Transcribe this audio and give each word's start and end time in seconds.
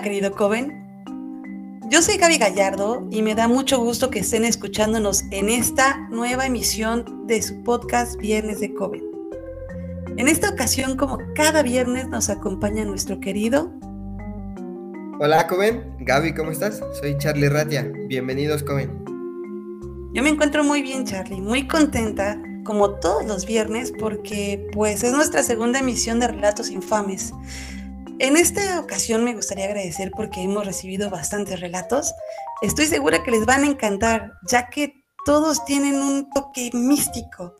Hola 0.00 0.08
querido 0.08 0.32
Coven, 0.32 0.82
yo 1.90 2.00
soy 2.00 2.16
Gaby 2.16 2.38
Gallardo 2.38 3.06
y 3.10 3.20
me 3.20 3.34
da 3.34 3.48
mucho 3.48 3.78
gusto 3.80 4.08
que 4.08 4.20
estén 4.20 4.46
escuchándonos 4.46 5.24
en 5.30 5.50
esta 5.50 6.08
nueva 6.08 6.46
emisión 6.46 7.26
de 7.26 7.42
su 7.42 7.62
podcast 7.62 8.16
Viernes 8.16 8.60
de 8.60 8.72
Coven. 8.72 9.02
En 10.16 10.26
esta 10.26 10.48
ocasión, 10.48 10.96
como 10.96 11.18
cada 11.34 11.62
viernes, 11.62 12.08
nos 12.08 12.30
acompaña 12.30 12.82
nuestro 12.86 13.20
querido. 13.20 13.70
Hola 15.20 15.46
Coven, 15.46 15.94
Gaby, 16.00 16.32
¿cómo 16.32 16.50
estás? 16.50 16.80
Soy 16.98 17.18
Charlie 17.18 17.50
Ratia, 17.50 17.92
bienvenidos 18.08 18.62
Coven. 18.62 19.04
Yo 20.14 20.22
me 20.22 20.30
encuentro 20.30 20.64
muy 20.64 20.80
bien 20.80 21.04
Charlie, 21.04 21.42
muy 21.42 21.68
contenta 21.68 22.40
como 22.64 22.92
todos 23.00 23.26
los 23.26 23.44
viernes 23.44 23.92
porque 23.98 24.66
pues 24.72 25.04
es 25.04 25.12
nuestra 25.12 25.42
segunda 25.42 25.80
emisión 25.80 26.20
de 26.20 26.28
Relatos 26.28 26.70
Infames. 26.70 27.34
En 28.22 28.36
esta 28.36 28.78
ocasión 28.78 29.24
me 29.24 29.32
gustaría 29.32 29.64
agradecer 29.64 30.10
porque 30.14 30.42
hemos 30.42 30.66
recibido 30.66 31.08
bastantes 31.08 31.58
relatos. 31.58 32.12
Estoy 32.60 32.84
segura 32.84 33.22
que 33.22 33.30
les 33.30 33.46
van 33.46 33.64
a 33.64 33.66
encantar, 33.66 34.34
ya 34.46 34.68
que 34.68 35.06
todos 35.24 35.64
tienen 35.64 35.94
un 35.94 36.28
toque 36.28 36.68
místico. 36.74 37.56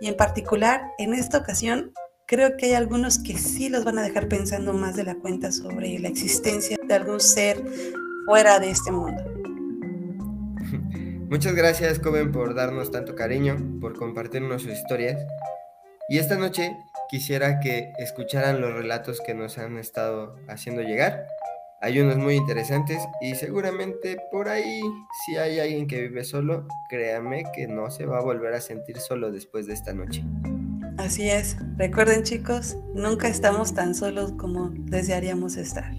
Y 0.00 0.06
en 0.06 0.16
particular, 0.16 0.80
en 0.96 1.12
esta 1.12 1.36
ocasión, 1.36 1.92
creo 2.26 2.56
que 2.56 2.64
hay 2.66 2.72
algunos 2.72 3.18
que 3.18 3.36
sí 3.36 3.68
los 3.68 3.84
van 3.84 3.98
a 3.98 4.02
dejar 4.02 4.28
pensando 4.28 4.72
más 4.72 4.96
de 4.96 5.04
la 5.04 5.14
cuenta 5.16 5.52
sobre 5.52 5.98
la 5.98 6.08
existencia 6.08 6.78
de 6.82 6.94
algún 6.94 7.20
ser 7.20 7.62
fuera 8.24 8.58
de 8.60 8.70
este 8.70 8.90
mundo. 8.90 9.22
Muchas 11.28 11.54
gracias, 11.54 11.98
Coven, 11.98 12.32
por 12.32 12.54
darnos 12.54 12.90
tanto 12.90 13.14
cariño, 13.14 13.58
por 13.78 13.98
compartirnos 13.98 14.62
sus 14.62 14.72
historias. 14.72 15.20
Y 16.10 16.16
esta 16.16 16.36
noche 16.36 16.74
quisiera 17.10 17.60
que 17.60 17.92
escucharan 17.98 18.62
los 18.62 18.72
relatos 18.72 19.20
que 19.20 19.34
nos 19.34 19.58
han 19.58 19.76
estado 19.76 20.36
haciendo 20.48 20.80
llegar. 20.80 21.26
Hay 21.82 22.00
unos 22.00 22.16
muy 22.16 22.34
interesantes 22.34 22.98
y 23.20 23.34
seguramente 23.34 24.16
por 24.32 24.48
ahí, 24.48 24.80
si 25.26 25.36
hay 25.36 25.60
alguien 25.60 25.86
que 25.86 26.00
vive 26.00 26.24
solo, 26.24 26.66
créame 26.88 27.44
que 27.54 27.68
no 27.68 27.90
se 27.90 28.06
va 28.06 28.20
a 28.20 28.22
volver 28.22 28.54
a 28.54 28.62
sentir 28.62 28.96
solo 29.00 29.30
después 29.30 29.66
de 29.66 29.74
esta 29.74 29.92
noche. 29.92 30.24
Así 30.96 31.28
es. 31.28 31.58
Recuerden 31.76 32.22
chicos, 32.22 32.78
nunca 32.94 33.28
estamos 33.28 33.74
tan 33.74 33.94
solos 33.94 34.32
como 34.32 34.70
desearíamos 34.70 35.58
estar. 35.58 35.94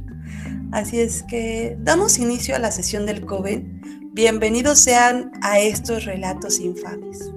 Así 0.71 0.99
es 0.99 1.21
que 1.21 1.77
damos 1.81 2.17
inicio 2.17 2.55
a 2.55 2.59
la 2.59 2.71
sesión 2.71 3.05
del 3.05 3.27
Coven. 3.27 3.79
Bienvenidos 4.13 4.79
sean 4.79 5.31
a 5.43 5.59
estos 5.59 6.05
relatos 6.05 6.59
infames. 6.59 7.31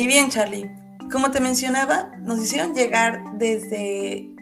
Y 0.00 0.06
bien, 0.06 0.30
Charlie, 0.30 0.70
como 1.12 1.30
te 1.30 1.40
mencionaba, 1.40 2.10
nos 2.22 2.42
hicieron 2.42 2.72
llegar 2.72 3.22
desde 3.36 4.34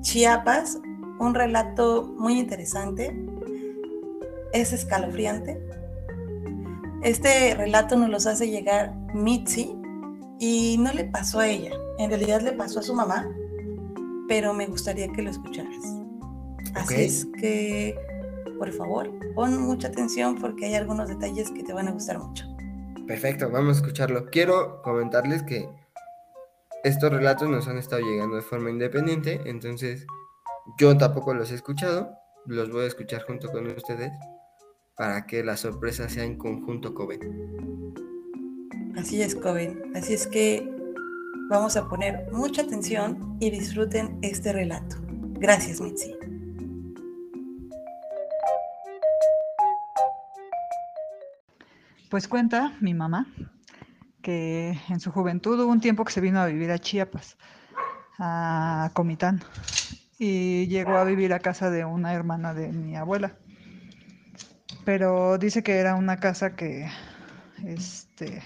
Chiapas 0.00 0.78
un 1.18 1.34
relato 1.34 2.14
muy 2.16 2.38
interesante. 2.38 3.14
Es 4.54 4.72
escalofriante. 4.72 5.60
Este 7.02 7.54
relato 7.54 7.98
nos 7.98 8.08
los 8.08 8.26
hace 8.26 8.48
llegar 8.48 8.94
Mitzi 9.12 9.76
y 10.38 10.78
no 10.78 10.90
le 10.94 11.04
pasó 11.04 11.40
a 11.40 11.48
ella. 11.48 11.72
En 11.98 12.08
realidad 12.08 12.40
le 12.40 12.52
pasó 12.52 12.80
a 12.80 12.82
su 12.82 12.94
mamá, 12.94 13.28
pero 14.28 14.54
me 14.54 14.64
gustaría 14.64 15.08
que 15.08 15.20
lo 15.20 15.28
escucharas. 15.28 15.94
Así 16.74 16.94
es 16.94 17.28
que, 17.38 17.94
por 18.58 18.72
favor, 18.72 19.12
pon 19.34 19.60
mucha 19.60 19.88
atención 19.88 20.36
porque 20.36 20.64
hay 20.64 20.74
algunos 20.74 21.10
detalles 21.10 21.50
que 21.50 21.62
te 21.62 21.74
van 21.74 21.86
a 21.86 21.90
gustar 21.90 22.18
mucho. 22.18 22.45
Perfecto, 23.06 23.50
vamos 23.50 23.76
a 23.76 23.80
escucharlo. 23.80 24.26
Quiero 24.26 24.82
comentarles 24.82 25.42
que 25.44 25.68
estos 26.82 27.12
relatos 27.12 27.48
nos 27.48 27.68
han 27.68 27.78
estado 27.78 28.02
llegando 28.02 28.36
de 28.36 28.42
forma 28.42 28.70
independiente, 28.70 29.40
entonces 29.46 30.06
yo 30.78 30.96
tampoco 30.96 31.34
los 31.34 31.50
he 31.52 31.54
escuchado, 31.54 32.10
los 32.46 32.70
voy 32.70 32.84
a 32.84 32.88
escuchar 32.88 33.22
junto 33.22 33.50
con 33.50 33.66
ustedes 33.68 34.12
para 34.96 35.26
que 35.26 35.44
la 35.44 35.56
sorpresa 35.56 36.08
sea 36.08 36.24
en 36.24 36.36
conjunto 36.36 36.94
Coven. 36.94 37.94
Así 38.96 39.20
es, 39.22 39.34
Coven. 39.34 39.92
Así 39.94 40.14
es 40.14 40.26
que 40.26 40.68
vamos 41.48 41.76
a 41.76 41.88
poner 41.88 42.26
mucha 42.32 42.62
atención 42.62 43.36
y 43.40 43.50
disfruten 43.50 44.18
este 44.22 44.52
relato. 44.52 44.96
Gracias, 45.38 45.80
Mitzi. 45.80 46.14
Pues 52.10 52.28
cuenta 52.28 52.72
mi 52.80 52.94
mamá 52.94 53.26
que 54.22 54.78
en 54.88 55.00
su 55.00 55.10
juventud 55.10 55.60
hubo 55.60 55.70
un 55.70 55.80
tiempo 55.80 56.04
que 56.04 56.12
se 56.12 56.20
vino 56.20 56.40
a 56.40 56.46
vivir 56.46 56.70
a 56.70 56.78
Chiapas, 56.78 57.36
a 58.18 58.90
Comitán, 58.92 59.42
y 60.18 60.66
llegó 60.68 60.96
a 60.96 61.04
vivir 61.04 61.32
a 61.32 61.40
casa 61.40 61.70
de 61.70 61.84
una 61.84 62.12
hermana 62.12 62.54
de 62.54 62.72
mi 62.72 62.96
abuela. 62.96 63.36
Pero 64.84 65.36
dice 65.38 65.62
que 65.62 65.78
era 65.78 65.96
una 65.96 66.18
casa 66.18 66.54
que, 66.54 66.88
este, 67.64 68.42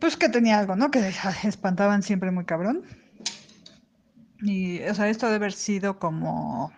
pues 0.00 0.16
que 0.16 0.28
tenía 0.28 0.60
algo, 0.60 0.76
¿no? 0.76 0.90
Que 0.90 1.12
espantaban 1.44 2.02
siempre 2.02 2.30
muy 2.30 2.44
cabrón. 2.44 2.82
Y, 4.42 4.80
o 4.82 4.94
sea, 4.94 5.08
esto 5.08 5.26
debe 5.26 5.36
haber 5.36 5.52
sido 5.52 5.98
como 5.98 6.72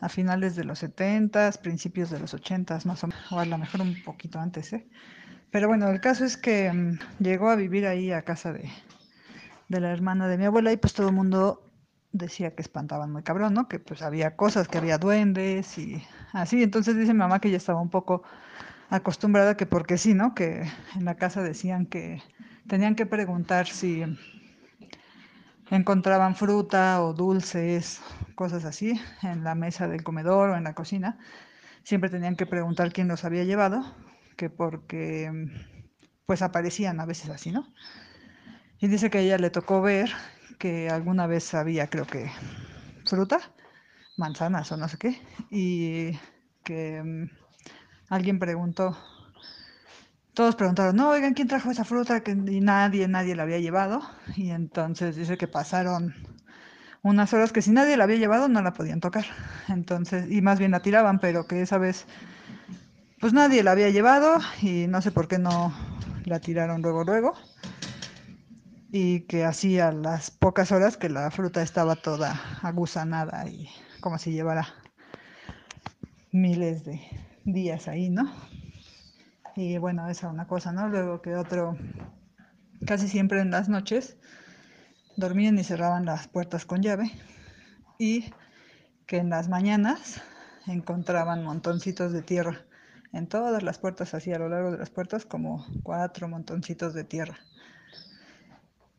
a 0.00 0.08
finales 0.08 0.56
de 0.56 0.64
los 0.64 0.78
70, 0.80 1.50
principios 1.62 2.10
de 2.10 2.20
los 2.20 2.34
80, 2.34 2.80
más 2.84 3.04
o 3.04 3.08
menos, 3.08 3.32
o 3.32 3.38
a 3.38 3.44
lo 3.44 3.58
mejor 3.58 3.80
un 3.80 4.02
poquito 4.02 4.38
antes, 4.38 4.72
¿eh? 4.72 4.88
Pero 5.50 5.68
bueno, 5.68 5.88
el 5.88 6.00
caso 6.00 6.24
es 6.24 6.36
que 6.36 6.72
mm, 6.72 6.98
llegó 7.20 7.50
a 7.50 7.56
vivir 7.56 7.86
ahí 7.86 8.12
a 8.12 8.22
casa 8.22 8.52
de, 8.52 8.70
de 9.68 9.80
la 9.80 9.90
hermana 9.90 10.28
de 10.28 10.38
mi 10.38 10.44
abuela 10.44 10.72
y 10.72 10.76
pues 10.76 10.92
todo 10.92 11.08
el 11.08 11.14
mundo 11.14 11.68
decía 12.12 12.54
que 12.54 12.62
espantaban 12.62 13.12
muy 13.12 13.22
cabrón, 13.22 13.54
¿no? 13.54 13.68
Que 13.68 13.78
pues 13.78 14.02
había 14.02 14.36
cosas, 14.36 14.68
que 14.68 14.78
había 14.78 14.98
duendes 14.98 15.78
y 15.78 16.02
así. 16.32 16.62
Entonces 16.62 16.96
dice 16.96 17.12
mi 17.12 17.20
mamá 17.20 17.40
que 17.40 17.48
ella 17.48 17.56
estaba 17.56 17.80
un 17.80 17.90
poco 17.90 18.22
acostumbrada 18.90 19.56
que 19.56 19.66
porque 19.66 19.98
sí, 19.98 20.14
¿no? 20.14 20.34
Que 20.34 20.62
en 20.96 21.04
la 21.04 21.16
casa 21.16 21.42
decían 21.42 21.86
que 21.86 22.22
tenían 22.66 22.94
que 22.94 23.06
preguntar 23.06 23.66
si 23.66 24.04
encontraban 25.70 26.34
fruta 26.34 27.02
o 27.02 27.12
dulces, 27.12 28.00
cosas 28.34 28.64
así, 28.64 29.00
en 29.22 29.44
la 29.44 29.54
mesa 29.54 29.88
del 29.88 30.02
comedor 30.02 30.50
o 30.50 30.56
en 30.56 30.64
la 30.64 30.74
cocina, 30.74 31.18
siempre 31.82 32.10
tenían 32.10 32.36
que 32.36 32.46
preguntar 32.46 32.92
quién 32.92 33.08
los 33.08 33.24
había 33.24 33.44
llevado, 33.44 33.84
que 34.36 34.50
porque 34.50 35.30
pues 36.26 36.42
aparecían 36.42 37.00
a 37.00 37.06
veces 37.06 37.30
así, 37.30 37.50
¿no? 37.50 37.72
Y 38.80 38.88
dice 38.88 39.10
que 39.10 39.18
a 39.18 39.20
ella 39.22 39.38
le 39.38 39.50
tocó 39.50 39.82
ver 39.82 40.10
que 40.58 40.90
alguna 40.90 41.26
vez 41.26 41.54
había, 41.54 41.88
creo 41.88 42.06
que, 42.06 42.30
fruta, 43.06 43.40
manzanas 44.16 44.70
o 44.72 44.76
no 44.76 44.88
sé 44.88 44.98
qué, 44.98 45.20
y 45.50 46.18
que 46.64 47.02
mm, 47.02 47.30
alguien 48.10 48.38
preguntó, 48.38 48.96
todos 50.38 50.54
preguntaron, 50.54 50.94
no, 50.94 51.10
oigan, 51.10 51.34
¿quién 51.34 51.48
trajo 51.48 51.68
esa 51.72 51.84
fruta? 51.84 52.20
Que, 52.20 52.30
y 52.30 52.60
nadie, 52.60 53.08
nadie 53.08 53.34
la 53.34 53.42
había 53.42 53.58
llevado. 53.58 54.02
Y 54.36 54.50
entonces 54.50 55.16
dice 55.16 55.36
que 55.36 55.48
pasaron 55.48 56.14
unas 57.02 57.34
horas 57.34 57.50
que 57.50 57.60
si 57.60 57.72
nadie 57.72 57.96
la 57.96 58.04
había 58.04 58.18
llevado 58.18 58.48
no 58.48 58.62
la 58.62 58.72
podían 58.72 59.00
tocar. 59.00 59.24
Entonces, 59.68 60.30
y 60.30 60.40
más 60.40 60.60
bien 60.60 60.70
la 60.70 60.78
tiraban, 60.78 61.18
pero 61.18 61.48
que 61.48 61.60
esa 61.60 61.78
vez, 61.78 62.06
pues 63.18 63.32
nadie 63.32 63.64
la 63.64 63.72
había 63.72 63.90
llevado 63.90 64.38
y 64.62 64.86
no 64.86 65.02
sé 65.02 65.10
por 65.10 65.26
qué 65.26 65.40
no 65.40 65.74
la 66.24 66.38
tiraron 66.38 66.82
luego, 66.82 67.02
luego. 67.02 67.34
Y 68.92 69.22
que 69.22 69.44
así 69.44 69.80
a 69.80 69.90
las 69.90 70.30
pocas 70.30 70.70
horas 70.70 70.96
que 70.96 71.08
la 71.08 71.32
fruta 71.32 71.62
estaba 71.62 71.96
toda 71.96 72.40
agusanada 72.62 73.44
y 73.48 73.68
como 73.98 74.18
si 74.18 74.30
llevara 74.30 74.68
miles 76.30 76.84
de 76.84 77.00
días 77.44 77.88
ahí, 77.88 78.08
¿no? 78.08 78.32
Y 79.58 79.76
bueno, 79.76 80.08
esa 80.08 80.28
una 80.28 80.46
cosa, 80.46 80.70
¿no? 80.70 80.88
Luego 80.88 81.20
que 81.20 81.34
otro, 81.34 81.76
casi 82.86 83.08
siempre 83.08 83.40
en 83.40 83.50
las 83.50 83.68
noches, 83.68 84.16
dormían 85.16 85.58
y 85.58 85.64
cerraban 85.64 86.04
las 86.04 86.28
puertas 86.28 86.64
con 86.64 86.80
llave. 86.80 87.10
Y 87.98 88.32
que 89.04 89.16
en 89.16 89.30
las 89.30 89.48
mañanas 89.48 90.22
encontraban 90.68 91.42
montoncitos 91.42 92.12
de 92.12 92.22
tierra. 92.22 92.66
En 93.12 93.26
todas 93.26 93.64
las 93.64 93.80
puertas, 93.80 94.14
así 94.14 94.32
a 94.32 94.38
lo 94.38 94.48
largo 94.48 94.70
de 94.70 94.78
las 94.78 94.90
puertas, 94.90 95.26
como 95.26 95.66
cuatro 95.82 96.28
montoncitos 96.28 96.94
de 96.94 97.02
tierra. 97.02 97.40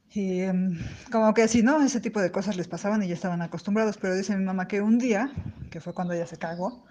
Y 0.09 0.41
em, 0.41 0.77
como 1.09 1.33
que 1.33 1.43
así, 1.43 1.63
¿no? 1.63 1.81
Ese 1.81 2.01
tipo 2.01 2.19
de 2.19 2.33
cosas 2.33 2.57
les 2.57 2.67
pasaban 2.67 3.01
y 3.01 3.07
ya 3.07 3.13
estaban 3.13 3.41
acostumbrados. 3.41 3.95
Pero 3.95 4.13
dice 4.13 4.35
mi 4.35 4.43
mamá 4.43 4.67
que 4.67 4.81
un 4.81 4.97
día, 4.97 5.31
que 5.71 5.79
fue 5.79 5.93
cuando 5.93 6.13
ella 6.13 6.27
se 6.27 6.35
cagó, 6.35 6.83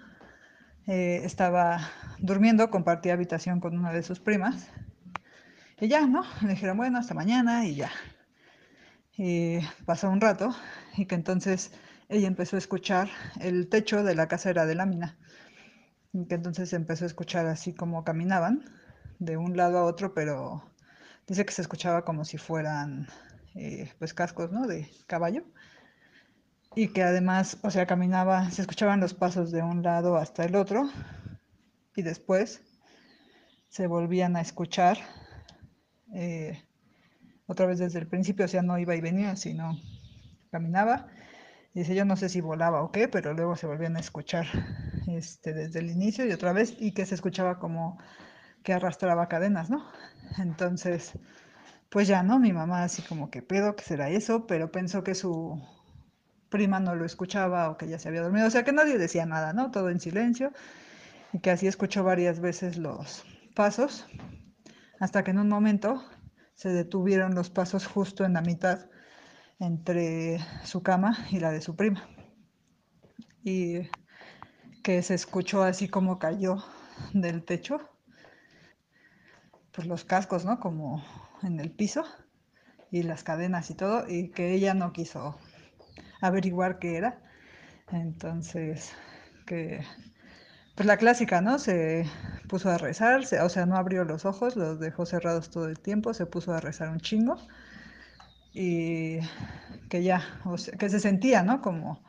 eh, 0.89 1.21
estaba 1.23 1.81
durmiendo, 2.17 2.71
compartía 2.71 3.13
habitación 3.13 3.59
con 3.59 3.77
una 3.77 3.93
de 3.93 4.01
sus 4.01 4.19
primas. 4.19 4.71
Y 5.79 5.87
ya, 5.87 6.07
¿no? 6.07 6.23
Le 6.41 6.49
dijeron, 6.49 6.77
bueno, 6.77 6.97
hasta 6.97 7.13
mañana 7.13 7.63
y 7.67 7.75
ya. 7.75 7.91
Y 9.15 9.59
pasó 9.85 10.09
un 10.09 10.19
rato 10.19 10.55
y 10.97 11.05
que 11.05 11.13
entonces 11.13 11.71
ella 12.07 12.27
empezó 12.27 12.55
a 12.55 12.59
escuchar, 12.59 13.07
el 13.39 13.69
techo 13.69 14.03
de 14.03 14.15
la 14.15 14.27
casa 14.27 14.49
era 14.49 14.65
de 14.65 14.73
lámina, 14.73 15.15
y 16.11 16.25
que 16.25 16.33
entonces 16.33 16.73
empezó 16.73 17.03
a 17.03 17.07
escuchar 17.07 17.45
así 17.45 17.75
como 17.75 18.03
caminaban 18.03 18.65
de 19.19 19.37
un 19.37 19.55
lado 19.55 19.77
a 19.77 19.83
otro, 19.83 20.15
pero 20.15 20.63
dice 21.27 21.45
que 21.45 21.53
se 21.53 21.61
escuchaba 21.61 22.03
como 22.03 22.25
si 22.25 22.39
fueran 22.39 23.07
eh, 23.53 23.91
pues 23.99 24.15
cascos, 24.15 24.51
¿no? 24.51 24.65
De 24.65 24.89
caballo. 25.05 25.43
Y 26.75 26.89
que 26.89 27.03
además, 27.03 27.57
o 27.63 27.71
sea, 27.71 27.85
caminaba, 27.85 28.49
se 28.51 28.61
escuchaban 28.61 28.99
los 28.99 29.13
pasos 29.13 29.51
de 29.51 29.63
un 29.63 29.81
lado 29.83 30.17
hasta 30.17 30.45
el 30.45 30.55
otro 30.55 30.89
y 31.95 32.01
después 32.01 32.61
se 33.69 33.87
volvían 33.87 34.35
a 34.35 34.41
escuchar 34.41 34.97
eh, 36.13 36.63
otra 37.47 37.65
vez 37.65 37.79
desde 37.79 37.99
el 37.99 38.07
principio, 38.07 38.45
o 38.45 38.47
sea, 38.47 38.61
no 38.61 38.77
iba 38.77 38.95
y 38.95 39.01
venía, 39.01 39.35
sino 39.35 39.77
caminaba. 40.51 41.07
Dice, 41.73 41.95
yo 41.95 42.05
no 42.05 42.15
sé 42.15 42.29
si 42.29 42.41
volaba 42.41 42.81
o 42.83 42.91
qué, 42.91 43.07
pero 43.07 43.33
luego 43.33 43.55
se 43.55 43.67
volvían 43.67 43.95
a 43.95 43.99
escuchar 43.99 44.45
este, 45.07 45.53
desde 45.53 45.79
el 45.79 45.89
inicio 45.89 46.25
y 46.25 46.31
otra 46.31 46.53
vez, 46.53 46.75
y 46.79 46.93
que 46.93 47.05
se 47.05 47.15
escuchaba 47.15 47.59
como 47.59 47.97
que 48.63 48.73
arrastraba 48.73 49.27
cadenas, 49.27 49.69
¿no? 49.69 49.85
Entonces, 50.37 51.13
pues 51.89 52.07
ya, 52.07 52.23
¿no? 52.23 52.39
Mi 52.39 52.53
mamá 52.53 52.83
así 52.83 53.01
como 53.03 53.29
que 53.29 53.41
pedo, 53.41 53.75
que 53.75 53.83
será 53.83 54.09
eso, 54.09 54.47
pero 54.47 54.71
pensó 54.71 55.03
que 55.03 55.15
su 55.15 55.61
prima 56.49 56.79
no 56.79 56.95
lo 56.95 57.05
escuchaba 57.05 57.69
o 57.69 57.77
que 57.77 57.87
ya 57.87 57.99
se 57.99 58.09
había 58.09 58.21
dormido, 58.21 58.47
o 58.47 58.51
sea 58.51 58.63
que 58.63 58.73
nadie 58.73 58.97
decía 58.97 59.25
nada, 59.25 59.53
¿no? 59.53 59.71
Todo 59.71 59.89
en 59.89 59.99
silencio, 59.99 60.51
y 61.33 61.39
que 61.39 61.51
así 61.51 61.67
escuchó 61.67 62.03
varias 62.03 62.39
veces 62.39 62.77
los 62.77 63.23
pasos, 63.55 64.05
hasta 64.99 65.23
que 65.23 65.31
en 65.31 65.39
un 65.39 65.49
momento 65.49 66.03
se 66.53 66.69
detuvieron 66.69 67.35
los 67.35 67.49
pasos 67.49 67.87
justo 67.87 68.25
en 68.25 68.33
la 68.33 68.41
mitad 68.41 68.89
entre 69.59 70.39
su 70.63 70.83
cama 70.83 71.25
y 71.31 71.39
la 71.39 71.51
de 71.51 71.61
su 71.61 71.75
prima. 71.75 72.07
Y 73.43 73.89
que 74.83 75.01
se 75.03 75.13
escuchó 75.13 75.63
así 75.63 75.87
como 75.87 76.19
cayó 76.19 76.57
del 77.13 77.43
techo, 77.43 77.79
pues 79.71 79.87
los 79.87 80.03
cascos, 80.03 80.45
¿no? 80.45 80.59
Como 80.59 81.03
en 81.43 81.59
el 81.59 81.71
piso 81.71 82.03
y 82.91 83.03
las 83.03 83.23
cadenas 83.23 83.69
y 83.69 83.75
todo, 83.75 84.09
y 84.09 84.29
que 84.29 84.53
ella 84.53 84.73
no 84.73 84.91
quiso 84.91 85.37
averiguar 86.21 86.79
qué 86.79 86.97
era. 86.97 87.21
Entonces, 87.91 88.93
que 89.45 89.83
pues 90.75 90.87
la 90.87 90.97
clásica, 90.97 91.41
¿no? 91.41 91.59
Se 91.59 92.05
puso 92.47 92.69
a 92.69 92.77
rezar, 92.77 93.21
o 93.41 93.49
sea, 93.49 93.65
no 93.65 93.75
abrió 93.75 94.05
los 94.05 94.25
ojos, 94.25 94.55
los 94.55 94.79
dejó 94.79 95.05
cerrados 95.05 95.49
todo 95.49 95.67
el 95.67 95.79
tiempo, 95.79 96.13
se 96.13 96.25
puso 96.25 96.53
a 96.53 96.61
rezar 96.61 96.89
un 96.89 97.01
chingo 97.01 97.35
y 98.53 99.19
que 99.89 100.03
ya, 100.03 100.23
o 100.45 100.57
sea, 100.57 100.77
que 100.77 100.89
se 100.89 100.99
sentía, 101.01 101.43
¿no? 101.43 101.61
Como 101.61 102.01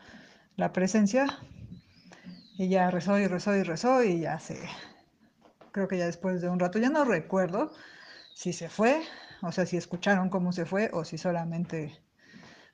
la 0.56 0.72
presencia 0.72 1.26
y 2.56 2.68
ya 2.68 2.90
rezó 2.90 3.18
y 3.18 3.26
rezó 3.26 3.56
y 3.56 3.62
rezó 3.62 4.04
y 4.04 4.20
ya 4.20 4.38
se, 4.38 4.60
creo 5.72 5.88
que 5.88 5.98
ya 5.98 6.06
después 6.06 6.40
de 6.40 6.48
un 6.48 6.60
rato, 6.60 6.78
ya 6.78 6.90
no 6.90 7.04
recuerdo 7.04 7.72
si 8.34 8.52
se 8.52 8.68
fue, 8.68 9.02
o 9.42 9.50
sea, 9.50 9.66
si 9.66 9.76
escucharon 9.78 10.30
cómo 10.30 10.52
se 10.52 10.64
fue 10.64 10.90
o 10.92 11.04
si 11.04 11.18
solamente 11.18 12.00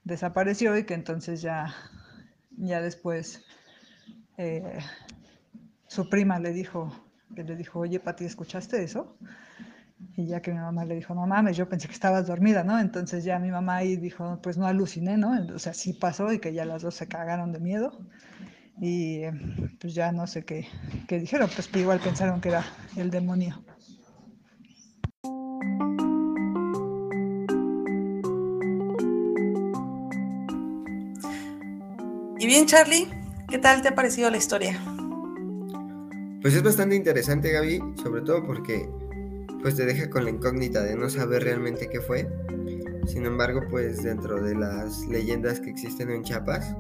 desapareció 0.07 0.79
y 0.79 0.85
que 0.85 0.95
entonces 0.95 1.43
ya, 1.43 1.75
ya 2.57 2.81
después 2.81 3.45
eh, 4.39 4.79
su 5.89 6.09
prima 6.09 6.39
le 6.39 6.53
dijo, 6.53 6.93
le 7.35 7.57
dijo, 7.57 7.81
oye, 7.81 7.99
Pati, 7.99 8.25
¿escuchaste 8.25 8.83
eso? 8.85 9.19
Y 10.17 10.27
ya 10.27 10.41
que 10.41 10.53
mi 10.53 10.59
mamá 10.59 10.85
le 10.85 10.95
dijo, 10.95 11.13
no 11.15 11.27
mames, 11.27 11.57
yo 11.57 11.69
pensé 11.69 11.89
que 11.89 11.95
estabas 11.95 12.29
dormida, 12.29 12.63
¿no? 12.63 12.79
Entonces 12.79 13.25
ya 13.25 13.39
mi 13.41 13.51
mamá 13.51 13.77
ahí 13.77 13.97
dijo, 13.97 14.39
pues 14.43 14.57
no 14.57 14.67
aluciné, 14.67 15.17
¿no? 15.17 15.33
O 15.55 15.59
sea, 15.59 15.75
sí 15.75 15.93
pasó 15.93 16.33
y 16.33 16.39
que 16.39 16.53
ya 16.53 16.65
las 16.65 16.83
dos 16.83 16.95
se 16.95 17.09
cagaron 17.09 17.53
de 17.53 17.59
miedo. 17.59 17.99
Y 18.81 19.23
pues 19.81 19.95
ya 19.95 20.13
no 20.13 20.27
sé 20.27 20.45
qué, 20.45 20.69
qué 21.09 21.19
dijeron, 21.19 21.51
pues 21.53 21.69
igual 21.75 21.99
pensaron 21.99 22.41
que 22.41 22.51
era 22.51 22.65
el 22.97 23.11
demonio. 23.11 23.65
Bien, 32.47 32.65
Charlie, 32.65 33.09
¿qué 33.49 33.59
tal 33.59 33.83
te 33.83 33.89
ha 33.89 33.95
parecido 33.97 34.31
la 34.31 34.37
historia? 34.37 34.81
Pues 36.41 36.55
es 36.55 36.63
bastante 36.63 36.95
interesante, 36.95 37.51
Gaby, 37.51 37.81
sobre 38.01 38.21
todo 38.23 38.47
porque 38.47 38.89
pues 39.63 39.75
te 39.75 39.85
deja 39.85 40.09
con 40.09 40.23
la 40.23 40.31
incógnita 40.31 40.85
de 40.85 40.95
no 40.95 41.11
saber 41.11 41.43
realmente 41.43 41.89
qué 41.89 42.01
fue. 42.01 42.29
Sin 43.09 43.27
embargo, 43.27 43.63
pues 43.69 44.05
dentro 44.05 44.41
de 44.41 44.55
las 44.55 45.09
leyendas 45.09 45.59
que 45.59 45.71
existen 45.71 46.09
en 46.09 46.23
Chiapas, 46.23 46.77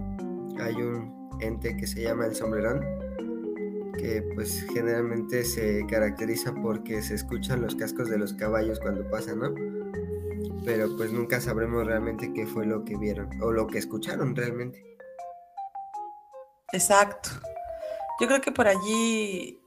hay 0.60 0.76
un 0.76 1.12
ente 1.40 1.76
que 1.76 1.88
se 1.88 2.00
llama 2.02 2.26
el 2.26 2.36
sombrerón, 2.36 2.82
que 3.98 4.22
pues 4.36 4.64
generalmente 4.72 5.44
se 5.44 5.84
caracteriza 5.90 6.54
porque 6.54 7.02
se 7.02 7.16
escuchan 7.16 7.62
los 7.62 7.74
cascos 7.74 8.08
de 8.08 8.18
los 8.18 8.34
caballos 8.34 8.78
cuando 8.78 9.10
pasan, 9.10 9.40
¿no? 9.40 9.52
Pero 10.64 10.96
pues 10.96 11.10
nunca 11.10 11.40
sabremos 11.40 11.84
realmente 11.84 12.32
qué 12.32 12.46
fue 12.46 12.66
lo 12.66 12.84
que 12.84 12.96
vieron 12.96 13.28
o 13.42 13.50
lo 13.50 13.66
que 13.66 13.78
escucharon 13.78 14.36
realmente. 14.36 14.95
Exacto. 16.76 17.30
Yo 18.20 18.26
creo 18.26 18.40
que 18.42 18.52
por 18.52 18.68
allí 18.68 19.58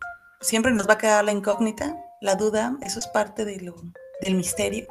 siempre 0.41 0.71
nos 0.71 0.87
va 0.87 0.93
a 0.93 0.97
quedar 0.97 1.25
la 1.25 1.31
incógnita, 1.31 1.97
la 2.21 2.35
duda, 2.35 2.77
eso 2.81 2.99
es 2.99 3.07
parte 3.07 3.45
de 3.45 3.59
lo, 3.61 3.75
del 4.21 4.35
misterio. 4.35 4.87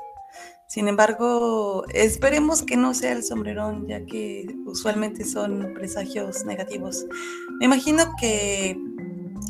Sin 0.67 0.89
embargo, 0.89 1.85
esperemos 1.95 2.63
que 2.63 2.77
no 2.77 2.93
sea 2.93 3.13
el 3.13 3.23
sombrerón, 3.23 3.87
ya 3.87 4.05
que 4.05 4.47
usualmente 4.67 5.25
son 5.25 5.73
presagios 5.75 6.45
negativos. 6.45 7.07
Me 7.61 7.67
imagino 7.67 8.13
que 8.21 8.77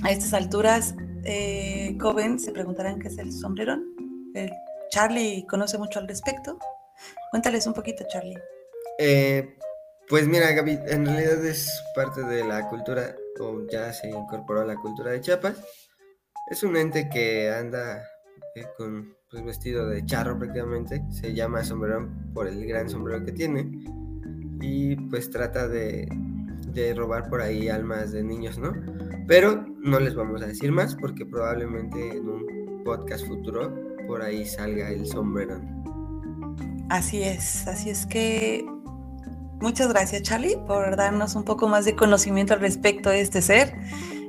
a 0.04 0.10
estas 0.10 0.34
alturas, 0.34 0.94
eh, 1.24 1.96
Coven 1.98 2.38
se 2.38 2.52
preguntarán 2.52 3.00
qué 3.00 3.08
es 3.08 3.18
el 3.18 3.32
sombrerón. 3.32 3.82
El 4.34 4.52
Charlie 4.90 5.44
conoce 5.48 5.78
mucho 5.78 5.98
al 5.98 6.06
respecto. 6.06 6.58
Cuéntales 7.30 7.66
un 7.66 7.74
poquito, 7.74 8.04
Charlie. 8.08 8.38
Eh, 8.98 9.57
pues 10.08 10.26
mira, 10.26 10.52
Gaby, 10.52 10.78
en 10.86 11.06
realidad 11.06 11.44
es 11.44 11.82
parte 11.94 12.22
de 12.22 12.44
la 12.44 12.68
cultura, 12.68 13.14
o 13.40 13.66
ya 13.70 13.92
se 13.92 14.08
incorporó 14.08 14.62
a 14.62 14.66
la 14.66 14.76
cultura 14.76 15.12
de 15.12 15.20
Chiapas. 15.20 15.56
Es 16.50 16.62
un 16.62 16.76
ente 16.76 17.08
que 17.10 17.50
anda 17.50 18.02
eh, 18.54 18.66
con 18.76 19.14
pues, 19.30 19.44
vestido 19.44 19.86
de 19.88 20.04
charro 20.06 20.38
prácticamente. 20.38 21.02
Se 21.10 21.34
llama 21.34 21.62
sombrerón 21.62 22.32
por 22.32 22.48
el 22.48 22.66
gran 22.66 22.88
sombrero 22.88 23.24
que 23.24 23.32
tiene. 23.32 23.70
Y 24.60 24.96
pues 24.96 25.30
trata 25.30 25.68
de, 25.68 26.08
de 26.72 26.94
robar 26.94 27.28
por 27.28 27.42
ahí 27.42 27.68
almas 27.68 28.12
de 28.12 28.22
niños, 28.22 28.58
¿no? 28.58 28.72
Pero 29.26 29.66
no 29.80 30.00
les 30.00 30.14
vamos 30.14 30.42
a 30.42 30.46
decir 30.46 30.72
más 30.72 30.94
porque 30.96 31.26
probablemente 31.26 32.16
en 32.16 32.28
un 32.28 32.82
podcast 32.84 33.26
futuro 33.26 33.74
por 34.06 34.22
ahí 34.22 34.46
salga 34.46 34.90
el 34.90 35.06
sombrerón. 35.06 35.78
Así 36.88 37.22
es, 37.22 37.66
así 37.68 37.90
es 37.90 38.06
que 38.06 38.64
muchas 39.60 39.88
gracias 39.88 40.22
Charlie 40.22 40.56
por 40.66 40.96
darnos 40.96 41.34
un 41.34 41.44
poco 41.44 41.68
más 41.68 41.84
de 41.84 41.94
conocimiento 41.96 42.54
al 42.54 42.60
respecto 42.60 43.10
de 43.10 43.20
este 43.20 43.42
ser. 43.42 43.74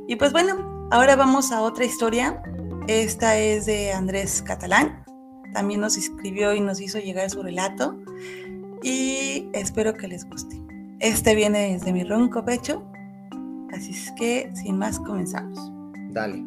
Y 0.07 0.15
pues 0.15 0.31
bueno, 0.31 0.79
Ahora 0.91 1.15
vamos 1.15 1.51
a 1.51 1.61
otra 1.61 1.85
historia. 1.85 2.41
Esta 2.87 3.37
es 3.37 3.67
de 3.67 3.91
Andrés 3.91 4.41
Catalán. 4.41 5.03
También 5.53 5.81
nos 5.81 5.97
escribió 5.97 6.55
y 6.55 6.61
nos 6.61 6.81
hizo 6.81 6.97
llegar 6.97 7.29
su 7.29 7.43
relato. 7.43 7.95
Y 8.81 9.49
espero 9.53 9.93
que 9.93 10.07
les 10.07 10.27
guste. 10.27 10.59
Este 10.99 11.35
viene 11.35 11.73
desde 11.73 11.93
mi 11.93 12.03
ronco 12.03 12.43
pecho. 12.43 12.83
Así 13.71 13.91
es 13.91 14.11
que, 14.13 14.51
sin 14.55 14.79
más, 14.79 14.99
comenzamos. 14.99 15.59
Dale. 16.09 16.43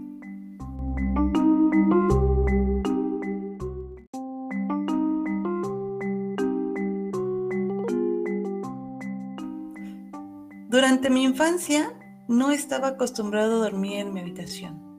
Durante 10.82 11.10
mi 11.10 11.22
infancia 11.22 11.92
no 12.26 12.50
estaba 12.50 12.88
acostumbrado 12.88 13.54
a 13.54 13.64
dormir 13.66 14.00
en 14.00 14.12
mi 14.12 14.18
habitación. 14.18 14.98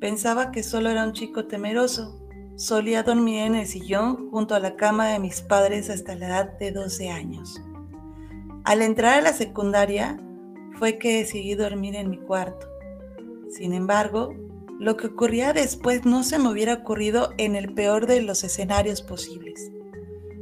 Pensaba 0.00 0.50
que 0.50 0.62
solo 0.62 0.88
era 0.88 1.04
un 1.04 1.12
chico 1.12 1.44
temeroso. 1.44 2.18
Solía 2.56 3.02
dormir 3.02 3.40
en 3.40 3.54
el 3.54 3.66
sillón 3.66 4.30
junto 4.30 4.54
a 4.54 4.58
la 4.58 4.74
cama 4.74 5.08
de 5.08 5.18
mis 5.18 5.42
padres 5.42 5.90
hasta 5.90 6.14
la 6.14 6.28
edad 6.28 6.58
de 6.58 6.72
12 6.72 7.10
años. 7.10 7.60
Al 8.64 8.80
entrar 8.80 9.18
a 9.18 9.20
la 9.20 9.34
secundaria 9.34 10.18
fue 10.78 10.96
que 10.96 11.18
decidí 11.18 11.56
dormir 11.56 11.94
en 11.94 12.08
mi 12.08 12.16
cuarto. 12.16 12.66
Sin 13.50 13.74
embargo, 13.74 14.34
lo 14.80 14.96
que 14.96 15.08
ocurría 15.08 15.52
después 15.52 16.06
no 16.06 16.22
se 16.22 16.38
me 16.38 16.48
hubiera 16.48 16.72
ocurrido 16.72 17.34
en 17.36 17.54
el 17.54 17.74
peor 17.74 18.06
de 18.06 18.22
los 18.22 18.44
escenarios 18.44 19.02
posibles. 19.02 19.70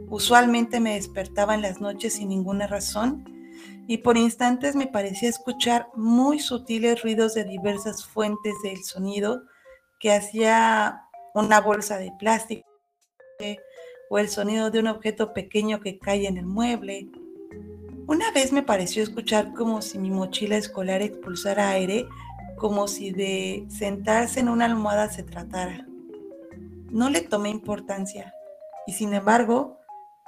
Usualmente 0.09 0.79
me 0.79 0.95
despertaba 0.95 1.57
en 1.57 1.63
las 1.63 1.81
noches 1.81 2.13
sin 2.13 2.29
ninguna 2.29 2.69
razón 2.69 3.40
y 3.87 3.99
por 3.99 4.17
instantes 4.17 4.77
me 4.77 4.87
parecía 4.87 5.29
escuchar 5.29 5.89
muy 5.95 6.39
sutiles 6.39 7.03
ruidos 7.03 7.35
de 7.35 7.45
diversas 7.45 8.05
fuentes 8.05 8.55
del 8.63 8.83
sonido 8.85 9.43
que 9.99 10.13
hacía 10.13 11.03
una 11.35 11.61
bolsa 11.61 11.99
de 11.99 12.13
plástico 12.19 12.69
o 14.11 14.19
el 14.19 14.29
sonido 14.29 14.71
de 14.71 14.81
un 14.81 14.89
objeto 14.89 15.33
pequeño 15.33 15.81
que 15.81 15.99
cae 15.99 16.27
en 16.27 16.37
el 16.37 16.47
mueble 16.47 17.09
Una 18.07 18.31
vez 18.33 18.53
me 18.53 18.63
pareció 18.63 19.03
escuchar 19.03 19.53
como 19.55 19.83
si 19.83 19.99
mi 19.99 20.11
mochila 20.11 20.57
escolar 20.57 21.01
expulsara 21.01 21.71
aire, 21.71 22.07
como 22.57 22.89
si 22.89 23.13
de 23.13 23.67
sentarse 23.69 24.41
en 24.41 24.49
una 24.49 24.67
almohada 24.67 25.09
se 25.11 25.23
tratara. 25.23 25.87
No 26.91 27.09
le 27.09 27.21
tomé 27.21 27.51
importancia 27.51 28.35
y 28.87 28.93
sin 28.93 29.15
embargo, 29.15 29.80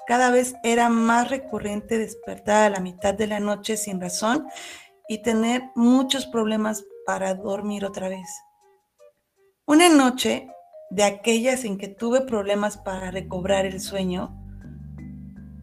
cada 0.06 0.30
vez 0.30 0.54
era 0.62 0.88
más 0.88 1.30
recurrente 1.30 1.98
despertar 1.98 2.64
a 2.64 2.70
la 2.70 2.80
mitad 2.80 3.14
de 3.14 3.26
la 3.26 3.40
noche 3.40 3.76
sin 3.76 4.00
razón 4.00 4.46
y 5.08 5.22
tener 5.22 5.62
muchos 5.74 6.26
problemas 6.26 6.84
para 7.06 7.34
dormir 7.34 7.84
otra 7.84 8.08
vez. 8.08 8.28
Una 9.66 9.88
noche 9.88 10.48
de 10.92 11.04
aquellas 11.04 11.64
en 11.64 11.78
que 11.78 11.88
tuve 11.88 12.20
problemas 12.20 12.76
para 12.76 13.10
recobrar 13.10 13.64
el 13.64 13.80
sueño, 13.80 14.38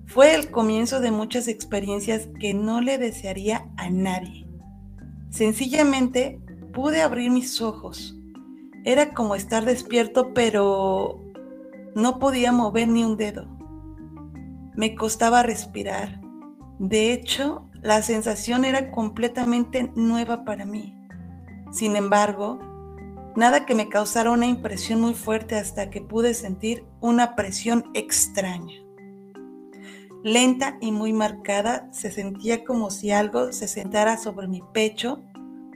fue 0.07 0.33
el 0.33 0.49
comienzo 0.49 0.99
de 1.01 1.11
muchas 1.11 1.47
experiencias 1.47 2.27
que 2.39 2.55
no 2.55 2.81
le 2.81 2.97
desearía 2.97 3.69
a 3.77 3.91
nadie. 3.91 4.47
Sencillamente 5.29 6.41
pude 6.73 7.03
abrir 7.03 7.29
mis 7.29 7.61
ojos. 7.61 8.17
Era 8.85 9.13
como 9.13 9.35
estar 9.35 9.65
despierto, 9.65 10.33
pero 10.33 11.21
no 11.93 12.17
podía 12.17 12.51
mover 12.51 12.87
ni 12.87 13.03
un 13.03 13.17
dedo. 13.17 13.58
Me 14.79 14.95
costaba 14.95 15.43
respirar. 15.43 16.21
De 16.79 17.11
hecho, 17.11 17.67
la 17.81 18.01
sensación 18.01 18.63
era 18.63 18.91
completamente 18.91 19.91
nueva 19.93 20.45
para 20.45 20.63
mí. 20.63 20.97
Sin 21.73 21.97
embargo, 21.97 22.59
nada 23.35 23.65
que 23.65 23.75
me 23.75 23.89
causara 23.89 24.31
una 24.31 24.45
impresión 24.45 25.01
muy 25.01 25.15
fuerte 25.15 25.55
hasta 25.55 25.89
que 25.89 25.99
pude 25.99 26.33
sentir 26.33 26.85
una 27.01 27.35
presión 27.35 27.91
extraña. 27.93 28.75
Lenta 30.23 30.77
y 30.79 30.93
muy 30.93 31.11
marcada, 31.11 31.89
se 31.91 32.09
sentía 32.09 32.63
como 32.63 32.89
si 32.89 33.11
algo 33.11 33.51
se 33.51 33.67
sentara 33.67 34.15
sobre 34.15 34.47
mi 34.47 34.63
pecho 34.73 35.21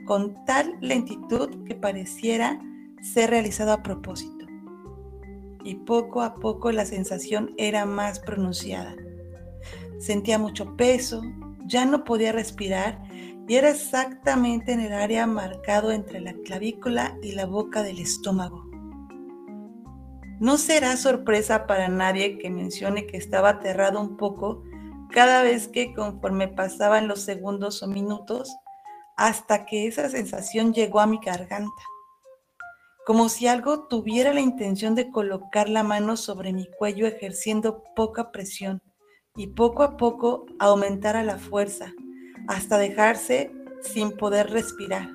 con 0.06 0.46
tal 0.46 0.78
lentitud 0.80 1.66
que 1.66 1.74
pareciera 1.74 2.58
ser 3.02 3.28
realizado 3.28 3.74
a 3.74 3.82
propósito. 3.82 4.33
Y 5.64 5.76
poco 5.76 6.22
a 6.22 6.36
poco 6.36 6.70
la 6.70 6.84
sensación 6.84 7.54
era 7.56 7.86
más 7.86 8.20
pronunciada. 8.20 8.94
Sentía 9.98 10.38
mucho 10.38 10.76
peso, 10.76 11.22
ya 11.66 11.86
no 11.86 12.04
podía 12.04 12.32
respirar 12.32 13.02
y 13.48 13.56
era 13.56 13.70
exactamente 13.70 14.72
en 14.72 14.80
el 14.80 14.92
área 14.92 15.26
marcado 15.26 15.92
entre 15.92 16.20
la 16.20 16.34
clavícula 16.44 17.18
y 17.22 17.32
la 17.32 17.46
boca 17.46 17.82
del 17.82 17.98
estómago. 17.98 18.64
No 20.40 20.58
será 20.58 20.96
sorpresa 20.96 21.66
para 21.66 21.88
nadie 21.88 22.38
que 22.38 22.50
mencione 22.50 23.06
que 23.06 23.16
estaba 23.16 23.50
aterrado 23.50 24.00
un 24.00 24.16
poco 24.16 24.62
cada 25.10 25.42
vez 25.42 25.68
que 25.68 25.94
conforme 25.94 26.48
pasaban 26.48 27.06
los 27.06 27.20
segundos 27.20 27.82
o 27.82 27.86
minutos, 27.86 28.54
hasta 29.16 29.64
que 29.64 29.86
esa 29.86 30.08
sensación 30.08 30.74
llegó 30.74 30.98
a 30.98 31.06
mi 31.06 31.20
garganta, 31.24 31.70
como 33.06 33.28
si 33.28 33.46
algo 33.46 33.86
tuviera 33.86 34.32
la 34.32 34.40
intención 34.40 34.94
de 34.94 35.10
colocar 35.10 35.68
la 35.68 35.82
mano 35.82 36.16
sobre 36.16 36.52
mi 36.52 36.66
cuello 36.66 37.06
ejerciendo 37.06 37.82
poca 37.94 38.32
presión 38.32 38.80
y 39.36 39.48
poco 39.48 39.82
a 39.82 39.96
poco 39.96 40.46
aumentara 40.58 41.22
la 41.22 41.38
fuerza 41.38 41.92
hasta 42.48 42.78
dejarse 42.78 43.50
sin 43.82 44.16
poder 44.16 44.50
respirar. 44.50 45.10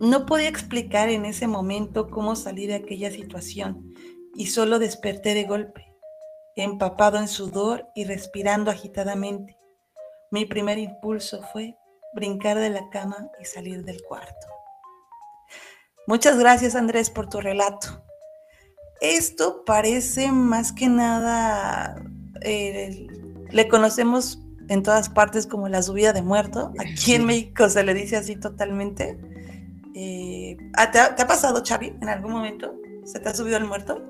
No 0.00 0.24
podía 0.24 0.48
explicar 0.48 1.10
en 1.10 1.26
ese 1.26 1.46
momento 1.46 2.08
cómo 2.08 2.34
salí 2.36 2.66
de 2.66 2.76
aquella 2.76 3.10
situación 3.10 3.94
y 4.34 4.46
solo 4.46 4.78
desperté 4.78 5.34
de 5.34 5.44
golpe, 5.44 5.92
empapado 6.56 7.18
en 7.18 7.28
sudor 7.28 7.88
y 7.94 8.04
respirando 8.04 8.70
agitadamente. 8.70 9.58
Mi 10.30 10.46
primer 10.46 10.78
impulso 10.78 11.42
fue 11.52 11.76
brincar 12.14 12.58
de 12.58 12.70
la 12.70 12.88
cama 12.88 13.30
y 13.40 13.44
salir 13.44 13.84
del 13.84 14.02
cuarto. 14.02 14.59
Muchas 16.10 16.40
gracias 16.40 16.74
Andrés 16.74 17.08
por 17.08 17.28
tu 17.28 17.40
relato. 17.40 18.02
Esto 19.00 19.62
parece 19.64 20.32
más 20.32 20.72
que 20.72 20.88
nada, 20.88 22.02
eh, 22.40 23.06
le 23.48 23.68
conocemos 23.68 24.42
en 24.68 24.82
todas 24.82 25.08
partes 25.08 25.46
como 25.46 25.68
la 25.68 25.82
subida 25.82 26.12
de 26.12 26.22
muerto. 26.22 26.72
Aquí 26.80 27.14
en 27.14 27.26
México 27.26 27.68
se 27.68 27.84
le 27.84 27.94
dice 27.94 28.16
así 28.16 28.34
totalmente. 28.34 29.20
Eh, 29.94 30.56
¿te, 30.90 30.98
ha, 30.98 31.26
pasado, 31.28 31.62
Xavi, 31.64 31.94
en 32.00 32.08
algún 32.08 32.32
momento? 32.32 32.74
¿Se 33.04 33.20
te 33.20 33.28
ha 33.28 33.34
subido 33.34 33.58
el 33.58 33.66
muerto? 33.66 34.02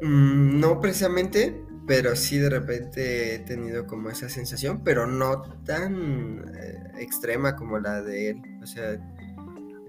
Mm, 0.00 0.58
no 0.58 0.80
precisamente, 0.80 1.54
pero 1.86 2.16
sí 2.16 2.38
de 2.38 2.48
repente 2.48 3.34
he 3.34 3.38
tenido 3.40 3.86
como 3.86 4.08
esa 4.08 4.30
sensación, 4.30 4.82
pero 4.82 5.06
no 5.06 5.42
tan 5.66 6.50
eh, 6.56 6.92
extrema 6.98 7.56
como 7.56 7.78
la 7.78 8.00
de 8.00 8.30
él. 8.30 8.42
O 8.62 8.66
sea, 8.66 8.98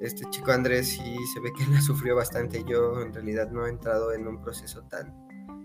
este 0.01 0.27
chico 0.31 0.51
Andrés 0.51 0.89
sí 0.89 1.15
se 1.33 1.39
ve 1.39 1.51
que 1.53 1.65
la 1.71 1.81
sufrió 1.81 2.15
bastante. 2.15 2.63
Yo 2.63 3.01
en 3.01 3.13
realidad 3.13 3.49
no 3.51 3.65
he 3.65 3.69
entrado 3.69 4.13
en 4.13 4.27
un 4.27 4.41
proceso 4.41 4.81
tan, 4.83 5.13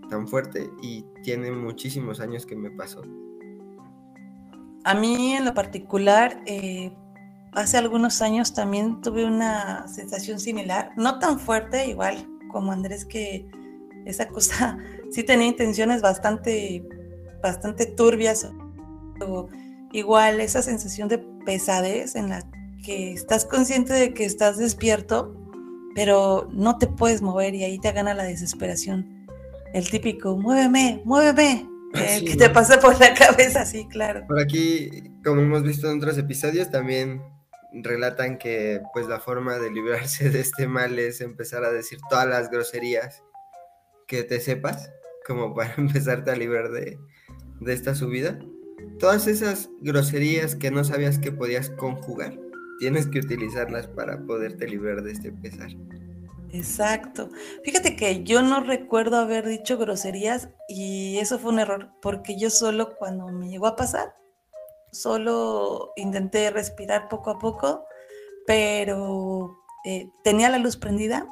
tan 0.09 0.27
fuerte 0.27 0.69
y 0.81 1.05
tiene 1.23 1.51
muchísimos 1.51 2.19
años 2.19 2.45
que 2.45 2.55
me 2.55 2.71
pasó. 2.71 3.01
A 4.83 4.93
mí 4.93 5.33
en 5.33 5.43
lo 5.43 5.53
particular, 5.53 6.41
eh, 6.45 6.93
hace 7.51 7.77
algunos 7.77 8.21
años 8.21 8.53
también 8.53 9.01
tuve 9.01 9.25
una 9.25 9.87
sensación 9.87 10.39
similar, 10.39 10.91
no 10.95 11.19
tan 11.19 11.39
fuerte, 11.39 11.87
igual 11.87 12.25
como 12.51 12.71
Andrés, 12.71 13.03
que 13.03 13.49
esa 14.05 14.27
cosa 14.27 14.77
sí 15.11 15.23
tenía 15.23 15.47
intenciones 15.47 16.01
bastante, 16.01 16.87
bastante 17.41 17.85
turbias. 17.85 18.49
igual 19.91 20.39
esa 20.39 20.61
sensación 20.61 21.09
de 21.09 21.17
pesadez 21.17 22.15
en 22.15 22.29
la 22.29 22.43
que 22.83 23.13
estás 23.13 23.45
consciente 23.45 23.93
de 23.93 24.13
que 24.13 24.25
estás 24.25 24.57
despierto, 24.57 25.35
pero 25.95 26.47
no 26.51 26.77
te 26.77 26.87
puedes 26.87 27.21
mover 27.21 27.55
y 27.55 27.63
ahí 27.63 27.79
te 27.79 27.91
gana 27.91 28.13
la 28.13 28.23
desesperación. 28.23 29.27
El 29.73 29.89
típico, 29.89 30.37
muéveme, 30.37 31.01
muéveme, 31.05 31.67
eh, 31.93 32.23
que 32.25 32.35
te 32.35 32.49
pase 32.49 32.77
por 32.77 32.99
la 32.99 33.13
cabeza, 33.15 33.65
sí, 33.65 33.87
claro. 33.87 34.25
Por 34.27 34.39
aquí, 34.39 34.89
como 35.23 35.41
hemos 35.41 35.63
visto 35.63 35.89
en 35.89 35.97
otros 35.97 36.17
episodios, 36.17 36.69
también 36.69 37.21
relatan 37.73 38.37
que 38.37 38.81
pues 38.93 39.07
la 39.07 39.19
forma 39.19 39.59
de 39.59 39.71
librarse 39.71 40.29
de 40.29 40.39
este 40.39 40.67
mal 40.67 40.97
es 40.99 41.21
empezar 41.21 41.63
a 41.63 41.71
decir 41.71 41.99
todas 42.09 42.27
las 42.27 42.49
groserías 42.49 43.23
que 44.07 44.23
te 44.23 44.39
sepas, 44.39 44.91
como 45.25 45.53
para 45.55 45.73
empezarte 45.77 46.31
a 46.31 46.35
librar 46.35 46.71
de, 46.71 46.97
de 47.59 47.73
esta 47.73 47.95
subida. 47.95 48.39
Todas 48.99 49.27
esas 49.27 49.69
groserías 49.81 50.55
que 50.55 50.71
no 50.71 50.83
sabías 50.83 51.19
que 51.19 51.31
podías 51.31 51.69
conjugar, 51.71 52.37
tienes 52.79 53.07
que 53.07 53.19
utilizarlas 53.19 53.87
para 53.87 54.21
poderte 54.25 54.67
librar 54.67 55.01
de 55.03 55.11
este 55.11 55.31
pesar. 55.31 55.69
Exacto. 56.51 57.29
Fíjate 57.63 57.95
que 57.95 58.23
yo 58.23 58.41
no 58.41 58.61
recuerdo 58.61 59.17
haber 59.17 59.45
dicho 59.45 59.77
groserías 59.77 60.49
y 60.67 61.17
eso 61.17 61.39
fue 61.39 61.51
un 61.51 61.59
error, 61.59 61.91
porque 62.01 62.37
yo 62.39 62.49
solo 62.49 62.95
cuando 62.97 63.27
me 63.27 63.49
llegó 63.49 63.67
a 63.67 63.75
pasar, 63.75 64.15
solo 64.91 65.91
intenté 65.95 66.49
respirar 66.49 67.09
poco 67.09 67.31
a 67.31 67.39
poco, 67.39 67.85
pero 68.45 69.57
eh, 69.85 70.09
tenía 70.23 70.49
la 70.49 70.57
luz 70.57 70.77
prendida, 70.77 71.27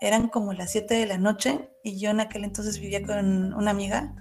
eran 0.00 0.28
como 0.28 0.52
las 0.52 0.72
7 0.72 0.94
de 0.94 1.06
la 1.06 1.18
noche 1.18 1.68
y 1.84 1.98
yo 1.98 2.10
en 2.10 2.20
aquel 2.20 2.44
entonces 2.44 2.80
vivía 2.80 3.02
con 3.02 3.52
una 3.52 3.70
amiga 3.70 4.14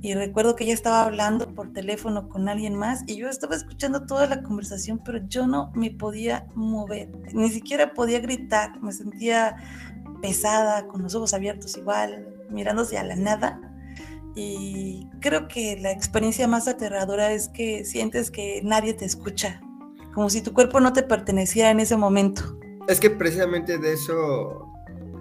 y 0.00 0.14
recuerdo 0.14 0.54
que 0.54 0.64
ella 0.64 0.74
estaba 0.74 1.02
hablando 1.02 1.52
por 1.54 1.72
teléfono 1.72 2.28
con 2.28 2.48
alguien 2.48 2.76
más 2.76 3.02
y 3.06 3.16
yo 3.16 3.28
estaba 3.28 3.56
escuchando 3.56 4.06
toda 4.06 4.26
la 4.26 4.42
conversación, 4.42 5.00
pero 5.04 5.20
yo 5.26 5.46
no 5.46 5.72
me 5.74 5.90
podía 5.90 6.46
mover, 6.54 7.10
ni 7.32 7.50
siquiera 7.50 7.94
podía 7.94 8.20
gritar, 8.20 8.80
me 8.80 8.92
sentía 8.92 9.56
pesada, 10.22 10.86
con 10.86 11.02
los 11.02 11.14
ojos 11.14 11.34
abiertos 11.34 11.76
igual, 11.76 12.28
mirándose 12.50 12.96
a 12.98 13.04
la 13.04 13.16
nada. 13.16 13.60
Y 14.34 15.08
creo 15.20 15.48
que 15.48 15.78
la 15.80 15.90
experiencia 15.90 16.46
más 16.46 16.68
aterradora 16.68 17.32
es 17.32 17.48
que 17.48 17.84
sientes 17.84 18.30
que 18.30 18.60
nadie 18.62 18.94
te 18.94 19.04
escucha, 19.04 19.60
como 20.14 20.30
si 20.30 20.42
tu 20.42 20.52
cuerpo 20.52 20.78
no 20.78 20.92
te 20.92 21.02
perteneciera 21.02 21.70
en 21.70 21.80
ese 21.80 21.96
momento. 21.96 22.42
Es 22.86 23.00
que 23.00 23.10
precisamente 23.10 23.78
de 23.78 23.94
eso, 23.94 24.64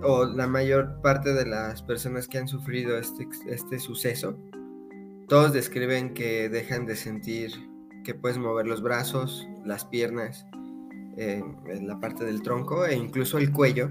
o 0.03 0.25
la 0.25 0.45
mayor 0.45 1.01
parte 1.01 1.33
de 1.33 1.47
las 1.47 1.81
personas 1.81 2.27
que 2.27 2.37
han 2.37 2.47
sufrido 2.47 2.97
este, 2.97 3.27
este 3.47 3.79
suceso, 3.79 4.37
todos 5.27 5.53
describen 5.53 6.13
que 6.13 6.49
dejan 6.49 6.85
de 6.85 6.95
sentir 6.95 7.51
que 8.03 8.13
puedes 8.13 8.37
mover 8.37 8.65
los 8.65 8.81
brazos, 8.81 9.47
las 9.65 9.83
piernas, 9.83 10.45
eh, 11.17 11.43
la 11.81 11.99
parte 11.99 12.23
del 12.23 12.41
tronco 12.41 12.85
e 12.85 12.95
incluso 12.95 13.37
el 13.37 13.51
cuello. 13.51 13.89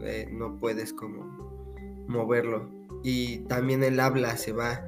Eh, 0.00 0.28
no 0.32 0.58
puedes 0.58 0.92
como 0.92 2.06
moverlo. 2.08 2.70
Y 3.04 3.38
también 3.40 3.84
el 3.84 4.00
habla 4.00 4.36
se 4.36 4.52
va. 4.52 4.82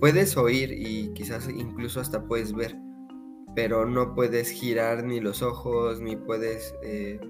Puedes 0.00 0.36
oír 0.36 0.72
y 0.72 1.12
quizás 1.14 1.48
incluso 1.48 2.00
hasta 2.00 2.26
puedes 2.26 2.52
ver, 2.52 2.76
pero 3.54 3.86
no 3.86 4.14
puedes 4.14 4.50
girar 4.50 5.04
ni 5.04 5.20
los 5.20 5.42
ojos, 5.42 6.00
ni 6.00 6.16
puedes 6.16 6.74
eh, 6.82 7.20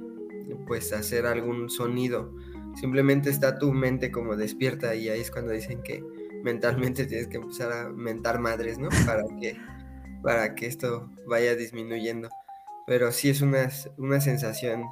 pues 0.67 0.93
hacer 0.93 1.27
algún 1.27 1.69
sonido. 1.69 2.35
Simplemente 2.75 3.31
está 3.31 3.59
tu 3.59 3.73
mente 3.73 4.11
como 4.11 4.37
despierta 4.37 4.95
y 4.95 5.09
ahí 5.09 5.21
es 5.21 5.31
cuando 5.31 5.53
dicen 5.53 5.83
que 5.83 6.03
mentalmente 6.43 7.07
tienes 7.07 7.28
que 7.28 7.37
empezar 7.37 7.73
a 7.73 7.88
mentar 7.90 8.38
madres, 8.38 8.78
¿no? 8.78 8.88
Para 9.07 9.25
que 9.40 9.57
para 10.26 10.57
que 10.57 10.66
esto 10.66 11.09
vaya 11.28 11.55
disminuyendo. 11.55 12.28
Pero 12.85 13.12
sí 13.12 13.31
es 13.31 13.43
una, 13.43 13.71
una 13.97 14.21
sensación, 14.21 14.85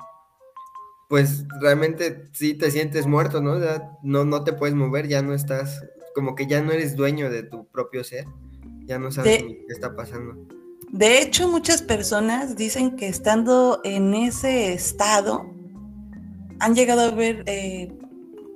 pues 1.09 1.45
realmente 1.61 2.29
sí 2.33 2.55
te 2.55 2.71
sientes 2.71 3.07
muerto, 3.07 3.41
¿no? 3.41 3.59
no, 4.05 4.25
no 4.25 4.45
te 4.45 4.53
puedes 4.53 4.77
mover, 4.77 5.09
ya 5.09 5.23
no 5.23 5.35
estás, 5.35 5.85
como 6.15 6.37
que 6.37 6.47
ya 6.47 6.61
no 6.61 6.71
eres 6.71 6.95
dueño 6.95 7.31
de 7.31 7.43
tu 7.43 7.67
propio 7.67 8.05
ser, 8.05 8.27
ya 8.87 9.01
no 9.01 9.11
sabes 9.11 9.43
qué 9.43 9.65
está 9.69 9.97
pasando. 9.97 10.37
De 10.91 11.21
hecho, 11.21 11.49
muchas 11.49 11.83
personas 11.83 12.57
dicen 12.57 12.95
que 12.95 13.09
estando 13.09 13.81
en 13.83 14.15
ese 14.15 14.73
estado 14.73 15.51
han 16.61 16.77
llegado 16.77 17.01
a 17.01 17.11
ver 17.11 17.43
eh, 17.47 17.93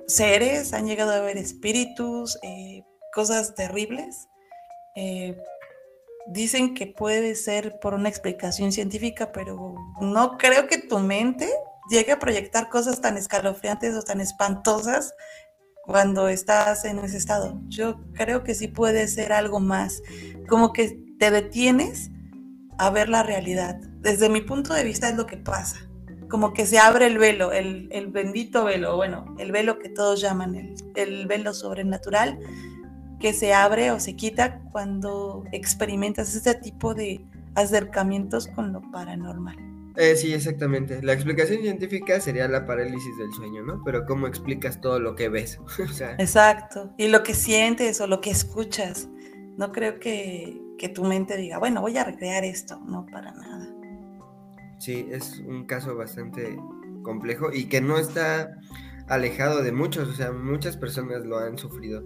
seres, 0.09 0.73
han 0.73 0.87
llegado 0.87 1.11
a 1.11 1.19
ver 1.19 1.37
espíritus, 1.37 2.37
eh, 2.43 2.83
cosas 3.13 3.55
terribles. 3.55 4.27
Eh, 4.95 5.37
dicen 6.27 6.73
que 6.73 6.87
puede 6.87 7.35
ser 7.35 7.79
por 7.79 7.93
una 7.93 8.09
explicación 8.09 8.71
científica, 8.71 9.31
pero 9.31 9.75
no 10.01 10.37
creo 10.37 10.67
que 10.67 10.77
tu 10.77 10.99
mente 10.99 11.49
llegue 11.89 12.11
a 12.11 12.19
proyectar 12.19 12.69
cosas 12.69 13.01
tan 13.01 13.17
escalofriantes 13.17 13.95
o 13.95 14.01
tan 14.01 14.21
espantosas 14.21 15.13
cuando 15.83 16.29
estás 16.29 16.85
en 16.85 16.99
ese 16.99 17.17
estado. 17.17 17.59
Yo 17.67 17.99
creo 18.13 18.43
que 18.43 18.53
sí 18.53 18.67
puede 18.67 19.07
ser 19.07 19.33
algo 19.33 19.59
más, 19.59 20.01
como 20.47 20.71
que 20.71 21.03
te 21.17 21.31
detienes 21.31 22.11
a 22.77 22.89
ver 22.91 23.09
la 23.09 23.23
realidad. 23.23 23.75
Desde 24.01 24.29
mi 24.29 24.41
punto 24.41 24.73
de 24.73 24.83
vista 24.83 25.09
es 25.09 25.15
lo 25.15 25.25
que 25.25 25.37
pasa. 25.37 25.88
Como 26.29 26.53
que 26.53 26.65
se 26.65 26.77
abre 26.77 27.07
el 27.07 27.17
velo, 27.17 27.51
el, 27.51 27.89
bendito 28.11 28.65
velo, 28.65 28.95
bueno, 28.95 29.35
el 29.39 29.51
velo 29.51 29.79
que 29.79 29.89
todos 29.89 30.21
llaman 30.21 30.55
el, 30.55 30.75
el 30.95 31.27
velo 31.27 31.53
sobrenatural, 31.53 32.39
que 33.19 33.33
se 33.33 33.53
abre 33.53 33.91
o 33.91 33.99
se 33.99 34.15
quita 34.15 34.61
cuando 34.71 35.43
experimentas 35.51 36.35
este 36.35 36.55
tipo 36.55 36.93
de 36.93 37.25
acercamientos 37.55 38.47
con 38.47 38.71
lo 38.71 38.81
paranormal. 38.91 39.57
Eh, 39.99 40.15
sí, 40.15 40.33
exactamente. 40.33 41.01
La 41.03 41.11
explicación 41.11 41.61
científica 41.61 42.21
sería 42.21 42.47
la 42.47 42.65
parálisis 42.65 43.17
del 43.17 43.33
sueño, 43.33 43.63
¿no? 43.63 43.81
Pero 43.83 44.05
¿cómo 44.05 44.27
explicas 44.27 44.79
todo 44.79 44.97
lo 44.97 45.15
que 45.15 45.27
ves? 45.27 45.59
Exacto. 46.17 46.93
Y 46.97 47.09
lo 47.09 47.21
que 47.21 47.33
sientes 47.33 47.99
o 47.99 48.07
lo 48.07 48.21
que 48.21 48.29
escuchas. 48.29 49.09
No 49.57 49.73
creo 49.73 49.99
que, 49.99 50.61
que 50.77 50.87
tu 50.87 51.03
mente 51.03 51.35
diga, 51.35 51.57
bueno, 51.57 51.81
voy 51.81 51.97
a 51.97 52.05
recrear 52.05 52.45
esto. 52.45 52.79
No, 52.85 53.05
para 53.07 53.33
nada. 53.33 53.68
Sí, 54.79 55.07
es 55.11 55.39
un 55.45 55.65
caso 55.65 55.95
bastante 55.95 56.57
complejo 57.03 57.51
y 57.53 57.65
que 57.65 57.81
no 57.81 57.97
está 57.97 58.57
alejado 59.07 59.61
de 59.61 59.71
muchos. 59.71 60.07
O 60.07 60.13
sea, 60.13 60.31
muchas 60.31 60.77
personas 60.77 61.25
lo 61.25 61.37
han 61.37 61.57
sufrido. 61.57 62.03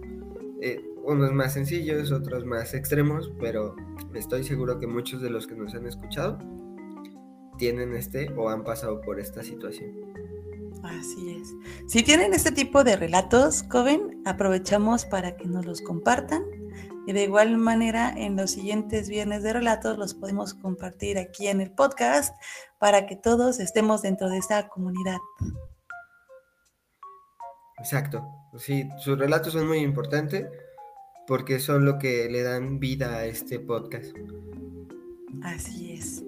Eh, 0.60 0.84
unos 1.04 1.32
más 1.32 1.52
sencillos, 1.52 2.10
otros 2.10 2.44
más 2.44 2.74
extremos, 2.74 3.32
pero 3.38 3.76
estoy 4.14 4.44
seguro 4.44 4.78
que 4.78 4.86
muchos 4.86 5.22
de 5.22 5.30
los 5.30 5.46
que 5.46 5.54
nos 5.54 5.74
han 5.74 5.86
escuchado 5.86 6.38
tienen 7.58 7.94
este 7.94 8.30
o 8.36 8.48
han 8.48 8.64
pasado 8.64 9.00
por 9.00 9.20
esta 9.20 9.42
situación. 9.42 9.92
Así 10.82 11.30
es. 11.30 11.54
Si 11.86 12.02
tienen 12.02 12.34
este 12.34 12.52
tipo 12.52 12.84
de 12.84 12.96
relatos, 12.96 13.62
Coven, 13.62 14.20
aprovechamos 14.24 15.04
para 15.04 15.36
que 15.36 15.46
nos 15.46 15.64
los 15.64 15.80
compartan. 15.80 16.42
Y 17.06 17.12
de 17.12 17.24
igual 17.24 17.56
manera, 17.58 18.12
en 18.16 18.36
los 18.36 18.52
siguientes 18.52 19.08
viernes 19.08 19.42
de 19.42 19.52
relatos 19.52 19.98
los 19.98 20.14
podemos 20.14 20.54
compartir 20.54 21.18
aquí 21.18 21.48
en 21.48 21.60
el 21.60 21.70
podcast 21.70 22.34
para 22.78 23.06
que 23.06 23.16
todos 23.16 23.60
estemos 23.60 24.02
dentro 24.02 24.28
de 24.30 24.38
esta 24.38 24.68
comunidad. 24.68 25.18
Exacto. 27.78 28.26
Sí, 28.56 28.88
sus 28.98 29.18
relatos 29.18 29.52
son 29.52 29.68
muy 29.68 29.78
importantes 29.78 30.46
porque 31.26 31.58
son 31.58 31.84
lo 31.84 31.98
que 31.98 32.28
le 32.30 32.42
dan 32.42 32.78
vida 32.78 33.16
a 33.16 33.24
este 33.24 33.58
podcast. 33.58 34.16
Así 35.42 35.94
es. 35.94 36.22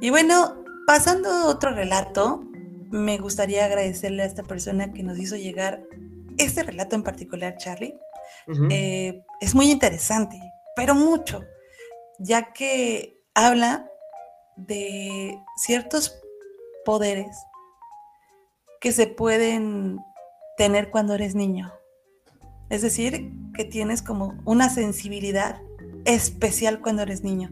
Y 0.00 0.10
bueno, 0.10 0.64
pasando 0.86 1.30
a 1.30 1.46
otro 1.46 1.70
relato, 1.70 2.44
me 2.90 3.18
gustaría 3.18 3.64
agradecerle 3.64 4.22
a 4.22 4.26
esta 4.26 4.42
persona 4.42 4.92
que 4.92 5.02
nos 5.02 5.18
hizo 5.18 5.36
llegar 5.36 5.84
este 6.38 6.62
relato 6.62 6.96
en 6.96 7.02
particular, 7.02 7.56
Charlie. 7.58 7.94
Eh, 8.70 9.22
es 9.40 9.54
muy 9.54 9.70
interesante, 9.70 10.40
pero 10.76 10.94
mucho, 10.94 11.44
ya 12.18 12.52
que 12.52 13.22
habla 13.34 13.88
de 14.56 15.38
ciertos 15.56 16.20
poderes 16.84 17.36
que 18.80 18.92
se 18.92 19.06
pueden 19.06 19.98
tener 20.56 20.90
cuando 20.90 21.14
eres 21.14 21.34
niño. 21.34 21.72
Es 22.70 22.82
decir, 22.82 23.32
que 23.54 23.64
tienes 23.64 24.02
como 24.02 24.34
una 24.44 24.68
sensibilidad 24.68 25.60
especial 26.04 26.80
cuando 26.80 27.02
eres 27.02 27.22
niño. 27.22 27.50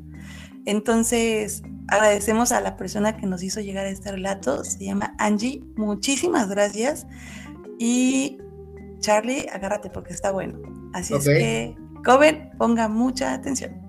Entonces, 0.65 1.63
agradecemos 1.89 2.53
a 2.53 2.61
la 2.61 2.77
persona 2.77 3.17
que 3.17 3.27
nos 3.27 3.43
hizo 3.43 3.61
llegar 3.61 3.87
a 3.87 3.91
este 3.91 4.13
relato. 4.13 4.65
Se 4.65 4.85
llama 4.85 5.15
Angie. 5.19 5.63
Muchísimas 5.77 6.49
gracias. 6.49 7.07
Y 7.79 8.39
Charlie, 9.01 9.47
agárrate 9.53 9.91
porque 9.91 10.13
está 10.13 10.31
bueno. 10.31 10.78
Así 10.93 11.15
es 11.15 11.25
que, 11.25 11.77
Coven, 12.05 12.51
ponga 12.59 12.89
mucha 12.89 13.35
atención. 13.35 13.89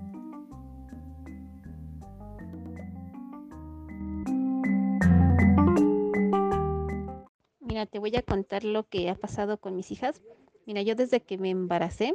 Mira, 7.60 7.86
te 7.86 7.98
voy 7.98 8.14
a 8.16 8.22
contar 8.22 8.64
lo 8.64 8.88
que 8.88 9.08
ha 9.08 9.14
pasado 9.14 9.58
con 9.58 9.76
mis 9.76 9.90
hijas. 9.90 10.20
Mira, 10.66 10.82
yo 10.82 10.94
desde 10.94 11.20
que 11.20 11.38
me 11.38 11.50
embaracé, 11.50 12.14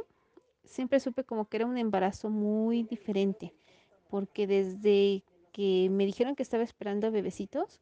siempre 0.64 1.00
supe 1.00 1.24
como 1.24 1.48
que 1.48 1.58
era 1.58 1.66
un 1.66 1.78
embarazo 1.78 2.30
muy 2.30 2.82
diferente, 2.84 3.54
porque 4.08 4.46
desde 4.46 5.24
que 5.52 5.88
me 5.90 6.04
dijeron 6.04 6.36
que 6.36 6.42
estaba 6.42 6.62
esperando 6.62 7.10
bebecitos, 7.10 7.80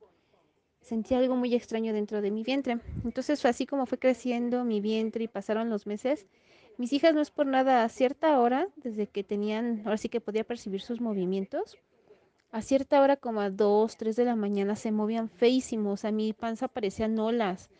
sentí 0.80 1.14
algo 1.14 1.34
muy 1.34 1.54
extraño 1.54 1.92
dentro 1.92 2.20
de 2.22 2.30
mi 2.30 2.44
vientre. 2.44 2.78
Entonces 3.04 3.40
fue 3.40 3.50
así 3.50 3.66
como 3.66 3.86
fue 3.86 3.98
creciendo 3.98 4.64
mi 4.64 4.80
vientre 4.80 5.24
y 5.24 5.28
pasaron 5.28 5.70
los 5.70 5.86
meses. 5.86 6.26
Mis 6.76 6.92
hijas 6.92 7.14
no 7.14 7.20
es 7.20 7.30
por 7.30 7.46
nada 7.46 7.84
a 7.84 7.88
cierta 7.88 8.38
hora, 8.40 8.68
desde 8.76 9.06
que 9.06 9.22
tenían, 9.22 9.82
ahora 9.84 9.96
sí 9.96 10.08
que 10.08 10.20
podía 10.20 10.42
percibir 10.42 10.80
sus 10.80 11.00
movimientos, 11.00 11.78
a 12.50 12.62
cierta 12.62 13.00
hora 13.00 13.16
como 13.16 13.40
a 13.40 13.50
2, 13.50 13.96
3 13.96 14.16
de 14.16 14.24
la 14.24 14.36
mañana 14.36 14.74
se 14.74 14.90
movían 14.90 15.28
feísimos, 15.28 16.04
a 16.04 16.10
mi 16.10 16.32
panza 16.32 16.66
parecían 16.66 17.18
olas, 17.18 17.70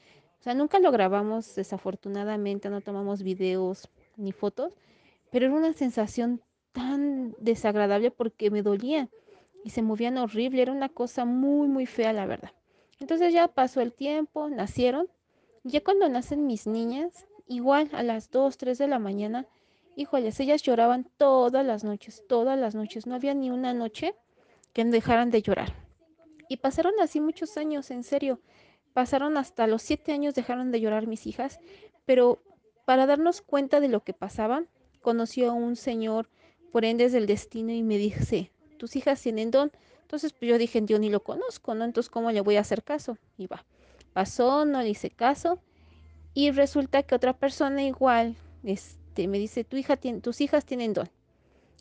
o 0.41 0.43
sea, 0.45 0.55
nunca 0.55 0.79
lo 0.79 0.93
grabamos, 0.93 1.55
desafortunadamente, 1.55 2.71
no 2.71 2.83
tomamos 2.83 3.23
videos 3.23 3.89
ni 4.17 4.31
fotos, 4.31 4.75
pero 5.31 5.47
era 5.47 5.55
una 5.55 5.73
sensación 5.73 6.43
tan 6.73 7.35
desagradable 7.39 8.11
porque 8.11 8.51
me 8.51 8.63
dolía 8.63 9.09
y 9.65 9.71
se 9.71 9.83
movían 9.83 10.19
horrible, 10.19 10.63
era 10.63 10.73
una 10.73 10.89
cosa 10.89 11.25
muy, 11.25 11.67
muy 11.67 11.87
fea, 11.87 12.13
la 12.13 12.27
verdad. 12.27 12.53
Entonces 13.01 13.33
ya 13.33 13.49
pasó 13.49 13.81
el 13.81 13.93
tiempo, 13.93 14.49
nacieron, 14.51 15.09
ya 15.63 15.83
cuando 15.83 16.09
nacen 16.09 16.47
mis 16.47 16.67
niñas, 16.67 17.27
igual 17.47 17.91
a 17.93 18.03
las 18.03 18.31
2, 18.31 18.57
3 18.57 18.79
de 18.79 18.89
la 18.89 18.99
mañana, 18.99 19.47
híjoles, 19.97 20.39
ellas 20.41 20.63
lloraban 20.63 21.09
todas 21.17 21.65
las 21.65 21.85
noches, 21.85 22.25
todas 22.29 22.59
las 22.59 22.75
noches, 22.75 23.07
no 23.07 23.15
había 23.15 23.35
ni 23.35 23.51
una 23.51 23.75
noche 23.75 24.15
que 24.73 24.85
dejaran 24.85 25.31
de 25.31 25.43
llorar. 25.43 25.75
Y 26.49 26.59
pasaron 26.59 26.95
así 27.01 27.21
muchos 27.21 27.57
años, 27.57 27.91
en 27.91 28.03
serio. 28.03 28.41
Pasaron 28.93 29.37
hasta 29.37 29.67
los 29.67 29.83
siete 29.83 30.13
años, 30.13 30.35
dejaron 30.35 30.71
de 30.71 30.81
llorar 30.81 31.07
mis 31.07 31.27
hijas, 31.27 31.59
pero 32.05 32.43
para 32.85 33.07
darnos 33.07 33.41
cuenta 33.41 33.81
de 33.81 33.89
lo 33.89 34.05
que 34.05 34.13
pasaba, 34.13 34.65
conoció 35.01 35.51
a 35.51 35.55
un 35.55 35.77
señor 35.77 36.29
por 36.71 36.85
ende 36.85 37.09
del 37.09 37.27
destino 37.27 37.73
y 37.73 37.83
me 37.83 37.99
dice, 37.99 38.51
tus 38.79 38.97
hijas 38.97 39.21
tienen 39.21 39.51
don. 39.51 39.73
Entonces 40.03 40.33
pues 40.33 40.49
yo 40.49 40.59
dije, 40.59 40.83
yo 40.85 40.99
ni 40.99 41.09
lo 41.11 41.23
conozco, 41.23 41.75
¿no? 41.75 41.85
Entonces, 41.85 42.11
¿cómo 42.11 42.31
le 42.31 42.41
voy 42.41 42.57
a 42.57 42.61
hacer 42.61 42.83
caso? 42.83 43.17
Y 43.39 43.47
va. 43.47 43.65
Pasó, 44.13 44.65
no 44.65 44.81
le 44.83 44.91
hice 44.91 45.11
caso. 45.11 45.61
Y 46.35 46.51
resulta 46.51 47.05
que 47.05 47.14
otra 47.14 47.33
persona 47.33 47.85
igual 47.85 48.37
este, 48.64 49.29
me 49.29 49.38
dice, 49.38 49.62
tu 49.64 49.77
hija 49.77 49.97
tus 49.97 50.40
hijas 50.40 50.64
tienen 50.64 50.92
don. 50.92 51.09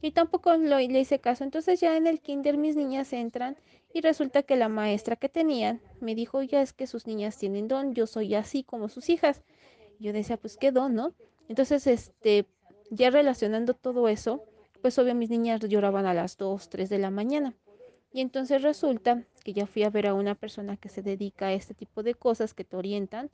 Y 0.01 0.11
tampoco 0.11 0.55
lo, 0.57 0.77
le 0.77 0.99
hice 0.99 1.19
caso. 1.19 1.43
Entonces 1.43 1.79
ya 1.79 1.97
en 1.97 2.07
el 2.07 2.19
kinder 2.19 2.57
mis 2.57 2.75
niñas 2.75 3.11
entran 3.13 3.57
y 3.93 4.01
resulta 4.01 4.43
que 4.43 4.55
la 4.55 4.69
maestra 4.69 5.15
que 5.15 5.29
tenían 5.29 5.81
me 6.01 6.13
dijo, 6.13 6.43
ya 6.43 6.61
es 6.61 6.73
que 6.73 6.87
sus 6.87 7.07
niñas 7.07 7.37
tienen 7.37 7.67
don, 7.67 7.95
yo 7.95 8.05
soy 8.05 8.35
así 8.35 8.63
como 8.63 8.89
sus 8.89 9.09
hijas. 9.09 9.41
Yo 9.99 10.13
decía, 10.13 10.37
pues 10.37 10.57
qué 10.57 10.71
don, 10.71 10.95
¿no? 10.95 11.13
Entonces, 11.47 11.87
este, 11.87 12.45
ya 12.89 13.09
relacionando 13.09 13.73
todo 13.73 14.07
eso, 14.07 14.43
pues 14.81 14.99
obvio 14.99 15.15
mis 15.15 15.29
niñas 15.29 15.61
lloraban 15.61 16.05
a 16.05 16.13
las 16.13 16.37
2, 16.37 16.69
3 16.69 16.89
de 16.89 16.99
la 16.99 17.09
mañana. 17.09 17.55
Y 18.11 18.21
entonces 18.21 18.61
resulta 18.61 19.23
que 19.43 19.53
ya 19.53 19.65
fui 19.65 19.83
a 19.83 19.89
ver 19.89 20.07
a 20.07 20.13
una 20.13 20.35
persona 20.35 20.77
que 20.77 20.89
se 20.89 21.01
dedica 21.01 21.47
a 21.47 21.53
este 21.53 21.73
tipo 21.73 22.03
de 22.03 22.13
cosas 22.13 22.53
que 22.53 22.63
te 22.63 22.75
orientan 22.75 23.31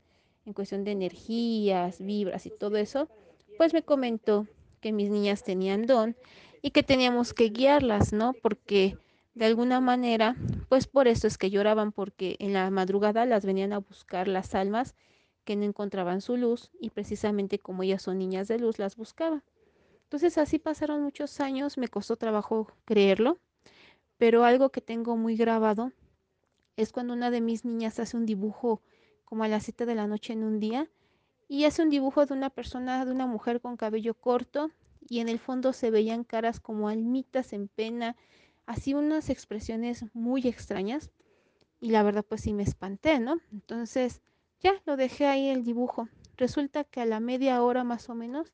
en 0.49 0.53
cuestión 0.53 0.83
de 0.83 0.91
energías, 0.91 2.03
vibras 2.03 2.47
y 2.47 2.49
todo 2.49 2.77
eso, 2.77 3.07
pues 3.57 3.71
me 3.71 3.83
comentó 3.83 4.47
que 4.81 4.91
mis 4.91 5.09
niñas 5.09 5.43
tenían 5.43 5.85
don 5.85 6.15
y 6.63 6.71
que 6.71 6.81
teníamos 6.81 7.33
que 7.33 7.49
guiarlas, 7.49 8.13
¿no? 8.13 8.33
Porque 8.33 8.97
de 9.35 9.45
alguna 9.45 9.79
manera, 9.79 10.35
pues 10.67 10.88
por 10.88 11.07
eso 11.07 11.27
es 11.27 11.38
que 11.38 11.51
lloraban, 11.51 11.91
porque 11.91 12.35
en 12.39 12.53
la 12.53 12.69
madrugada 12.71 13.25
las 13.25 13.45
venían 13.45 13.73
a 13.73 13.77
buscar 13.77 14.27
las 14.27 14.55
almas 14.55 14.95
que 15.43 15.55
no 15.55 15.65
encontraban 15.65 16.19
su 16.21 16.35
luz 16.35 16.71
y 16.79 16.89
precisamente 16.89 17.59
como 17.59 17.83
ellas 17.83 18.01
son 18.01 18.17
niñas 18.17 18.47
de 18.47 18.57
luz, 18.57 18.79
las 18.79 18.95
buscaban. 18.95 19.43
Entonces 20.03 20.39
así 20.39 20.57
pasaron 20.57 21.03
muchos 21.03 21.39
años, 21.39 21.77
me 21.77 21.88
costó 21.88 22.15
trabajo 22.15 22.67
creerlo, 22.85 23.38
pero 24.17 24.45
algo 24.45 24.71
que 24.71 24.81
tengo 24.81 25.15
muy 25.15 25.35
grabado 25.35 25.91
es 26.75 26.91
cuando 26.91 27.13
una 27.13 27.29
de 27.29 27.41
mis 27.41 27.65
niñas 27.65 27.99
hace 27.99 28.17
un 28.17 28.25
dibujo 28.25 28.81
como 29.30 29.44
a 29.44 29.48
las 29.48 29.63
7 29.63 29.86
de 29.86 29.94
la 29.94 30.08
noche 30.08 30.34
en 30.34 30.44
un 30.44 30.60
día 30.60 30.89
y 31.48 31.65
hace 31.65 31.84
un 31.84 31.92
dibujo 31.92 32.26
de 32.26 32.34
una 32.34 32.50
persona, 32.50 33.06
de 33.06 33.12
una 33.12 33.28
mujer 33.28 33.62
con 33.62 33.78
cabello 33.78 34.15
corto 34.15 34.72
y 35.08 35.20
en 35.20 35.30
el 35.30 35.38
fondo 35.38 35.72
se 35.72 35.92
veían 35.92 36.24
caras 36.24 36.60
como 36.60 36.89
almitas 36.89 37.54
en 37.54 37.68
pena, 37.68 38.15
así 38.65 38.96
unas 38.96 39.30
expresiones 39.30 40.06
muy 40.13 40.48
extrañas 40.48 41.12
y 41.80 41.92
la 41.92 42.02
verdad 42.02 42.26
pues 42.28 42.42
sí 42.42 42.54
me 42.54 42.63
espanté, 42.63 43.20
¿no? 43.20 43.38
Entonces 43.52 44.22
ya 44.62 44.74
lo 44.86 44.98
dejé 44.98 45.28
ahí 45.28 45.50
el 45.50 45.63
dibujo. 45.63 46.10
Resulta 46.36 46.84
que 46.84 47.02
a 47.02 47.06
la 47.06 47.20
media 47.20 47.62
hora 47.62 47.84
más 47.84 48.10
o 48.10 48.15
menos 48.15 48.52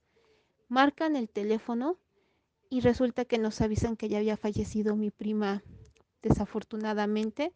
marcan 0.68 1.16
el 1.16 1.30
teléfono 1.30 1.98
y 2.70 2.82
resulta 2.82 3.24
que 3.24 3.38
nos 3.38 3.62
avisan 3.62 3.96
que 3.96 4.10
ya 4.10 4.18
había 4.18 4.36
fallecido 4.36 4.98
mi 4.98 5.10
prima 5.10 5.64
desafortunadamente 6.22 7.54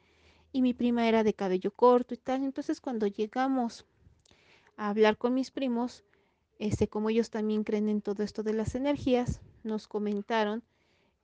y 0.52 0.62
mi 0.62 0.74
prima 0.74 1.08
era 1.08 1.24
de 1.24 1.34
cabello 1.34 1.72
corto 1.72 2.14
y 2.14 2.18
tal. 2.18 2.44
Entonces 2.44 2.82
cuando 2.82 3.08
llegamos 3.08 3.86
a 4.78 4.90
hablar 4.90 5.18
con 5.18 5.34
mis 5.34 5.52
primos, 5.52 6.04
este, 6.58 6.88
como 6.88 7.10
ellos 7.10 7.30
también 7.30 7.64
creen 7.64 7.90
en 7.90 8.02
todo 8.02 8.24
esto 8.24 8.44
de 8.44 8.54
las 8.54 8.76
energías, 8.76 9.42
nos 9.64 9.88
comentaron 9.88 10.64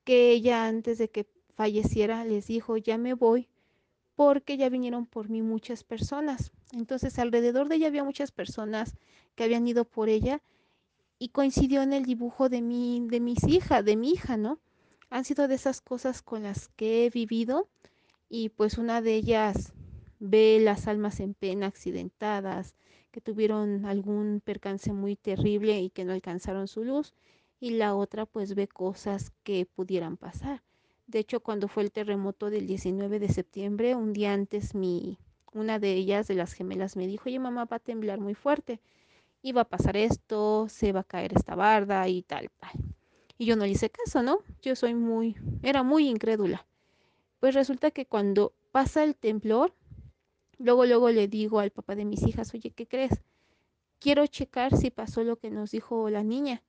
que 0.04 0.32
ella 0.32 0.68
antes 0.68 0.98
de 0.98 1.10
que 1.10 1.26
falleciera 1.56 2.24
les 2.26 2.48
dijo, 2.48 2.78
ya 2.78 2.98
me 2.98 3.14
voy 3.14 3.48
porque 4.16 4.58
ya 4.58 4.70
vinieron 4.70 5.06
por 5.06 5.30
mí 5.30 5.42
muchas 5.42 5.84
personas. 5.84 6.52
Entonces 6.72 7.20
alrededor 7.20 7.68
de 7.68 7.76
ella 7.76 7.88
había 7.88 8.04
muchas 8.04 8.32
personas 8.32 8.96
que 9.36 9.44
habían 9.44 9.68
ido 9.68 9.86
por 9.86 10.10
ella 10.10 10.42
y 11.20 11.30
coincidió 11.30 11.82
en 11.82 11.94
el 11.94 12.06
dibujo 12.06 12.50
de 12.50 12.62
mi, 12.62 13.06
de 13.08 13.20
mis 13.20 13.44
hijas, 13.44 13.84
de 13.84 13.96
mi 13.96 14.12
hija, 14.12 14.38
¿no? 14.38 14.60
Han 15.10 15.26
sido 15.26 15.48
de 15.48 15.56
esas 15.56 15.82
cosas 15.82 16.22
con 16.22 16.44
las 16.44 16.68
que 16.70 17.06
he 17.06 17.10
vivido 17.10 17.68
y 18.30 18.50
pues 18.50 18.78
una 18.78 19.02
de 19.02 19.16
ellas 19.16 19.74
ve 20.20 20.60
las 20.62 20.88
almas 20.88 21.20
en 21.20 21.34
pena 21.34 21.68
accidentadas, 21.68 22.76
que 23.12 23.22
tuvieron 23.22 23.86
algún 23.86 24.42
percance 24.44 24.92
muy 24.92 25.16
terrible 25.16 25.80
y 25.80 25.90
que 25.90 26.06
no 26.06 26.14
alcanzaron 26.14 26.68
su 26.68 26.84
luz, 26.84 27.14
y 27.60 27.72
la 27.72 27.96
otra 27.96 28.26
pues 28.26 28.56
ve 28.56 28.68
cosas 28.68 29.32
que 29.44 29.66
pudieran 29.66 30.18
pasar. 30.18 30.64
De 31.08 31.20
hecho, 31.20 31.40
cuando 31.40 31.68
fue 31.68 31.84
el 31.84 31.92
terremoto 31.92 32.50
del 32.50 32.68
19 32.68 33.20
de 33.20 33.30
septiembre, 33.30 33.96
un 33.96 34.14
día 34.14 34.34
antes 34.34 34.76
mi 34.76 35.18
una 35.54 35.80
de 35.80 35.94
ellas 35.94 36.28
de 36.28 36.36
las 36.36 36.54
gemelas 36.54 36.98
me 36.98 37.08
dijo, 37.08 37.30
"Oye, 37.30 37.40
mamá, 37.40 37.66
va 37.66 37.78
a 37.78 37.80
temblar 37.80 38.20
muy 38.20 38.34
fuerte." 38.36 38.82
iba 39.42 39.62
a 39.62 39.70
pasar 39.70 39.96
esto, 39.96 40.68
se 40.70 40.92
va 40.92 41.02
a 41.02 41.04
caer 41.04 41.34
esta 41.34 41.56
barda 41.56 42.08
y 42.08 42.24
tal, 42.24 42.50
tal. 42.60 42.72
Y 43.38 43.46
yo 43.46 43.56
no 43.56 43.66
le 43.66 43.72
hice 43.72 43.90
caso, 43.92 44.24
¿no? 44.24 44.40
Yo 44.62 44.76
soy 44.76 44.96
muy, 44.96 45.36
era 45.62 45.84
muy 45.84 46.08
incrédula. 46.08 46.66
Pues 47.46 47.54
resulta 47.54 47.92
que 47.92 48.08
cuando 48.08 48.54
pasa 48.72 49.04
el 49.04 49.16
temblor, 49.16 49.72
luego, 50.58 50.84
luego 50.88 51.12
le 51.12 51.28
digo 51.28 51.60
al 51.60 51.70
papá 51.70 51.94
de 51.94 52.04
mis 52.04 52.24
hijas, 52.24 52.52
oye, 52.56 52.72
¿qué 52.72 52.88
crees? 52.88 53.22
Quiero 54.00 54.26
checar 54.26 54.76
si 54.76 54.90
pasó 54.90 55.24
lo 55.24 55.36
que 55.36 55.52
nos 55.52 55.70
dijo 55.70 56.10
la 56.10 56.24
niña. 56.24 56.64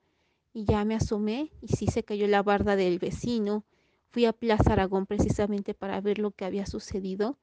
Y 0.53 0.67
ya 0.67 0.85
me 0.85 0.95
asomé 0.95 1.51
y 1.62 1.69
sí 1.69 1.87
se 1.87 2.03
cayó 2.03 2.27
la 2.27 2.43
barda 2.43 2.77
del 2.77 2.99
vecino. 2.99 3.65
Fui 4.11 4.27
a 4.27 4.35
Plaza 4.35 4.75
Aragón 4.75 5.07
precisamente 5.07 5.73
para 5.73 5.99
ver 6.03 6.19
lo 6.19 6.31
que 6.31 6.45
había 6.45 6.67
sucedido 6.67 7.39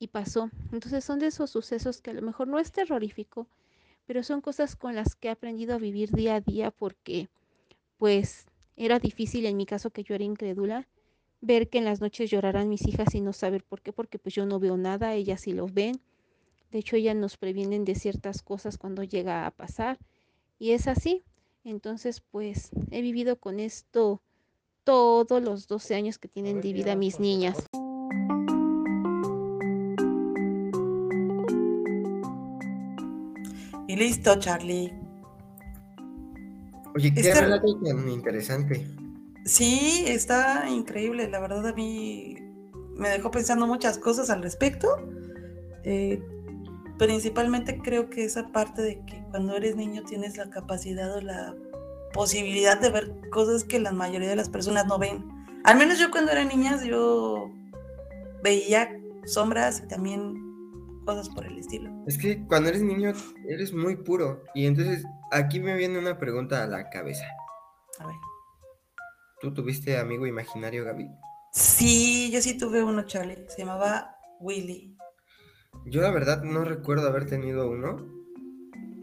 y 0.00 0.08
pasó. 0.08 0.50
Entonces 0.72 1.04
son 1.04 1.20
de 1.20 1.28
esos 1.28 1.50
sucesos 1.50 2.00
que 2.00 2.10
a 2.10 2.14
lo 2.14 2.22
mejor 2.22 2.48
no 2.48 2.58
es 2.58 2.72
terrorífico, 2.72 3.46
pero 4.06 4.24
son 4.24 4.40
cosas 4.40 4.74
con 4.74 4.96
las 4.96 5.14
que 5.14 5.28
he 5.28 5.30
aprendido 5.30 5.76
a 5.76 5.78
vivir 5.78 6.10
día 6.10 6.34
a 6.34 6.40
día 6.40 6.72
porque 6.72 7.28
pues 7.96 8.46
era 8.74 8.98
difícil 8.98 9.46
en 9.46 9.56
mi 9.56 9.66
caso 9.66 9.90
que 9.90 10.02
yo 10.02 10.16
era 10.16 10.24
incrédula 10.24 10.88
ver 11.42 11.68
que 11.68 11.78
en 11.78 11.84
las 11.84 12.00
noches 12.00 12.30
llorarán 12.30 12.68
mis 12.68 12.86
hijas 12.86 13.14
y 13.14 13.20
no 13.20 13.32
saber 13.34 13.64
por 13.64 13.82
qué, 13.82 13.92
porque 13.92 14.18
pues 14.18 14.34
yo 14.34 14.46
no 14.46 14.58
veo 14.58 14.76
nada, 14.78 15.12
ellas 15.12 15.42
sí 15.42 15.52
lo 15.52 15.66
ven. 15.66 16.00
De 16.70 16.78
hecho, 16.78 16.96
ellas 16.96 17.16
nos 17.16 17.36
previenen 17.36 17.84
de 17.84 17.96
ciertas 17.96 18.40
cosas 18.40 18.78
cuando 18.78 19.02
llega 19.02 19.44
a 19.44 19.50
pasar 19.50 19.98
y 20.58 20.70
es 20.70 20.88
así. 20.88 21.24
Entonces, 21.64 22.22
pues 22.30 22.70
he 22.90 23.02
vivido 23.02 23.36
con 23.36 23.60
esto 23.60 24.22
todos 24.84 25.42
los 25.42 25.66
12 25.66 25.94
años 25.94 26.18
que 26.18 26.28
tienen 26.28 26.60
de 26.60 26.72
vida 26.72 26.96
mis 26.96 27.20
niñas. 27.20 27.66
Y 33.88 33.96
listo, 33.96 34.38
Charlie. 34.38 34.92
Oye, 36.94 37.12
qué 37.12 37.20
este... 37.20 37.40
relato 37.40 37.78
tan 37.80 38.08
interesante. 38.08 38.86
Sí, 39.44 40.04
está 40.06 40.68
increíble. 40.68 41.28
La 41.28 41.40
verdad 41.40 41.66
a 41.66 41.72
mí 41.72 42.36
me 42.96 43.08
dejó 43.08 43.30
pensando 43.30 43.66
muchas 43.66 43.98
cosas 43.98 44.30
al 44.30 44.42
respecto. 44.42 44.88
Eh, 45.84 46.22
principalmente 46.98 47.80
creo 47.82 48.08
que 48.08 48.24
esa 48.24 48.52
parte 48.52 48.82
de 48.82 49.04
que 49.04 49.24
cuando 49.30 49.56
eres 49.56 49.76
niño 49.76 50.02
tienes 50.04 50.36
la 50.36 50.48
capacidad 50.50 51.16
o 51.16 51.20
la 51.20 51.54
posibilidad 52.12 52.80
de 52.80 52.90
ver 52.90 53.12
cosas 53.30 53.64
que 53.64 53.80
la 53.80 53.92
mayoría 53.92 54.28
de 54.28 54.36
las 54.36 54.48
personas 54.48 54.86
no 54.86 54.98
ven. 54.98 55.24
Al 55.64 55.78
menos 55.78 55.98
yo 55.98 56.10
cuando 56.10 56.32
era 56.32 56.44
niña 56.44 56.80
yo 56.84 57.50
veía 58.42 58.88
sombras 59.24 59.82
y 59.84 59.88
también 59.88 60.34
cosas 61.04 61.28
por 61.28 61.46
el 61.46 61.58
estilo. 61.58 61.90
Es 62.06 62.18
que 62.18 62.44
cuando 62.46 62.68
eres 62.68 62.82
niño 62.82 63.12
eres 63.48 63.72
muy 63.72 63.96
puro. 63.96 64.42
Y 64.54 64.66
entonces 64.66 65.04
aquí 65.30 65.60
me 65.60 65.76
viene 65.76 65.98
una 65.98 66.18
pregunta 66.18 66.62
a 66.62 66.66
la 66.66 66.88
cabeza. 66.90 67.24
A 67.98 68.06
ver. 68.06 68.16
¿Tú 69.42 69.52
tuviste 69.52 69.98
amigo 69.98 70.24
imaginario, 70.24 70.84
Gaby? 70.84 71.10
Sí, 71.52 72.30
yo 72.30 72.40
sí 72.40 72.56
tuve 72.56 72.80
uno, 72.80 73.02
Charlie. 73.06 73.44
Se 73.48 73.62
llamaba 73.62 74.16
Willy. 74.38 74.96
Yo 75.86 76.00
la 76.00 76.12
verdad 76.12 76.44
no 76.44 76.64
recuerdo 76.64 77.08
haber 77.08 77.26
tenido 77.26 77.68
uno. 77.68 77.96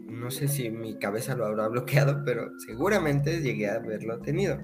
No 0.06 0.30
sé 0.30 0.48
si 0.48 0.70
mi 0.70 0.98
cabeza 0.98 1.34
lo 1.34 1.44
habrá 1.44 1.68
bloqueado, 1.68 2.24
pero 2.24 2.58
seguramente 2.66 3.42
llegué 3.42 3.68
a 3.68 3.74
haberlo 3.74 4.18
tenido. 4.20 4.58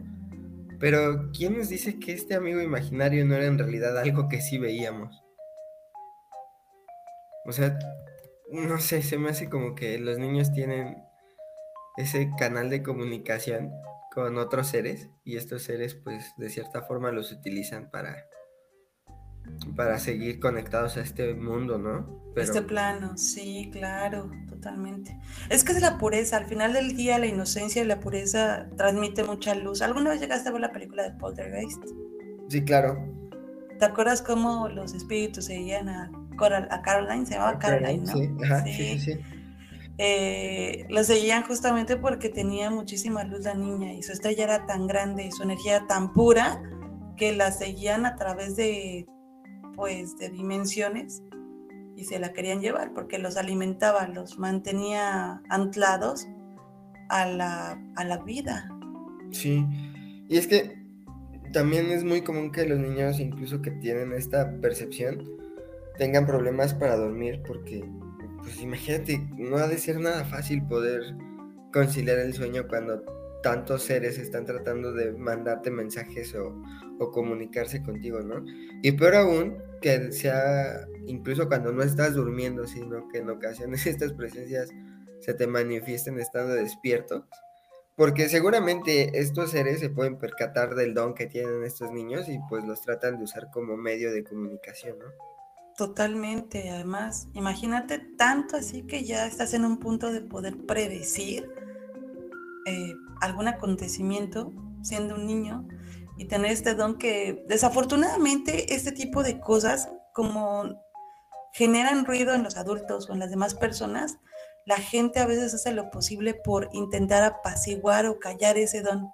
Pero, 0.81 1.31
¿quién 1.33 1.59
nos 1.59 1.69
dice 1.69 1.99
que 1.99 2.15
este 2.15 2.35
amigo 2.35 2.63
imaginario 2.63 3.27
no 3.27 3.35
era 3.35 3.45
en 3.45 3.59
realidad 3.59 3.99
algo 3.99 4.31
que 4.31 4.41
sí 4.41 4.57
veíamos? 4.57 5.23
O 7.45 7.53
sea, 7.53 7.79
no 8.51 8.79
sé, 8.79 9.03
se 9.03 9.19
me 9.19 9.29
hace 9.29 9.51
como 9.51 9.75
que 9.75 9.99
los 9.99 10.19
niños 10.19 10.55
tienen 10.55 10.97
ese 11.99 12.31
canal 12.39 12.71
de 12.71 12.83
comunicación 12.83 13.73
con 14.17 14.39
otros 14.39 14.69
seres 14.69 15.11
y 15.25 15.37
estos 15.37 15.63
seres 15.63 15.95
pues 15.95 16.33
de 16.39 16.49
cierta 16.49 16.81
forma 16.81 17.13
los 17.13 17.33
utilizan 17.33 17.91
para 17.91 18.17
para 19.77 19.99
seguir 19.99 20.41
conectados 20.41 20.97
a 20.97 21.03
este 21.03 21.35
mundo, 21.35 21.77
¿no? 21.77 22.33
Este 22.35 22.63
plano, 22.63 23.19
sí, 23.19 23.69
claro, 23.71 24.31
totalmente. 24.49 25.21
Es 25.51 25.65
que 25.65 25.73
es 25.73 25.83
la 25.83 25.99
pureza, 25.99 26.39
al 26.39 26.47
final 26.47 26.73
del 26.73 26.97
día 26.97 27.19
la 27.19 27.27
inocencia 27.27 27.83
y 27.83 27.87
la 27.87 28.01
pureza 28.01 28.69
transmite 28.79 29.23
mucha 29.23 29.55
luz. 29.55 29.83
¿Alguna 29.83 30.11
vez 30.11 30.21
llegaste 30.21 30.49
a 30.49 30.53
ver 30.53 30.63
la 30.63 30.73
película 30.73 31.03
de 31.03 31.11
Poltergeist? 31.19 31.85
Sí, 32.49 32.65
claro. 32.65 32.97
¿Te 33.79 33.85
acuerdas 33.85 34.23
cómo 34.23 34.69
los 34.69 34.95
espíritus 34.95 35.45
seguían 35.45 35.91
a 35.91 36.11
a 36.71 36.83
Caroline, 36.83 37.27
se 37.27 37.35
llamaba 37.35 37.59
Caroline, 37.59 38.05
¿no? 38.05 38.13
Sí, 38.13 38.31
ajá, 38.45 38.65
sí, 38.65 38.73
sí. 38.73 38.99
sí. 38.99 39.21
Eh, 39.99 40.85
lo 40.91 41.03
seguían 41.05 41.43
justamente 41.45 41.97
porque 41.97 42.29
tenía 42.29 42.71
muchísima 42.71 43.25
luz 43.25 43.45
la 43.45 43.55
niña 43.55 43.95
y 43.95 44.03
su 44.03 44.13
estrella 44.13 44.45
era 44.45 44.67
tan 44.67 44.87
grande 44.87 45.25
y 45.25 45.31
su 45.31 45.43
energía 45.43 45.87
tan 45.87 46.13
pura 46.13 46.63
que 47.17 47.35
la 47.35 47.51
seguían 47.51 48.05
a 48.05 48.15
través 48.17 48.57
de, 48.57 49.07
pues, 49.75 50.19
de 50.19 50.29
dimensiones 50.29 51.23
y 51.97 52.05
se 52.05 52.19
la 52.19 52.35
querían 52.35 52.61
llevar 52.61 52.93
porque 52.93 53.19
los 53.19 53.39
alimentaba, 53.39 54.07
los 54.07 54.39
mantenía 54.39 55.43
anclados 55.49 56.27
a 57.09 57.27
la, 57.27 57.83
a 57.97 58.05
la 58.05 58.19
vida. 58.19 58.69
Sí, 59.31 59.65
y 60.29 60.37
es 60.37 60.47
que 60.47 60.77
también 61.53 61.87
es 61.87 62.05
muy 62.05 62.21
común 62.21 62.53
que 62.53 62.67
los 62.67 62.79
niños, 62.79 63.19
incluso 63.19 63.63
que 63.63 63.71
tienen 63.71 64.13
esta 64.13 64.61
percepción, 64.61 65.25
tengan 65.97 66.27
problemas 66.27 66.75
para 66.75 66.97
dormir 66.97 67.43
porque, 67.47 67.83
pues 68.47 68.61
imagínate, 68.61 69.19
no 69.37 69.57
ha 69.57 69.67
de 69.67 69.77
ser 69.77 69.99
nada 69.99 70.25
fácil 70.25 70.65
poder 70.69 71.03
conciliar 71.73 72.21
el 72.21 72.33
sueño 72.33 72.69
cuando 72.69 73.03
tantos 73.43 73.83
seres 73.83 74.19
están 74.19 74.45
tratando 74.45 74.93
de 74.93 75.11
mandarte 75.13 75.69
mensajes 75.69 76.33
o, 76.37 76.63
comunicarse 77.11 77.83
contigo, 77.83 78.21
¿no? 78.21 78.45
Y 78.83 78.93
peor 78.93 79.17
aún, 79.17 79.59
que 79.81 80.13
sea 80.13 80.87
incluso 81.07 81.49
cuando 81.49 81.73
no 81.73 81.83
estás 81.83 82.15
durmiendo, 82.15 82.69
sino 82.69 83.09
que 83.09 83.19
en 83.19 83.31
ocasiones 83.31 83.85
estas 83.87 84.13
presencias 84.13 84.71
se 85.19 85.35
te 85.35 85.49
manifiesten 85.49 86.21
estando 86.21 86.55
despierto. 86.55 87.27
Porque 87.97 88.29
seguramente 88.29 89.19
estos 89.19 89.51
seres 89.51 89.81
se 89.81 89.91
pueden 89.91 90.19
percatar 90.19 90.77
del 90.77 90.95
don 90.95 91.15
que 91.15 91.27
tienen 91.27 91.65
estos 91.65 91.91
niños 91.91 92.29
y 92.29 92.39
pues 92.49 92.65
los 92.65 92.81
tratan 92.83 93.19
de 93.19 93.25
usar 93.25 93.51
como 93.53 93.77
medio 93.77 94.13
de 94.13 94.23
comunicación, 94.23 95.01
¿no? 95.01 95.36
Totalmente, 95.77 96.71
además, 96.71 97.29
imagínate 97.35 97.99
tanto 97.99 98.57
así 98.57 98.83
que 98.85 99.05
ya 99.05 99.27
estás 99.27 99.53
en 99.53 99.67
un 99.67 99.79
punto 99.79 100.11
de 100.11 100.23
poder 100.23 100.57
predecir 100.67 101.51
eh, 102.67 102.95
algún 103.21 103.47
acontecimiento 103.47 104.53
siendo 104.83 105.17
un 105.17 105.27
niño 105.27 105.69
y 106.17 106.25
tener 106.27 106.51
este 106.51 106.75
don 106.75 106.97
que 106.97 107.45
desafortunadamente 107.47 108.75
este 108.75 108.91
tipo 108.91 109.23
de 109.23 109.39
cosas 109.39 109.91
como 110.15 110.83
generan 111.53 112.07
ruido 112.07 112.33
en 112.33 112.43
los 112.43 112.57
adultos 112.57 113.11
o 113.11 113.13
en 113.13 113.19
las 113.19 113.31
demás 113.31 113.55
personas, 113.55 114.19
la 114.65 114.79
gente 114.79 115.21
a 115.21 115.27
veces 115.27 115.53
hace 115.53 115.73
lo 115.73 115.91
posible 115.91 116.33
por 116.33 116.71
intentar 116.73 117.23
apaciguar 117.23 118.07
o 118.07 118.19
callar 118.19 118.57
ese 118.57 118.81
don. 118.81 119.11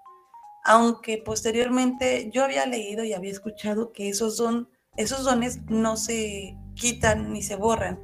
Aunque 0.64 1.18
posteriormente 1.18 2.30
yo 2.32 2.44
había 2.44 2.66
leído 2.66 3.02
y 3.02 3.14
había 3.14 3.32
escuchado 3.32 3.92
que 3.92 4.08
esos, 4.08 4.36
don, 4.36 4.68
esos 4.96 5.24
dones 5.24 5.60
no 5.68 5.96
se 5.96 6.56
quitan 6.74 7.32
ni 7.32 7.42
se 7.42 7.56
borran. 7.56 8.00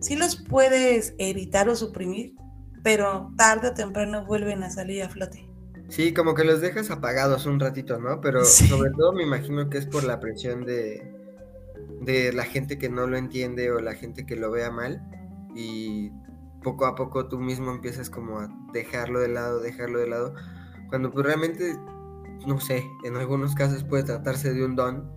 Sí 0.00 0.16
los 0.16 0.36
puedes 0.36 1.14
evitar 1.18 1.68
o 1.68 1.76
suprimir, 1.76 2.34
pero 2.82 3.32
tarde 3.36 3.68
o 3.68 3.74
temprano 3.74 4.24
vuelven 4.26 4.62
a 4.62 4.70
salir 4.70 5.02
a 5.02 5.08
flote. 5.08 5.48
Sí, 5.88 6.12
como 6.12 6.34
que 6.34 6.44
los 6.44 6.60
dejas 6.60 6.90
apagados 6.90 7.46
un 7.46 7.60
ratito, 7.60 7.98
¿no? 7.98 8.20
Pero 8.20 8.44
sobre 8.44 8.90
todo 8.90 9.12
me 9.12 9.22
imagino 9.22 9.70
que 9.70 9.78
es 9.78 9.86
por 9.86 10.04
la 10.04 10.20
presión 10.20 10.64
de, 10.64 11.02
de 12.00 12.32
la 12.32 12.44
gente 12.44 12.78
que 12.78 12.88
no 12.88 13.06
lo 13.06 13.16
entiende 13.16 13.70
o 13.70 13.80
la 13.80 13.94
gente 13.94 14.26
que 14.26 14.36
lo 14.36 14.50
vea 14.50 14.70
mal 14.70 15.00
y 15.54 16.10
poco 16.62 16.86
a 16.86 16.96
poco 16.96 17.28
tú 17.28 17.38
mismo 17.38 17.70
empiezas 17.70 18.10
como 18.10 18.40
a 18.40 18.48
dejarlo 18.72 19.20
de 19.20 19.28
lado, 19.28 19.60
dejarlo 19.60 20.00
de 20.00 20.08
lado, 20.08 20.34
cuando 20.88 21.12
pues 21.12 21.24
realmente, 21.24 21.76
no 22.46 22.60
sé, 22.60 22.84
en 23.04 23.16
algunos 23.16 23.54
casos 23.54 23.84
puede 23.84 24.02
tratarse 24.02 24.52
de 24.52 24.64
un 24.64 24.74
don, 24.74 25.15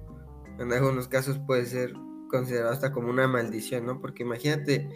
en 0.59 0.73
algunos 0.73 1.07
casos 1.07 1.39
puede 1.39 1.65
ser 1.65 1.93
considerado 2.29 2.71
hasta 2.71 2.91
como 2.91 3.09
una 3.09 3.27
maldición, 3.27 3.85
¿no? 3.85 3.99
Porque 3.99 4.23
imagínate 4.23 4.89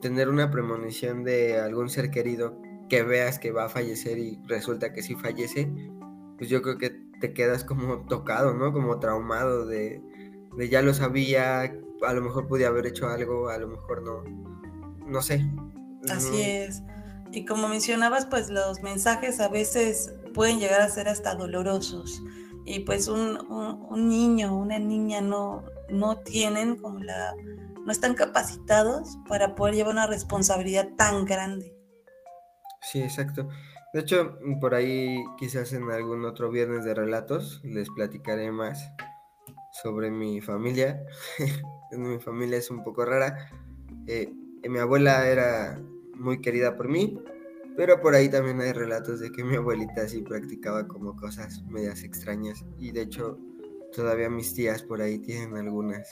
tener 0.00 0.28
una 0.28 0.50
premonición 0.50 1.24
de 1.24 1.58
algún 1.58 1.88
ser 1.88 2.10
querido 2.10 2.60
que 2.88 3.02
veas 3.02 3.38
que 3.38 3.52
va 3.52 3.64
a 3.64 3.68
fallecer 3.68 4.18
y 4.18 4.40
resulta 4.46 4.92
que 4.92 5.02
sí 5.02 5.14
fallece, 5.14 5.72
pues 6.36 6.50
yo 6.50 6.60
creo 6.62 6.78
que 6.78 6.90
te 7.20 7.32
quedas 7.32 7.64
como 7.64 8.06
tocado, 8.06 8.54
¿no? 8.54 8.72
Como 8.72 8.98
traumado 8.98 9.66
de, 9.66 10.02
de 10.56 10.68
ya 10.68 10.82
lo 10.82 10.92
sabía, 10.92 11.62
a 11.62 12.12
lo 12.12 12.22
mejor 12.22 12.48
podía 12.48 12.68
haber 12.68 12.86
hecho 12.86 13.08
algo, 13.08 13.48
a 13.48 13.58
lo 13.58 13.68
mejor 13.68 14.02
no, 14.02 14.24
no 15.06 15.22
sé. 15.22 15.46
Así 16.08 16.42
es. 16.42 16.82
Y 17.32 17.44
como 17.44 17.68
mencionabas, 17.68 18.26
pues 18.26 18.50
los 18.50 18.82
mensajes 18.82 19.38
a 19.38 19.48
veces 19.48 20.12
pueden 20.34 20.58
llegar 20.58 20.80
a 20.80 20.88
ser 20.88 21.08
hasta 21.08 21.34
dolorosos. 21.34 22.22
Y 22.64 22.80
pues 22.80 23.08
un, 23.08 23.38
un, 23.48 24.08
niño, 24.08 24.56
una 24.56 24.78
niña 24.78 25.20
no, 25.20 25.64
no 25.88 26.18
tienen 26.18 26.76
como 26.76 27.00
la, 27.00 27.34
no 27.84 27.90
están 27.90 28.14
capacitados 28.14 29.18
para 29.28 29.54
poder 29.54 29.74
llevar 29.74 29.92
una 29.92 30.06
responsabilidad 30.06 30.88
tan 30.96 31.24
grande. 31.24 31.74
Sí, 32.82 33.02
exacto. 33.02 33.48
De 33.92 34.00
hecho, 34.00 34.38
por 34.60 34.74
ahí 34.74 35.24
quizás 35.38 35.72
en 35.72 35.90
algún 35.90 36.24
otro 36.24 36.50
viernes 36.50 36.84
de 36.84 36.94
relatos 36.94 37.60
les 37.64 37.90
platicaré 37.90 38.52
más 38.52 38.92
sobre 39.82 40.10
mi 40.10 40.40
familia. 40.40 41.02
mi 41.92 42.18
familia 42.18 42.58
es 42.58 42.70
un 42.70 42.84
poco 42.84 43.04
rara. 43.04 43.50
Eh, 44.06 44.32
mi 44.68 44.78
abuela 44.78 45.26
era 45.26 45.80
muy 46.14 46.40
querida 46.40 46.76
por 46.76 46.88
mí, 46.88 47.18
pero 47.80 47.98
por 47.98 48.14
ahí 48.14 48.28
también 48.28 48.60
hay 48.60 48.74
relatos 48.74 49.20
de 49.20 49.32
que 49.32 49.42
mi 49.42 49.56
abuelita 49.56 50.06
sí 50.06 50.20
practicaba 50.20 50.86
como 50.86 51.16
cosas 51.16 51.62
medias 51.62 52.02
extrañas. 52.02 52.62
Y 52.78 52.92
de 52.92 53.00
hecho, 53.00 53.38
todavía 53.96 54.28
mis 54.28 54.52
tías 54.52 54.82
por 54.82 55.00
ahí 55.00 55.18
tienen 55.18 55.56
algunas 55.56 56.06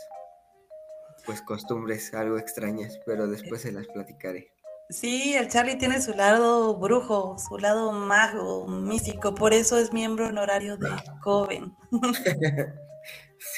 pues 1.27 1.43
costumbres 1.43 2.15
algo 2.15 2.39
extrañas, 2.39 2.99
pero 3.05 3.27
después 3.27 3.61
se 3.61 3.73
las 3.73 3.87
platicaré. 3.89 4.51
Sí, 4.89 5.35
el 5.35 5.49
Charlie 5.49 5.77
tiene 5.77 6.01
su 6.01 6.13
lado 6.15 6.75
brujo, 6.79 7.37
su 7.37 7.59
lado 7.59 7.93
mago, 7.93 8.67
místico, 8.67 9.35
por 9.35 9.53
eso 9.53 9.77
es 9.77 9.93
miembro 9.93 10.29
honorario 10.29 10.79
de 10.79 10.89
Coven. 11.23 11.77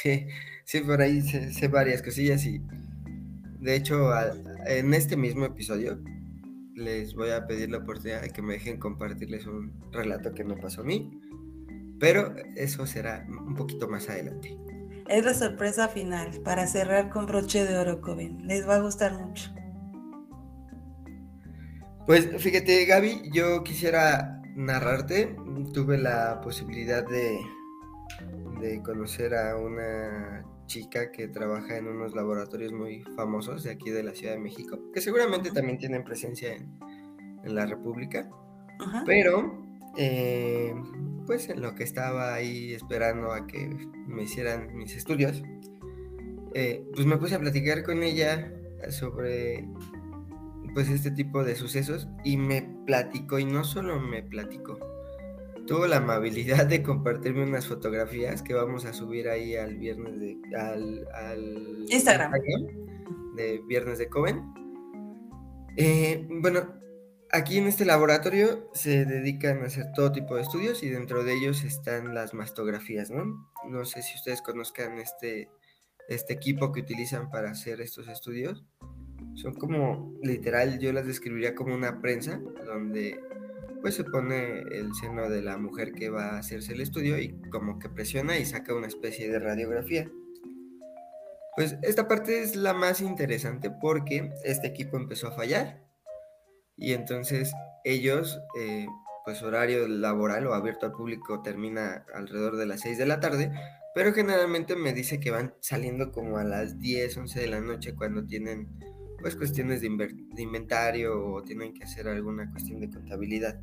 sí, 0.03 0.27
sí, 0.65 0.81
por 0.81 1.01
ahí 1.01 1.23
sé, 1.23 1.69
varias 1.69 2.03
cosillas 2.03 2.45
y 2.45 2.61
de 3.61 3.77
hecho 3.77 4.11
en 4.67 4.95
este 4.95 5.17
mismo 5.17 5.45
episodio 5.45 6.01
les 6.81 7.15
voy 7.15 7.31
a 7.31 7.47
pedir 7.47 7.71
la 7.71 7.79
oportunidad 7.79 8.23
de 8.23 8.31
que 8.31 8.43
me 8.43 8.55
dejen 8.55 8.79
compartirles 8.79 9.47
un 9.47 9.73
relato 9.93 10.33
que 10.33 10.45
me 10.45 10.57
pasó 10.57 10.81
a 10.81 10.85
mí, 10.85 11.11
pero 11.99 12.35
eso 12.57 12.87
será 12.87 13.27
un 13.29 13.55
poquito 13.55 13.89
más 13.89 14.09
adelante. 14.09 14.57
Es 15.09 15.25
la 15.25 15.35
sorpresa 15.35 15.89
final 15.89 16.41
para 16.45 16.67
cerrar 16.67 17.11
con 17.11 17.27
broche 17.27 17.65
de 17.65 17.77
oro, 17.77 18.01
Coven. 18.01 18.47
Les 18.47 18.67
va 18.67 18.77
a 18.77 18.81
gustar 18.81 19.13
mucho. 19.13 19.53
Pues 22.07 22.29
fíjate, 22.39 22.85
Gaby, 22.87 23.31
yo 23.33 23.63
quisiera 23.63 24.41
narrarte. 24.57 25.37
Tuve 25.73 25.99
la 25.99 26.41
posibilidad 26.41 27.07
de, 27.07 27.39
de 28.61 28.83
conocer 28.83 29.35
a 29.35 29.57
una 29.57 30.40
chica 30.71 31.11
que 31.11 31.27
trabaja 31.27 31.77
en 31.77 31.89
unos 31.89 32.15
laboratorios 32.15 32.73
muy 32.73 33.03
famosos 33.17 33.65
de 33.65 33.73
aquí 33.73 33.91
de 33.91 34.05
la 34.05 34.15
Ciudad 34.15 34.35
de 34.35 34.39
México, 34.39 34.79
que 34.95 35.01
seguramente 35.01 35.51
también 35.51 35.79
tienen 35.79 36.05
presencia 36.05 36.55
en, 36.55 36.79
la 37.43 37.67
República. 37.67 38.31
Pero, 39.05 39.65
eh, 39.97 40.73
pues 41.27 41.49
en 41.49 41.61
lo 41.61 41.75
que 41.75 41.83
estaba 41.83 42.35
ahí 42.35 42.73
esperando 42.73 43.33
a 43.33 43.47
que 43.49 43.69
me 44.07 44.23
hicieran 44.23 44.77
mis 44.77 44.95
estudios, 44.95 45.43
eh, 46.55 46.85
pues 46.95 47.05
me 47.05 47.17
puse 47.17 47.35
a 47.35 47.41
platicar 47.41 47.83
con 47.83 48.05
ella 48.05 48.53
sobre 48.91 49.69
pues 50.73 50.89
este 50.89 51.11
tipo 51.11 51.43
de 51.43 51.57
sucesos 51.57 52.07
y 52.23 52.37
me 52.37 52.63
platicó 52.87 53.41
y 53.41 53.45
no 53.45 53.65
solo 53.65 53.99
me 53.99 54.23
platicó, 54.23 54.79
tuvo 55.71 55.87
la 55.87 55.99
amabilidad 55.99 56.67
de 56.67 56.83
compartirme 56.83 57.45
unas 57.45 57.69
fotografías 57.69 58.43
que 58.43 58.55
vamos 58.55 58.85
a 58.87 58.93
subir 58.93 59.29
ahí 59.29 59.55
al 59.55 59.77
viernes 59.77 60.19
de 60.19 60.37
al, 60.57 61.87
Instagram. 61.89 62.33
de 63.37 63.63
viernes 63.69 63.99
de 63.99 64.09
Coven. 64.09 64.53
Eh, 65.77 66.27
bueno, 66.29 66.75
aquí 67.31 67.59
en 67.59 67.69
este 67.69 67.85
laboratorio 67.85 68.69
se 68.75 69.05
dedican 69.05 69.63
a 69.63 69.67
hacer 69.67 69.93
todo 69.95 70.11
tipo 70.11 70.35
de 70.35 70.43
estudios 70.43 70.83
y 70.83 70.89
dentro 70.89 71.23
de 71.23 71.35
ellos 71.35 71.63
están 71.63 72.17
las 72.17 72.35
mastografías, 72.35 73.13
¿no? 73.13 73.49
No 73.69 73.85
sé 73.85 74.03
si 74.03 74.17
ustedes 74.17 74.43
conozcan 74.43 74.99
este, 74.99 75.51
este 76.09 76.33
equipo 76.33 76.73
que 76.73 76.81
utilizan 76.81 77.31
para 77.31 77.53
hacer 77.53 77.81
estos 77.81 78.09
estudios 78.09 78.65
son 79.37 79.55
como, 79.55 80.19
literal, 80.21 80.81
yo 80.81 80.93
las 80.93 81.07
describiría 81.07 81.55
como 81.55 81.77
una 81.77 82.01
prensa 82.01 82.41
donde 82.67 83.21
pues 83.81 83.95
se 83.95 84.05
pone 84.05 84.61
el 84.61 84.95
seno 84.95 85.29
de 85.29 85.43
la 85.43 85.57
mujer 85.57 85.93
que 85.93 86.11
va 86.11 86.31
a 86.31 86.39
hacerse 86.39 86.73
el 86.73 86.81
estudio 86.81 87.19
y 87.19 87.41
como 87.51 87.79
que 87.79 87.89
presiona 87.89 88.39
y 88.39 88.45
saca 88.45 88.75
una 88.75 88.87
especie 88.87 89.31
de 89.31 89.39
radiografía. 89.39 90.11
Pues 91.57 91.77
esta 91.83 92.09
parte 92.09 92.43
es 92.43 92.57
la 92.57 92.75
más 92.75 93.01
interesante 93.01 93.71
porque 93.71 94.31
este 94.45 94.69
equipo 94.69 94.97
empezó 94.97 95.29
a 95.29 95.33
fallar 95.33 95.85
y 96.77 96.93
entonces 96.93 97.53
ellos, 97.85 98.41
eh, 98.59 98.87
pues 99.25 99.43
horario 99.43 99.87
laboral 99.87 100.47
o 100.47 100.55
abierto 100.55 100.87
al 100.87 100.93
público 100.93 101.43
termina 101.43 102.07
alrededor 102.15 102.57
de 102.57 102.67
las 102.67 102.81
6 102.81 102.99
de 102.99 103.07
la 103.07 103.21
tarde, 103.21 103.53
pero 103.95 104.13
generalmente 104.13 104.77
me 104.77 104.93
dice 104.93 105.21
que 105.21 105.31
van 105.31 105.55
saliendo 105.61 106.13
como 106.13 106.39
a 106.39 106.45
las 106.45 106.79
10, 106.79 107.17
11 107.17 107.41
de 107.41 107.47
la 107.49 107.61
noche 107.61 107.95
cuando 107.95 108.25
tienen 108.25 108.69
pues 109.21 109.37
cuestiones 109.37 109.81
de, 109.81 109.87
inventario 110.37 111.25
o 111.25 111.43
tienen 111.43 111.73
que 111.75 111.85
hacer 111.85 112.09
alguna 112.09 112.51
cuestión 112.51 112.81
de 112.81 112.91
contabilidad. 112.91 113.61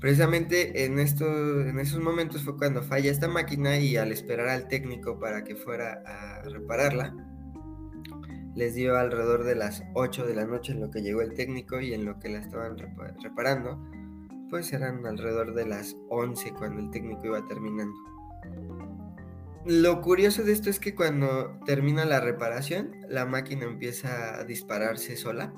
Precisamente 0.00 0.84
en, 0.84 0.98
esto, 0.98 1.26
en 1.62 1.78
esos 1.78 2.00
momentos 2.00 2.42
fue 2.42 2.56
cuando 2.58 2.82
falla 2.82 3.10
esta 3.10 3.28
máquina 3.28 3.78
y 3.78 3.96
al 3.96 4.12
esperar 4.12 4.48
al 4.48 4.68
técnico 4.68 5.18
para 5.18 5.44
que 5.44 5.56
fuera 5.56 6.02
a 6.04 6.42
repararla, 6.42 7.14
les 8.54 8.74
dio 8.74 8.96
alrededor 8.96 9.44
de 9.44 9.54
las 9.54 9.82
8 9.94 10.26
de 10.26 10.34
la 10.34 10.44
noche 10.44 10.72
en 10.72 10.80
lo 10.80 10.90
que 10.90 11.02
llegó 11.02 11.22
el 11.22 11.34
técnico 11.34 11.80
y 11.80 11.94
en 11.94 12.04
lo 12.04 12.18
que 12.18 12.28
la 12.28 12.38
estaban 12.38 12.76
reparando, 13.22 13.82
pues 14.50 14.72
eran 14.72 15.04
alrededor 15.06 15.54
de 15.54 15.66
las 15.66 15.96
11 16.10 16.52
cuando 16.52 16.80
el 16.80 16.90
técnico 16.90 17.26
iba 17.26 17.46
terminando. 17.46 17.96
Lo 19.66 20.02
curioso 20.02 20.42
de 20.42 20.52
esto 20.52 20.68
es 20.68 20.78
que 20.78 20.94
cuando 20.94 21.58
termina 21.64 22.04
la 22.04 22.20
reparación, 22.20 22.90
la 23.08 23.24
máquina 23.24 23.64
empieza 23.64 24.38
a 24.38 24.44
dispararse 24.44 25.16
sola. 25.16 25.54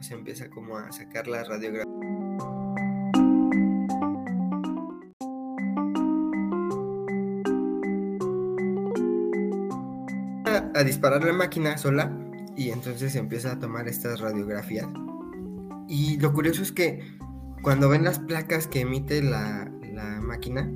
Se 0.00 0.12
empieza 0.12 0.50
como 0.50 0.76
a 0.76 0.92
sacar 0.92 1.26
la 1.28 1.44
radiografía. 1.44 1.90
A, 10.74 10.84
disparar 10.84 11.24
la 11.24 11.32
máquina 11.32 11.78
sola 11.78 12.14
y 12.54 12.68
entonces 12.68 13.16
empieza 13.16 13.52
a 13.52 13.58
tomar 13.58 13.88
estas 13.88 14.20
radiografías. 14.20 14.88
Y 15.88 16.18
lo 16.18 16.34
curioso 16.34 16.60
es 16.60 16.70
que 16.70 17.16
cuando 17.62 17.88
ven 17.88 18.04
las 18.04 18.18
placas 18.18 18.66
que 18.66 18.80
emite 18.80 19.22
la, 19.22 19.72
la 19.90 20.20
máquina, 20.20 20.70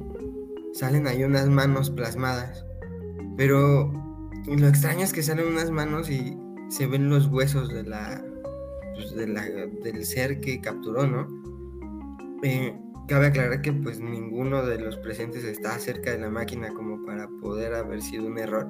salen 0.73 1.07
ahí 1.07 1.25
unas 1.25 1.49
manos 1.49 1.91
plasmadas. 1.91 2.65
Pero 3.37 3.93
lo 4.47 4.69
extraño 4.69 5.05
es 5.05 5.13
que 5.13 5.23
salen 5.23 5.47
unas 5.47 5.71
manos 5.71 6.11
y 6.11 6.37
se 6.69 6.87
ven 6.87 7.09
los 7.09 7.27
huesos 7.27 7.73
de 7.73 7.85
la, 7.85 8.23
pues, 8.95 9.15
del 9.15 10.05
ser 10.05 10.41
que 10.41 10.61
capturó, 10.61 11.07
¿no? 11.07 11.29
Eh, 12.43 12.77
cabe 13.09 13.27
aclarar 13.27 13.63
que 13.63 13.73
pues 13.73 14.01
ninguno 14.01 14.65
de 14.65 14.79
los 14.79 14.97
presentes 14.97 15.45
está 15.45 15.79
cerca 15.79 16.13
de 16.13 16.19
la 16.19 16.31
máquina 16.31 16.73
como 16.73 17.05
para 17.05 17.29
poder 17.41 17.75
haber 17.75 18.03
sido 18.03 18.27
un 18.27 18.39
error. 18.39 18.69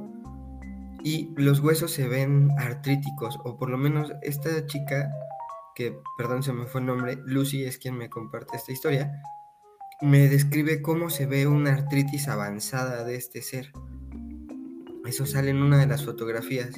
Y 1.04 1.32
los 1.36 1.60
huesos 1.60 1.90
se 1.90 2.06
ven 2.06 2.50
artríticos, 2.58 3.38
o 3.44 3.56
por 3.56 3.70
lo 3.70 3.78
menos 3.78 4.12
esta 4.22 4.66
chica, 4.66 5.10
que 5.74 5.98
perdón 6.16 6.42
se 6.42 6.52
me 6.52 6.66
fue 6.66 6.80
el 6.80 6.86
nombre, 6.86 7.18
Lucy 7.24 7.64
es 7.64 7.78
quien 7.78 7.96
me 7.96 8.08
comparte 8.08 8.56
esta 8.56 8.72
historia, 8.72 9.22
me 10.02 10.28
describe 10.28 10.82
cómo 10.82 11.10
se 11.10 11.26
ve 11.26 11.46
una 11.46 11.72
artritis 11.74 12.26
avanzada 12.28 13.04
de 13.04 13.14
este 13.14 13.40
ser. 13.40 13.70
Eso 15.06 15.26
sale 15.26 15.50
en 15.50 15.62
una 15.62 15.78
de 15.78 15.86
las 15.86 16.04
fotografías, 16.04 16.70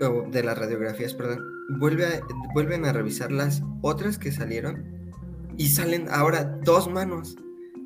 o 0.00 0.22
de 0.30 0.42
las 0.42 0.58
radiografías, 0.58 1.14
perdón. 1.14 1.44
Vuelve 1.78 2.22
vuelven 2.54 2.84
a 2.86 2.92
revisar 2.92 3.30
las 3.30 3.62
otras 3.82 4.18
que 4.18 4.32
salieron 4.32 5.12
y 5.56 5.68
salen 5.68 6.08
ahora 6.10 6.44
dos 6.64 6.90
manos. 6.90 7.36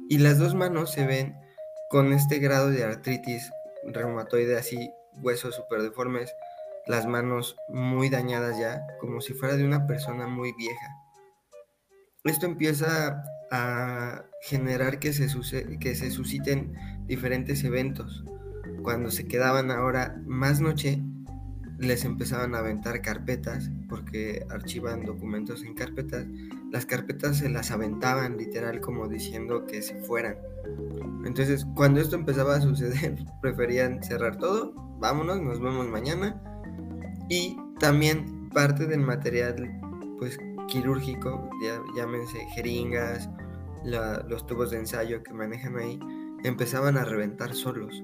Y 0.08 0.18
las 0.18 0.38
dos 0.38 0.54
manos 0.54 0.92
se 0.92 1.04
ven 1.04 1.34
con 1.90 2.12
este 2.12 2.38
grado 2.38 2.70
de 2.70 2.84
artritis 2.84 3.50
reumatoide 3.86 4.56
así, 4.56 4.90
huesos 5.22 5.56
súper 5.56 5.82
deformes, 5.82 6.32
las 6.86 7.06
manos 7.06 7.56
muy 7.68 8.08
dañadas 8.08 8.58
ya, 8.58 8.86
como 9.00 9.20
si 9.20 9.34
fuera 9.34 9.56
de 9.56 9.64
una 9.64 9.86
persona 9.86 10.26
muy 10.26 10.52
vieja. 10.52 10.86
Esto 12.24 12.46
empieza 12.46 13.22
a 13.50 14.24
generar 14.44 14.98
que 14.98 15.14
se, 15.14 15.26
que 15.78 15.94
se 15.94 16.10
susciten 16.10 16.74
diferentes 17.06 17.64
eventos. 17.64 18.24
Cuando 18.82 19.10
se 19.10 19.26
quedaban 19.26 19.70
ahora 19.70 20.20
más 20.26 20.60
noche, 20.60 21.02
les 21.78 22.04
empezaban 22.04 22.54
a 22.54 22.58
aventar 22.58 23.00
carpetas, 23.00 23.70
porque 23.88 24.44
archivan 24.50 25.06
documentos 25.06 25.64
en 25.64 25.72
carpetas. 25.74 26.26
Las 26.70 26.84
carpetas 26.84 27.38
se 27.38 27.48
las 27.48 27.70
aventaban 27.70 28.36
literal 28.36 28.82
como 28.82 29.08
diciendo 29.08 29.64
que 29.64 29.80
se 29.80 29.94
fueran. 30.02 30.36
Entonces, 31.24 31.66
cuando 31.74 32.02
esto 32.02 32.14
empezaba 32.14 32.56
a 32.56 32.60
suceder, 32.60 33.16
preferían 33.40 34.02
cerrar 34.02 34.36
todo, 34.36 34.74
vámonos, 35.00 35.40
nos 35.40 35.58
vemos 35.58 35.88
mañana. 35.88 36.38
Y 37.30 37.56
también 37.80 38.50
parte 38.50 38.84
del 38.84 39.00
material, 39.00 39.80
pues 40.18 40.38
quirúrgico, 40.68 41.48
ya, 41.62 41.80
llámense 41.96 42.38
jeringas, 42.54 43.30
los 43.84 44.46
tubos 44.46 44.70
de 44.70 44.78
ensayo 44.78 45.22
que 45.22 45.32
manejan 45.32 45.76
ahí, 45.76 45.98
empezaban 46.44 46.96
a 46.96 47.04
reventar 47.04 47.54
solos. 47.54 48.02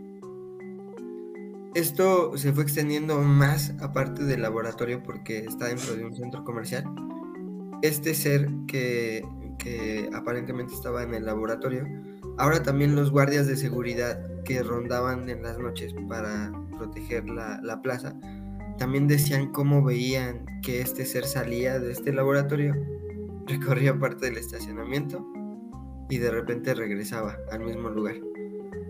Esto 1.74 2.36
se 2.36 2.52
fue 2.52 2.64
extendiendo 2.64 3.20
más 3.20 3.74
aparte 3.80 4.24
del 4.24 4.42
laboratorio 4.42 5.02
porque 5.02 5.38
está 5.38 5.66
dentro 5.68 5.94
de 5.94 6.04
un 6.04 6.14
centro 6.14 6.44
comercial. 6.44 6.84
Este 7.82 8.14
ser 8.14 8.48
que, 8.66 9.24
aparentemente 10.12 10.74
estaba 10.74 11.02
en 11.02 11.14
el 11.14 11.26
laboratorio, 11.26 11.86
ahora 12.38 12.62
también 12.62 12.96
los 12.96 13.10
guardias 13.10 13.46
de 13.46 13.56
seguridad 13.56 14.18
que 14.44 14.62
rondaban 14.62 15.28
en 15.28 15.42
las 15.42 15.58
noches 15.58 15.94
para 16.08 16.50
proteger 16.76 17.24
la 17.26 17.80
plaza, 17.82 18.16
también 18.78 19.06
decían 19.06 19.52
cómo 19.52 19.84
veían 19.84 20.46
que 20.62 20.80
este 20.80 21.04
ser 21.04 21.24
salía 21.24 21.78
de 21.78 21.92
este 21.92 22.12
laboratorio, 22.12 22.74
recorría 23.46 23.98
parte 23.98 24.26
del 24.26 24.38
estacionamiento 24.38 25.24
y 26.10 26.18
de 26.18 26.30
repente 26.30 26.74
regresaba 26.74 27.38
al 27.50 27.60
mismo 27.60 27.88
lugar. 27.88 28.16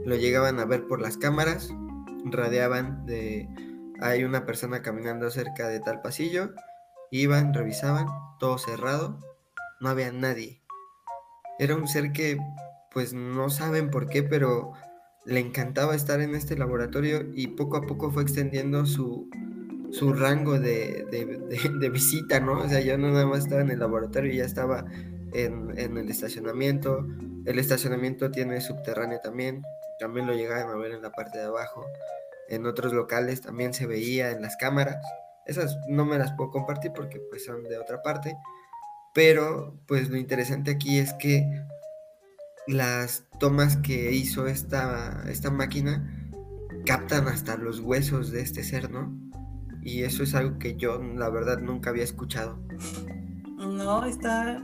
Lo 0.05 0.17
llegaban 0.17 0.59
a 0.59 0.65
ver 0.65 0.87
por 0.87 1.01
las 1.01 1.17
cámaras, 1.17 1.73
radiaban 2.25 3.07
de 3.07 3.49
hay 4.01 4.25
una 4.25 4.47
persona 4.47 4.83
caminando 4.83 5.31
cerca 5.31 5.69
de 5.69 5.81
tal 5.81 6.01
pasillo, 6.01 6.55
iban, 7.11 7.53
revisaban, 7.53 8.07
todo 8.39 8.57
cerrado, 8.57 9.21
no 9.81 9.91
había 9.91 10.11
nadie. 10.11 10.63
Era 11.59 11.77
un 11.77 11.87
ser 11.87 12.13
que 12.13 12.39
pues 12.93 13.13
no 13.13 13.51
saben 13.51 13.91
por 13.91 14.09
qué, 14.09 14.23
pero 14.23 14.73
le 15.27 15.41
encantaba 15.41 15.95
estar 15.95 16.21
en 16.21 16.35
este 16.35 16.57
laboratorio 16.57 17.27
y 17.35 17.49
poco 17.49 17.77
a 17.77 17.83
poco 17.83 18.11
fue 18.11 18.23
extendiendo 18.23 18.87
su, 18.87 19.29
su 19.91 20.13
rango 20.13 20.59
de, 20.59 21.07
de, 21.11 21.91
visita, 21.91 22.41
¿no? 22.41 22.59
O 22.61 22.69
sea, 22.69 22.81
yo 22.81 22.97
no 22.97 23.11
nada 23.11 23.27
más 23.27 23.41
estaba 23.41 23.61
en 23.61 23.71
el 23.71 23.79
laboratorio, 23.79 24.33
ya 24.33 24.45
estaba 24.45 24.87
en, 25.33 25.79
el 25.97 26.09
estacionamiento. 26.11 27.07
El 27.45 27.59
estacionamiento 27.59 28.31
tiene 28.31 28.61
subterráneo 28.61 29.21
también, 29.23 29.63
también 29.99 30.27
lo 30.27 30.35
llegaban 30.35 30.69
a 30.69 30.77
ver 30.77 30.93
en 30.93 31.03
la 31.03 31.11
parte 31.11 31.39
de 31.39 31.45
abajo. 31.45 31.85
En 32.49 32.67
otros 32.67 32.93
locales 32.93 33.41
también 33.41 33.73
se 33.75 33.87
veía 33.87 34.31
en 34.31 34.43
las 34.43 34.57
cámaras. 34.57 35.05
Esas 35.47 35.79
no 35.89 36.05
me 36.05 36.19
las 36.19 36.33
puedo 36.33 36.51
compartir 36.51 36.93
porque 36.95 37.21
pues 37.31 37.45
son 37.45 37.65
de 37.65 37.79
otra 37.79 38.03
parte. 38.03 38.37
Pero 39.15 39.75
pues 39.87 40.09
lo 40.09 40.17
interesante 40.17 40.71
aquí 40.71 40.99
es 40.99 41.13
que 41.15 41.45
las 42.67 43.25
tomas 43.39 43.77
que 43.77 44.13
hizo 44.13 44.47
esta, 44.47 45.25
esta 45.29 45.51
máquina 45.51 46.31
captan 46.87 47.29
hasta 47.29 47.57
los 47.57 47.81
huesos 47.81 48.31
de 48.31 48.43
este 48.43 48.63
ser, 48.63 48.91
¿no? 48.91 49.13
Y 49.83 50.03
eso 50.03 50.23
es 50.23 50.35
algo 50.35 50.59
que 50.59 50.77
yo 50.77 51.03
la 51.03 51.31
verdad 51.31 51.59
nunca 51.59 51.91
había 51.91 52.05
escuchado. 52.05 52.59
No, 53.59 54.05
está 54.05 54.63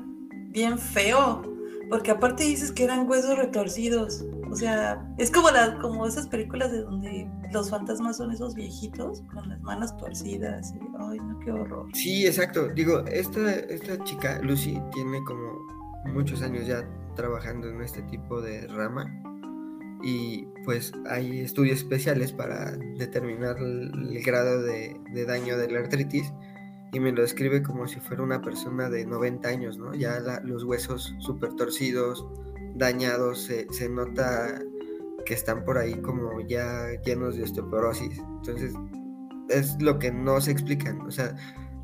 bien 0.56 0.78
feo, 0.78 1.42
porque 1.90 2.10
aparte 2.10 2.42
dices 2.42 2.72
que 2.72 2.84
eran 2.84 3.06
huesos 3.08 3.36
retorcidos. 3.36 4.24
O 4.50 4.56
sea, 4.56 5.06
es 5.18 5.30
como, 5.30 5.50
la, 5.50 5.78
como 5.78 6.06
esas 6.06 6.26
películas 6.28 6.72
de 6.72 6.80
donde 6.80 7.30
los 7.52 7.68
fantasmas 7.68 8.16
son 8.16 8.32
esos 8.32 8.54
viejitos 8.54 9.22
con 9.32 9.48
las 9.50 9.60
manos 9.60 9.94
torcidas. 9.98 10.72
Y, 10.74 10.78
ay, 10.98 11.18
no, 11.18 11.38
qué 11.40 11.52
horror. 11.52 11.88
Sí, 11.92 12.26
exacto. 12.26 12.68
Digo, 12.68 13.04
esta, 13.06 13.52
esta 13.52 14.02
chica, 14.04 14.40
Lucy, 14.42 14.80
tiene 14.94 15.22
como 15.24 15.58
muchos 16.06 16.40
años 16.42 16.66
ya 16.66 16.88
trabajando 17.16 17.68
en 17.68 17.82
este 17.82 18.00
tipo 18.02 18.40
de 18.40 18.66
rama 18.68 19.12
y 20.02 20.46
pues 20.64 20.92
hay 21.08 21.40
estudios 21.40 21.78
especiales 21.78 22.32
para 22.32 22.72
determinar 22.98 23.56
el, 23.58 24.22
grado 24.22 24.62
de, 24.62 24.98
de, 25.12 25.24
daño 25.24 25.56
de 25.58 25.70
la 25.70 25.80
artritis 25.80 26.32
y 26.92 27.00
me 27.00 27.12
lo 27.12 27.22
describe 27.22 27.62
como 27.62 27.86
si 27.86 28.00
fuera 28.00 28.22
una 28.22 28.40
persona 28.40 28.88
de 28.88 29.04
90 29.04 29.48
años, 29.48 29.78
¿no? 29.78 29.94
Ya 29.94 30.20
los 30.44 30.64
huesos 30.64 31.14
súper 31.18 31.54
torcidos, 31.54 32.26
dañados, 32.74 33.42
se, 33.42 33.66
se, 33.72 33.88
nota 33.88 34.60
que 35.24 35.34
están 35.34 35.64
por 35.64 35.78
ahí 35.78 35.94
como 36.00 36.40
ya 36.40 36.88
llenos 37.04 37.36
de 37.36 37.42
osteoporosis. 37.42 38.18
Entonces, 38.18 38.72
es 39.48 39.80
lo 39.80 39.98
que 39.98 40.10
no 40.10 40.40
se 40.40 40.52
explican. 40.52 41.00
O 41.02 41.10
sea, 41.10 41.34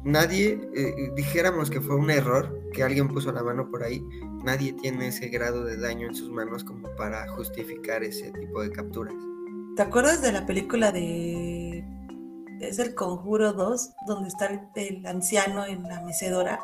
nadie, 0.05 0.61
eh, 0.75 0.95
dijéramos 1.17 1.71
que 1.71 1.81
fue 1.81 1.97
un 1.97 2.11
error, 2.11 2.61
que 2.73 2.83
alguien 2.83 3.09
puso 3.09 3.33
la 3.33 3.43
mano 3.43 3.71
por 3.71 3.83
ahí, 3.83 4.03
nadie 4.45 4.73
tiene 4.73 5.09
ese 5.09 5.29
grado 5.29 5.65
de 5.65 5.77
daño 5.77 6.07
en 6.07 6.15
sus 6.15 6.31
manos 6.31 6.65
como 6.65 6.89
para 6.97 7.29
justificar 7.29 8.03
ese 8.03 8.31
tipo 8.33 8.63
de 8.63 8.71
capturas. 8.71 9.15
¿Te 9.77 9.83
acuerdas 9.83 10.23
de 10.23 10.33
la 10.33 10.45
película 10.47 10.93
de 10.93 11.85
es 12.63 12.79
el 12.79 12.95
Conjuro 12.95 13.53
2, 13.53 13.91
donde 14.07 14.29
está 14.29 14.47
el, 14.75 15.07
anciano 15.07 15.67
en 15.67 15.83
la 15.85 16.01
mecedora. 16.01 16.61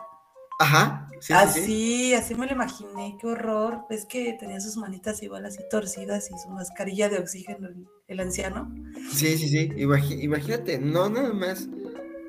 Ajá, 0.61 1.09
sí, 1.21 1.33
así, 1.33 2.15
así 2.15 2.35
me 2.35 2.47
lo 2.47 2.53
imaginé, 2.53 3.17
qué 3.21 3.29
horror. 3.29 3.85
Es 3.91 4.07
que 4.07 4.37
tenía 4.39 4.61
sus 4.61 4.77
manitas 4.77 5.23
igual 5.23 5.47
así 5.47 5.61
torcidas 5.71 6.31
y 6.31 6.39
su 6.39 6.51
mascarilla 6.51 7.09
de 7.09 7.19
oxígeno, 7.19 7.69
el, 8.09 8.21
anciano. 8.21 8.73
Sí, 9.13 9.39
sí, 9.39 9.49
sí, 9.49 9.71
imagínate, 9.77 10.79
no 10.79 11.09
nada 11.09 11.33
más 11.33 11.69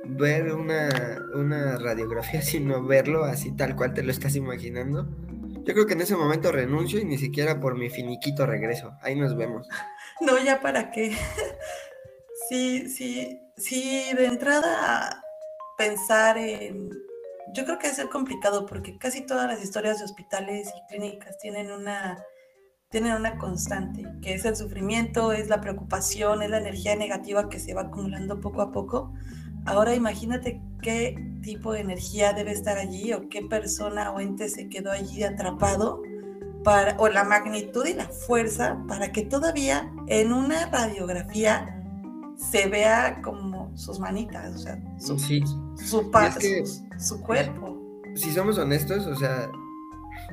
ver 0.05 0.53
una, 0.53 0.89
una 1.33 1.77
radiografía, 1.77 2.41
sino 2.43 2.83
verlo 2.83 3.23
así 3.23 3.51
tal 3.51 3.75
cual 3.75 3.93
te 3.93 4.03
lo 4.03 4.11
estás 4.11 4.35
imaginando. 4.35 5.07
Yo 5.65 5.73
creo 5.73 5.85
que 5.85 5.93
en 5.93 6.01
ese 6.01 6.15
momento 6.15 6.51
renuncio 6.51 6.99
y 6.99 7.05
ni 7.05 7.17
siquiera 7.17 7.59
por 7.59 7.77
mi 7.77 7.89
finiquito 7.89 8.45
regreso. 8.45 8.93
Ahí 9.01 9.15
nos 9.15 9.35
vemos. 9.35 9.67
No, 10.21 10.37
ya 10.37 10.59
para 10.59 10.91
qué. 10.91 11.15
sí, 12.49 12.89
sí, 12.89 13.39
Sí, 13.59 14.03
de 14.15 14.25
entrada 14.25 15.21
pensar 15.77 16.37
en... 16.37 16.89
Yo 17.53 17.65
creo 17.65 17.77
que 17.77 17.87
es 17.87 17.95
ser 17.97 18.07
complicado 18.07 18.65
porque 18.65 18.97
casi 18.97 19.21
todas 19.21 19.47
las 19.47 19.61
historias 19.61 19.99
de 19.99 20.05
hospitales 20.05 20.69
y 20.69 20.87
clínicas 20.87 21.37
tienen 21.39 21.71
una, 21.71 22.23
tienen 22.89 23.13
una 23.13 23.37
constante, 23.37 24.05
que 24.21 24.35
es 24.35 24.45
el 24.45 24.55
sufrimiento, 24.55 25.33
es 25.33 25.49
la 25.49 25.59
preocupación, 25.59 26.41
es 26.41 26.49
la 26.51 26.59
energía 26.59 26.95
negativa 26.95 27.49
que 27.49 27.59
se 27.59 27.73
va 27.73 27.81
acumulando 27.81 28.39
poco 28.39 28.61
a 28.61 28.71
poco. 28.71 29.13
Ahora 29.65 29.93
imagínate 29.93 30.61
qué 30.81 31.17
tipo 31.41 31.73
de 31.73 31.81
energía 31.81 32.31
debe 32.31 32.51
estar 32.51 32.77
allí 32.77 33.11
o 33.11 33.27
qué 33.27 33.41
persona 33.41 34.11
o 34.11 34.21
ente 34.21 34.47
se 34.47 34.69
quedó 34.69 34.91
allí 34.91 35.23
atrapado 35.23 36.01
para, 36.63 36.95
o 36.97 37.09
la 37.09 37.25
magnitud 37.25 37.85
y 37.85 37.93
la 37.93 38.07
fuerza 38.07 38.77
para 38.87 39.11
que 39.11 39.23
todavía 39.23 39.91
en 40.07 40.31
una 40.31 40.67
radiografía 40.67 41.78
se 42.39 42.67
vea 42.69 43.21
como 43.21 43.75
sus 43.77 43.99
manitas, 43.99 44.55
o 44.55 44.57
sea, 44.57 44.79
su, 44.97 45.19
sí. 45.19 45.43
su, 45.75 46.09
su, 46.97 47.21
cuerpo. 47.21 47.77
Si 48.15 48.31
somos 48.31 48.57
honestos, 48.57 49.05
o 49.05 49.15
sea, 49.15 49.51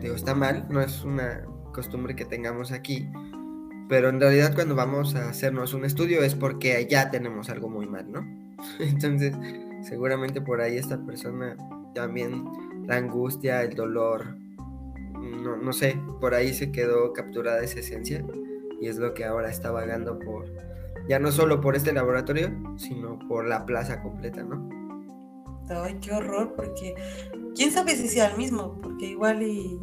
digo, 0.01 0.15
está 0.15 0.35
mal, 0.35 0.67
no 0.71 0.81
es 0.81 1.03
una 1.05 1.45
costumbre 1.75 2.15
que 2.15 2.25
tengamos 2.25 2.71
aquí, 2.71 3.09
pero 3.89 4.09
en 4.09 4.21
realidad 4.21 4.55
cuando 4.55 4.77
vamos 4.77 5.17
a 5.17 5.29
hacernos 5.29 5.75
un 5.75 5.85
estudio 5.85 6.23
es 6.23 6.37
porque 6.37 6.87
ya 6.89 7.11
tenemos 7.11 7.51
algo 7.51 7.69
muy 7.69 7.87
mal, 7.87 8.11
¿no? 8.11 8.25
Entonces, 8.79 9.35
seguramente 9.83 10.41
por 10.41 10.61
ahí 10.61 10.77
esta 10.77 11.05
persona 11.05 11.57
también 11.93 12.45
la 12.87 12.97
angustia, 12.97 13.63
el 13.63 13.75
dolor, 13.75 14.39
no, 15.13 15.57
no 15.57 15.73
sé, 15.73 16.01
por 16.21 16.35
ahí 16.35 16.55
se 16.55 16.71
quedó 16.71 17.13
capturada 17.13 17.65
esa 17.65 17.81
esencia 17.81 18.25
y 18.81 18.87
es 18.87 18.97
lo 18.99 19.13
que 19.13 19.25
ahora 19.25 19.51
está 19.51 19.73
vagando 19.73 20.21
por, 20.21 20.47
ya 21.09 21.19
no 21.19 21.31
solo 21.33 21.61
por 21.61 21.77
este 21.77 21.93
laboratorio, 21.93 22.53
sino 22.77 23.19
por 23.29 23.47
la 23.47 23.65
plaza 23.67 24.03
completa, 24.03 24.43
¿no? 24.43 24.69
Ay, 25.69 25.99
qué 26.01 26.13
horror, 26.13 26.55
porque 26.55 26.95
quién 27.55 27.73
sabe 27.73 27.97
si 27.97 28.09
sea 28.09 28.27
el 28.31 28.37
mismo, 28.37 28.79
porque 28.81 29.07
igual 29.07 29.43
y 29.43 29.79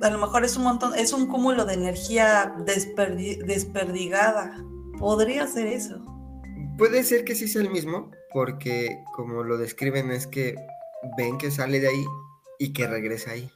a 0.00 0.10
lo 0.10 0.18
mejor 0.18 0.44
es 0.44 0.56
un 0.56 0.64
montón, 0.64 0.94
es 0.94 1.12
un 1.12 1.26
cúmulo 1.26 1.64
de 1.64 1.74
energía 1.74 2.54
desperdigada. 3.46 4.64
Podría 4.98 5.46
ser 5.46 5.66
eso. 5.66 6.02
Puede 6.78 7.02
ser 7.04 7.24
que 7.24 7.34
sí 7.34 7.48
sea 7.48 7.62
el 7.62 7.70
mismo, 7.70 8.10
porque 8.32 9.02
como 9.14 9.42
lo 9.44 9.56
describen 9.58 10.10
es 10.10 10.26
que 10.26 10.56
ven 11.16 11.38
que 11.38 11.50
sale 11.50 11.80
de 11.80 11.88
ahí 11.88 12.04
y 12.58 12.72
que 12.72 12.86
regresa 12.86 13.32
ahí. 13.32 13.50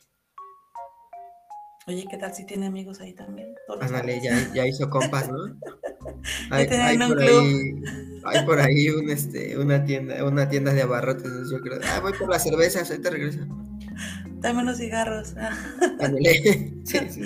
Oye, 1.86 2.07
¿qué 2.11 2.18
tal 2.18 2.34
si 2.34 2.44
tiene 2.44 2.66
amigos 2.66 3.01
ahí 3.01 3.14
también? 3.14 3.55
Ándale, 3.80 4.20
ya, 4.22 4.53
ya, 4.53 4.66
hizo 4.66 4.90
compas, 4.90 5.28
¿no? 5.32 5.38
hay, 6.50 6.66
hay, 6.66 6.98
por 6.98 7.20
ahí, 7.20 7.82
hay, 8.24 8.46
por 8.46 8.61
ahí, 8.61 8.88
un, 8.90 9.11
este, 9.11 9.59
una 9.59 9.84
tienda, 9.84 10.24
una 10.24 10.48
tienda 10.48 10.72
de 10.72 10.82
abarrotes, 10.82 11.30
yo 11.50 11.61
creo. 11.61 11.78
Ah, 11.84 12.00
voy 12.00 12.12
por 12.12 12.28
las 12.28 12.42
cervezas, 12.42 12.90
ahí 12.90 12.98
te 12.98 13.11
regreso. 13.11 13.40
Dame 14.40 14.62
unos 14.62 14.78
cigarros. 14.78 15.34
Ándale, 16.00 16.32
sí, 16.84 16.98
sí. 17.11 17.22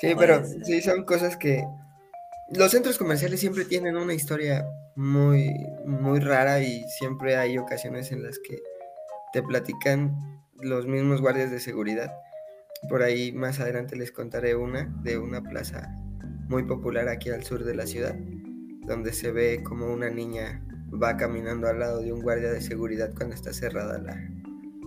Sí, 0.00 0.14
pero 0.18 0.42
sí, 0.64 0.80
son 0.80 1.04
cosas 1.04 1.36
que 1.36 1.62
los 2.52 2.70
centros 2.70 2.96
comerciales 2.96 3.38
siempre 3.38 3.64
tienen 3.66 3.96
una 3.96 4.14
historia 4.14 4.64
muy, 4.96 5.52
muy 5.84 6.20
rara 6.20 6.62
y 6.62 6.82
siempre 6.98 7.36
hay 7.36 7.58
ocasiones 7.58 8.10
en 8.10 8.22
las 8.22 8.38
que 8.38 8.62
te 9.32 9.42
platican 9.42 10.16
los 10.62 10.86
mismos 10.86 11.20
guardias 11.20 11.50
de 11.50 11.60
seguridad 11.60 12.10
por 12.88 13.02
ahí 13.02 13.32
más 13.32 13.60
adelante 13.60 13.96
les 13.96 14.12
contaré 14.12 14.54
una 14.54 14.84
de 15.02 15.18
una 15.18 15.42
plaza 15.42 15.94
muy 16.50 16.64
popular 16.64 17.08
aquí 17.08 17.30
al 17.30 17.44
sur 17.44 17.64
de 17.64 17.76
la 17.76 17.86
ciudad, 17.86 18.16
donde 18.86 19.12
se 19.12 19.30
ve 19.30 19.62
como 19.62 19.86
una 19.86 20.10
niña 20.10 20.60
va 20.92 21.16
caminando 21.16 21.68
al 21.68 21.78
lado 21.78 22.00
de 22.00 22.12
un 22.12 22.20
guardia 22.20 22.50
de 22.50 22.60
seguridad 22.60 23.12
cuando 23.16 23.36
está 23.36 23.52
cerrada 23.52 24.02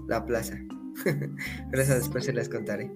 la, 0.08 0.26
plaza. 0.26 0.60
Pero 1.72 1.82
esa 1.82 1.96
después 1.96 2.26
se 2.26 2.34
las 2.34 2.50
contaré. 2.50 2.92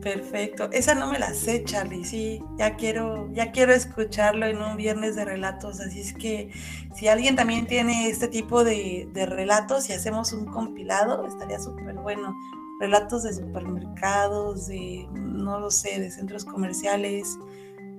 Perfecto. 0.00 0.70
Esa 0.72 0.94
no 0.94 1.12
me 1.12 1.18
la 1.18 1.34
sé, 1.34 1.64
Charlie. 1.64 2.04
Sí, 2.04 2.40
ya 2.56 2.76
quiero, 2.76 3.30
ya 3.32 3.52
quiero 3.52 3.74
escucharlo 3.74 4.46
en 4.46 4.56
un 4.62 4.78
viernes 4.78 5.14
de 5.14 5.26
relatos. 5.26 5.80
Así 5.80 6.00
es 6.00 6.14
que 6.14 6.50
si 6.96 7.08
alguien 7.08 7.36
también 7.36 7.66
tiene 7.66 8.08
este 8.08 8.28
tipo 8.28 8.64
de, 8.64 9.06
de 9.12 9.26
relatos 9.26 9.90
y 9.90 9.92
hacemos 9.92 10.32
un 10.32 10.46
compilado, 10.46 11.26
estaría 11.26 11.58
súper 11.58 11.96
bueno 11.96 12.34
relatos 12.80 13.24
de 13.24 13.34
supermercados, 13.34 14.68
de, 14.68 15.06
no 15.12 15.60
lo 15.60 15.70
sé, 15.70 16.00
de 16.00 16.10
centros 16.10 16.46
comerciales. 16.46 17.38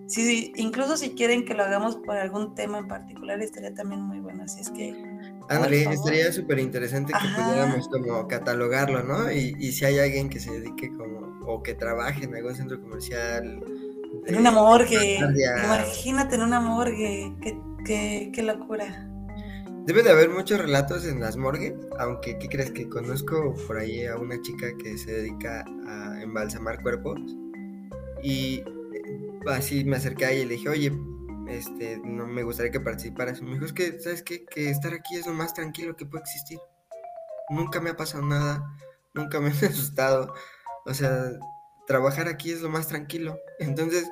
Sí, 0.10 0.52
incluso 0.56 0.98
si 0.98 1.12
quieren 1.12 1.46
que 1.46 1.54
lo 1.54 1.62
hagamos 1.62 1.98
por 1.98 2.18
algún 2.18 2.56
tema 2.56 2.80
en 2.80 2.88
particular, 2.88 3.40
estaría 3.44 3.76
también 3.76 4.02
muy 4.02 4.20
bueno. 4.20 4.44
Así 4.44 4.62
es 4.62 4.72
que. 4.72 4.96
Ándale, 5.50 5.84
estaría 5.84 6.32
súper 6.32 6.58
interesante 6.58 7.14
que 7.14 7.42
pudiéramos 7.42 7.88
como 7.90 8.28
catalogarlo, 8.28 9.04
¿no? 9.04 9.32
Y, 9.32 9.56
y, 9.60 9.72
si 9.72 9.86
hay 9.86 10.00
alguien 10.00 10.28
que 10.28 10.40
se 10.40 10.52
dedique 10.52 10.90
como, 10.90 11.40
o 11.46 11.62
que 11.62 11.76
trabaje 11.76 12.26
en 12.26 12.36
algún 12.36 12.56
centro 12.56 12.82
comercial. 12.82 13.64
En 14.26 14.36
una 14.36 14.50
morgue. 14.50 15.18
Imagínate 15.18 16.36
en 16.36 16.42
una 16.42 16.60
morgue. 16.60 17.32
Qué, 17.44 17.62
qué, 17.86 18.32
qué 18.34 18.42
locura. 18.42 19.08
Debe 19.86 20.02
de 20.02 20.10
haber 20.10 20.30
muchos 20.32 20.60
relatos 20.60 21.06
en 21.06 21.20
las 21.20 21.38
morgues, 21.38 21.74
aunque 22.00 22.40
¿qué 22.40 22.48
crees 22.50 22.72
que 22.72 22.90
conozco 22.90 23.54
por 23.68 23.78
ahí 23.78 24.08
a 24.08 24.18
una 24.18 24.42
chica 24.42 24.68
que 24.84 24.98
se 24.98 25.12
dedica 25.12 25.64
a 25.88 26.20
embalsamar 26.24 26.82
cuerpos? 26.82 27.20
Y 28.24 28.64
así 29.50 29.84
me 29.84 29.98
acerqué 29.98 30.26
a 30.26 30.32
ella 30.32 30.44
y 30.44 30.46
le 30.46 30.54
dije, 30.56 30.70
oye, 30.70 30.92
este, 31.48 32.00
no 32.04 32.28
me 32.28 32.44
gustaría 32.44 32.72
que 32.72 32.80
participaras. 32.80 33.42
Me 33.42 33.54
dijo, 33.54 33.66
es 33.66 33.74
que, 33.74 34.00
¿sabes 34.00 34.24
qué? 34.24 34.46
Que 34.46 34.70
estar 34.70 34.94
aquí 34.94 35.16
es 35.16 35.26
lo 35.26 35.34
más 35.34 35.54
tranquilo 35.54 35.96
que 35.96 36.06
puede 36.06 36.24
existir. 36.24 36.60
Nunca 37.50 37.80
me 37.80 37.90
ha 37.90 37.98
pasado 37.98 38.24
nada, 38.24 38.64
nunca 39.14 39.40
me 39.40 39.50
he 39.62 39.66
asustado. 39.66 40.34
O 40.86 40.94
sea, 40.94 41.32
trabajar 41.88 42.28
aquí 42.28 42.52
es 42.52 42.62
lo 42.62 42.70
más 42.70 42.88
tranquilo. 42.88 43.38
Entonces, 43.60 44.10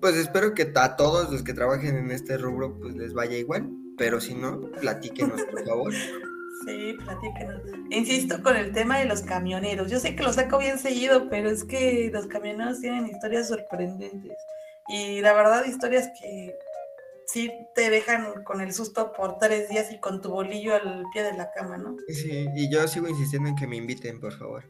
pues 0.00 0.16
espero 0.16 0.54
que 0.54 0.72
a 0.74 0.96
todos 0.96 1.30
los 1.30 1.42
que 1.42 1.54
trabajen 1.54 1.96
en 1.96 2.10
este 2.10 2.38
rubro, 2.38 2.78
pues 2.78 2.94
les 2.94 3.14
vaya 3.14 3.36
igual 3.36 3.70
pero 3.96 4.20
si 4.20 4.34
no, 4.34 4.60
platíquenos, 4.80 5.42
por 5.44 5.64
favor. 5.64 5.92
Sí, 6.64 6.96
platíquenos. 7.04 7.60
Insisto 7.90 8.42
con 8.42 8.56
el 8.56 8.72
tema 8.72 8.98
de 8.98 9.04
los 9.04 9.22
camioneros. 9.22 9.90
Yo 9.90 10.00
sé 10.00 10.16
que 10.16 10.22
lo 10.22 10.32
saco 10.32 10.58
bien 10.58 10.78
seguido, 10.78 11.28
pero 11.28 11.50
es 11.50 11.64
que 11.64 12.10
los 12.12 12.26
camioneros 12.26 12.80
tienen 12.80 13.06
historias 13.06 13.48
sorprendentes. 13.48 14.38
Y 14.88 15.20
la 15.20 15.32
verdad, 15.32 15.64
historias 15.64 16.08
que 16.20 16.54
sí 17.26 17.52
te 17.74 17.90
dejan 17.90 18.44
con 18.44 18.60
el 18.60 18.72
susto 18.72 19.12
por 19.12 19.38
tres 19.38 19.68
días 19.68 19.92
y 19.92 19.98
con 19.98 20.22
tu 20.22 20.30
bolillo 20.30 20.74
al 20.74 21.04
pie 21.12 21.24
de 21.24 21.36
la 21.36 21.50
cama, 21.50 21.76
¿no? 21.76 21.96
Sí, 22.08 22.46
y 22.54 22.70
yo 22.70 22.86
sigo 22.88 23.08
insistiendo 23.08 23.48
en 23.48 23.56
que 23.56 23.66
me 23.66 23.76
inviten, 23.76 24.20
por 24.20 24.32
favor. 24.32 24.64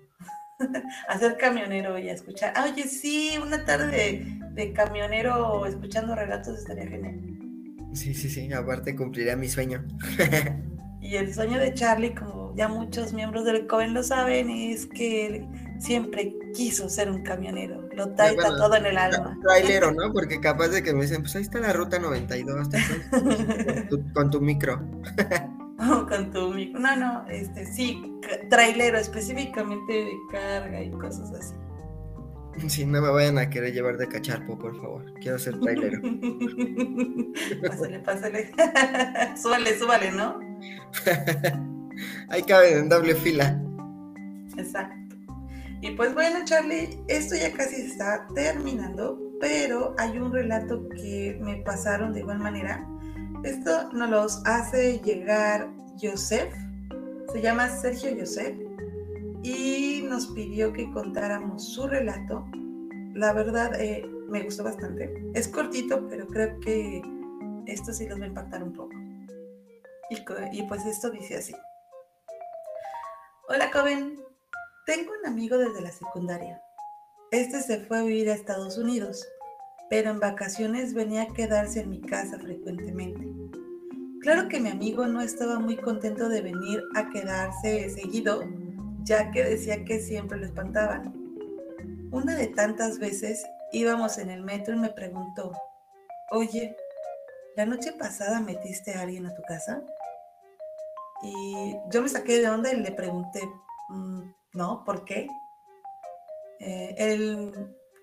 a 1.09 1.19
ser 1.19 1.37
camionero 1.37 1.99
y 1.99 2.09
a 2.09 2.15
escuchar. 2.15 2.53
Ah, 2.57 2.67
oye, 2.71 2.85
sí, 2.85 3.39
una 3.41 3.65
tarde 3.65 3.87
de, 3.91 4.41
de 4.53 4.73
camionero 4.73 5.67
escuchando 5.67 6.15
relatos 6.15 6.59
estaría 6.59 6.89
genial. 6.89 7.21
Sí, 7.93 8.15
sí, 8.15 8.29
sí, 8.29 8.53
aparte 8.53 8.97
cumplirá 8.97 9.37
mi 9.37 9.49
sueño. 9.49 9.85
y 11.01 11.17
el 11.17 11.33
sueño 11.33 11.59
de 11.59 11.75
Charlie, 11.75 12.15
como 12.15 12.55
ya 12.57 12.69
muchos 12.69 13.13
miembros 13.13 13.45
del 13.45 13.67
Coven 13.67 13.95
lo 13.95 14.03
saben, 14.03 14.51
es 14.51 14.87
que 14.87 15.27
él 15.27 15.47
siempre 15.79 16.35
quiso 16.55 16.89
ser 16.89 17.11
un 17.11 17.23
camionero. 17.23 17.89
Lo 17.95 18.15
trae 18.15 18.35
todo 18.37 18.75
en 18.77 18.87
el 18.87 18.99
alma. 18.99 19.39
Trailero, 19.43 19.93
¿no? 19.93 20.13
Porque 20.13 20.41
capaz 20.41 20.69
de 20.69 20.83
que 20.83 20.95
me 20.95 21.03
dicen, 21.03 21.23
pues 21.23 21.37
ahí 21.37 21.43
está 21.43 21.61
la 21.61 21.73
ruta 21.73 21.99
92, 21.99 22.69
con, 23.11 23.89
tu, 23.89 24.13
con 24.13 24.31
tu 24.31 24.41
micro. 24.41 24.81
con 26.09 26.31
tu 26.33 26.51
micro. 26.51 26.81
No, 26.81 26.97
no, 26.97 27.29
este 27.29 27.67
sí, 27.67 28.19
trailero, 28.49 28.99
específicamente 28.99 29.93
de 29.93 30.13
carga 30.31 30.83
y 30.83 30.91
cosas 30.91 31.31
así. 31.33 31.55
Si 32.69 32.87
no 32.87 33.03
me 33.03 33.11
vayan 33.11 33.37
a 33.37 33.51
querer 33.51 33.75
llevar 33.75 33.99
de 33.99 34.09
cacharpo, 34.09 34.59
por 34.59 34.75
favor. 34.81 35.05
Quiero 35.21 35.39
ser 35.39 35.61
trailero. 35.61 36.01
pásale, 37.69 37.99
pásale. 38.01 38.51
súbale, 39.37 39.79
súbale, 39.79 40.11
¿no? 40.11 40.46
Ahí 42.29 42.43
caben 42.43 42.79
en 42.79 42.89
doble 42.89 43.15
fila. 43.15 43.61
Exacto. 44.57 45.17
Y 45.83 45.91
pues 45.93 46.15
bueno, 46.15 46.39
Charlie, 46.45 46.99
esto 47.09 47.37
ya 47.37 47.53
casi 47.53 47.83
está 47.83 48.27
terminando, 48.35 49.21
pero 49.41 49.95
hay 49.99 50.19
un 50.19 50.33
relato 50.33 50.89
que 50.89 51.39
me 51.43 51.57
pasaron 51.57 52.13
de 52.13 52.21
igual 52.21 52.39
manera. 52.39 52.87
Esto 53.45 53.93
nos 53.93 54.11
los 54.11 54.43
hace 54.47 54.99
llegar 55.01 55.71
Joseph. 56.01 56.53
Se 57.33 57.41
llama 57.41 57.69
Sergio 57.69 58.17
Joseph 58.19 58.57
y 59.43 60.05
nos 60.09 60.29
pidió 60.29 60.73
que 60.73 60.91
contáramos 60.91 61.73
su 61.73 61.87
relato. 61.87 62.47
La 63.15 63.33
verdad, 63.33 63.79
eh, 63.81 64.05
me 64.29 64.43
gustó 64.43 64.65
bastante. 64.65 65.23
Es 65.35 65.49
cortito, 65.49 66.09
pero 66.09 66.27
creo 66.27 66.59
que 66.61 67.03
esto 67.67 67.93
sí 67.93 68.09
los 68.09 68.21
va 68.21 68.25
a 68.25 68.29
impactar 68.29 68.63
un 68.63 68.73
poco. 68.73 68.95
Y, 70.11 70.63
pues 70.63 70.87
esto 70.87 71.11
dice 71.11 71.37
así. 71.37 71.55
Hola, 73.49 73.71
joven. 73.73 74.21
Tengo 74.87 75.11
un 75.21 75.27
amigo 75.27 75.59
desde 75.59 75.81
la 75.81 75.91
secundaria. 75.91 76.63
Este 77.33 77.61
se 77.61 77.81
fue 77.81 77.99
a 77.99 78.03
vivir 78.03 78.31
a 78.31 78.35
Estados 78.35 78.79
Unidos, 78.79 79.27
pero 79.91 80.11
en 80.11 80.21
vacaciones 80.21 80.95
venía 80.95 81.23
a 81.23 81.35
quedarse 81.35 81.81
en 81.81 81.91
mi 81.91 82.01
casa 82.01 82.39
frecuentemente. 82.39 83.27
Claro 84.21 84.49
que 84.49 84.61
mi 84.61 84.71
amigo 84.71 85.07
no 85.07 85.21
estaba 85.21 85.59
muy 85.59 85.77
contento 85.77 86.29
de 86.29 86.41
venir 86.41 86.83
a 86.95 87.11
quedarse 87.11 87.91
seguido 87.91 88.43
ya 89.07 89.31
que 89.31 89.45
decía 89.45 89.85
que 89.85 90.01
siempre 90.01 90.37
lo 90.37 90.47
espantaban. 90.47 91.15
Una 92.11 92.35
de 92.35 92.49
tantas 92.49 92.99
veces 92.99 93.47
íbamos 93.73 94.19
en 94.19 94.31
el 94.31 94.43
metro 94.43 94.75
y 94.75 94.79
me 94.79 94.91
preguntó, 94.91 95.53
oye, 96.33 96.77
¿la 97.57 97.67
noche 97.67 97.93
pasada 97.93 98.41
metiste 98.41 98.95
a 98.95 99.03
alguien 99.03 99.27
a 99.27 99.35
tu 99.35 99.43
casa? 99.43 99.83
Y 101.23 101.75
yo 101.91 102.03
me 102.03 102.09
saqué 102.09 102.41
de 102.41 102.49
onda 102.49 102.73
y 102.73 102.81
le 102.81 102.93
pregunté, 102.93 103.41
mm, 103.89 104.21
no, 104.55 104.85
¿por 104.85 105.05
qué? 105.05 105.29
Eh, 106.61 106.95
él 106.99 107.53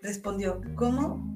respondió, 0.02 0.62
¿cómo? 0.76 1.34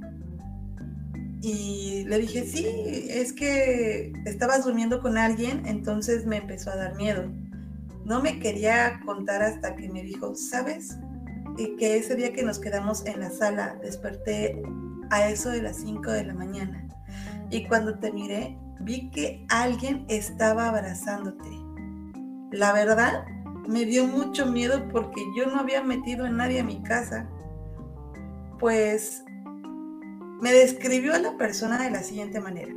Y 1.41 2.03
le 2.05 2.19
dije, 2.19 2.45
sí, 2.45 2.65
es 3.09 3.31
que 3.31 4.11
estabas 4.25 4.65
durmiendo 4.65 5.01
con 5.01 5.17
alguien, 5.17 5.65
entonces 5.65 6.25
me 6.25 6.37
empezó 6.37 6.71
a 6.71 6.75
dar 6.75 6.95
miedo. 6.95 7.31
No 8.05 8.21
me 8.21 8.39
quería 8.39 8.99
contar 9.05 9.41
hasta 9.43 9.75
que 9.75 9.89
me 9.89 10.01
dijo, 10.01 10.35
¿sabes? 10.35 10.97
Y 11.57 11.75
que 11.75 11.97
ese 11.97 12.15
día 12.15 12.33
que 12.33 12.43
nos 12.43 12.59
quedamos 12.59 13.05
en 13.05 13.19
la 13.19 13.29
sala, 13.29 13.77
desperté 13.81 14.61
a 15.09 15.29
eso 15.29 15.49
de 15.49 15.61
las 15.61 15.77
5 15.77 16.11
de 16.11 16.25
la 16.25 16.33
mañana. 16.33 16.87
Y 17.49 17.65
cuando 17.67 17.99
te 17.99 18.11
miré, 18.11 18.57
vi 18.81 19.09
que 19.11 19.45
alguien 19.49 20.05
estaba 20.09 20.69
abrazándote. 20.69 21.49
La 22.51 22.73
verdad, 22.73 23.25
me 23.67 23.85
dio 23.85 24.05
mucho 24.07 24.45
miedo 24.45 24.87
porque 24.89 25.21
yo 25.35 25.47
no 25.47 25.59
había 25.59 25.83
metido 25.83 26.25
a 26.25 26.29
nadie 26.29 26.61
a 26.61 26.63
mi 26.63 26.81
casa. 26.81 27.29
Pues 28.59 29.23
me 30.41 30.53
describió 30.53 31.13
a 31.13 31.19
la 31.19 31.37
persona 31.37 31.83
de 31.83 31.91
la 31.91 32.03
siguiente 32.03 32.39
manera. 32.39 32.73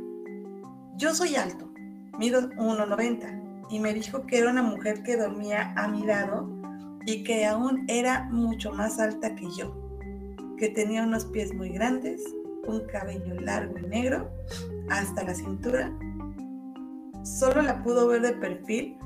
Yo 0.97 1.15
soy 1.15 1.35
alto, 1.35 1.71
mido 2.19 2.49
1,90 2.51 3.69
y 3.69 3.79
me 3.79 3.93
dijo 3.93 4.25
que 4.27 4.39
era 4.39 4.51
una 4.51 4.63
mujer 4.63 5.03
que 5.03 5.15
dormía 5.15 5.73
a 5.77 5.87
mi 5.87 6.03
lado 6.03 6.49
y 7.05 7.23
que 7.23 7.45
aún 7.45 7.85
era 7.87 8.25
mucho 8.29 8.71
más 8.71 8.99
alta 8.99 9.33
que 9.35 9.47
yo, 9.57 9.73
que 10.57 10.69
tenía 10.69 11.03
unos 11.03 11.25
pies 11.25 11.53
muy 11.53 11.69
grandes, 11.69 12.21
un 12.67 12.81
cabello 12.87 13.39
largo 13.39 13.77
y 13.77 13.83
negro 13.83 14.29
hasta 14.89 15.23
la 15.23 15.33
cintura. 15.33 15.91
Solo 17.23 17.61
la 17.61 17.81
pudo 17.81 18.07
ver 18.07 18.21
de 18.21 18.33
perfil, 18.33 18.97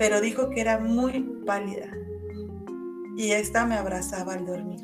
pero 0.00 0.22
dijo 0.22 0.48
que 0.48 0.62
era 0.62 0.78
muy 0.78 1.20
pálida 1.44 1.92
y 3.18 3.32
esta 3.32 3.66
me 3.66 3.74
abrazaba 3.74 4.32
al 4.32 4.46
dormir. 4.46 4.80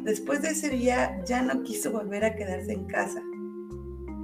Después 0.00 0.42
de 0.42 0.50
ese 0.50 0.68
día 0.68 1.18
ya 1.24 1.40
no 1.40 1.62
quiso 1.62 1.92
volver 1.92 2.26
a 2.26 2.36
quedarse 2.36 2.72
en 2.72 2.84
casa. 2.84 3.22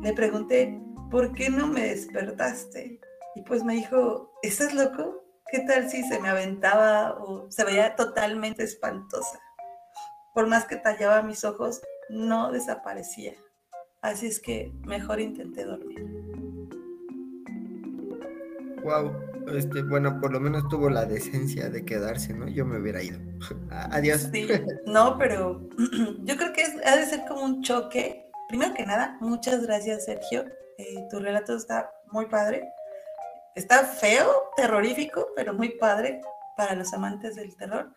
Le 0.02 0.12
pregunté, 0.12 0.78
¿por 1.10 1.32
qué 1.32 1.48
no 1.48 1.68
me 1.68 1.88
despertaste? 1.88 3.00
Y 3.34 3.40
pues 3.44 3.64
me 3.64 3.72
dijo, 3.72 4.30
¿estás 4.42 4.74
loco? 4.74 5.24
¿Qué 5.50 5.60
tal 5.60 5.88
si 5.88 6.02
se 6.02 6.20
me 6.20 6.28
aventaba 6.28 7.14
o 7.24 7.50
se 7.50 7.64
veía 7.64 7.96
totalmente 7.96 8.62
espantosa? 8.62 9.40
Por 10.34 10.48
más 10.48 10.66
que 10.66 10.76
tallaba 10.76 11.22
mis 11.22 11.44
ojos, 11.44 11.80
no 12.10 12.52
desaparecía. 12.52 13.36
Así 14.02 14.26
es 14.26 14.38
que 14.38 14.70
mejor 14.84 15.18
intenté 15.18 15.64
dormir. 15.64 16.04
Wow, 18.82 19.33
este, 19.52 19.82
bueno, 19.82 20.20
por 20.20 20.32
lo 20.32 20.40
menos 20.40 20.68
tuvo 20.68 20.88
la 20.90 21.04
decencia 21.04 21.68
de 21.68 21.84
quedarse, 21.84 22.32
¿no? 22.34 22.48
Yo 22.48 22.64
me 22.64 22.78
hubiera 22.78 23.02
ido. 23.02 23.18
Adiós. 23.70 24.28
Sí, 24.32 24.46
no, 24.86 25.18
pero 25.18 25.68
yo 26.24 26.36
creo 26.36 26.52
que 26.52 26.64
ha 26.84 26.96
de 26.96 27.06
ser 27.06 27.24
como 27.28 27.42
un 27.42 27.62
choque. 27.62 28.30
Primero 28.48 28.74
que 28.74 28.86
nada, 28.86 29.16
muchas 29.20 29.62
gracias, 29.62 30.04
Sergio. 30.04 30.44
Eh, 30.78 31.06
tu 31.10 31.18
relato 31.18 31.56
está 31.56 31.90
muy 32.10 32.26
padre. 32.26 32.68
Está 33.54 33.84
feo, 33.84 34.28
terrorífico, 34.56 35.28
pero 35.36 35.54
muy 35.54 35.70
padre 35.78 36.20
para 36.56 36.74
los 36.74 36.92
amantes 36.92 37.36
del 37.36 37.56
terror. 37.56 37.92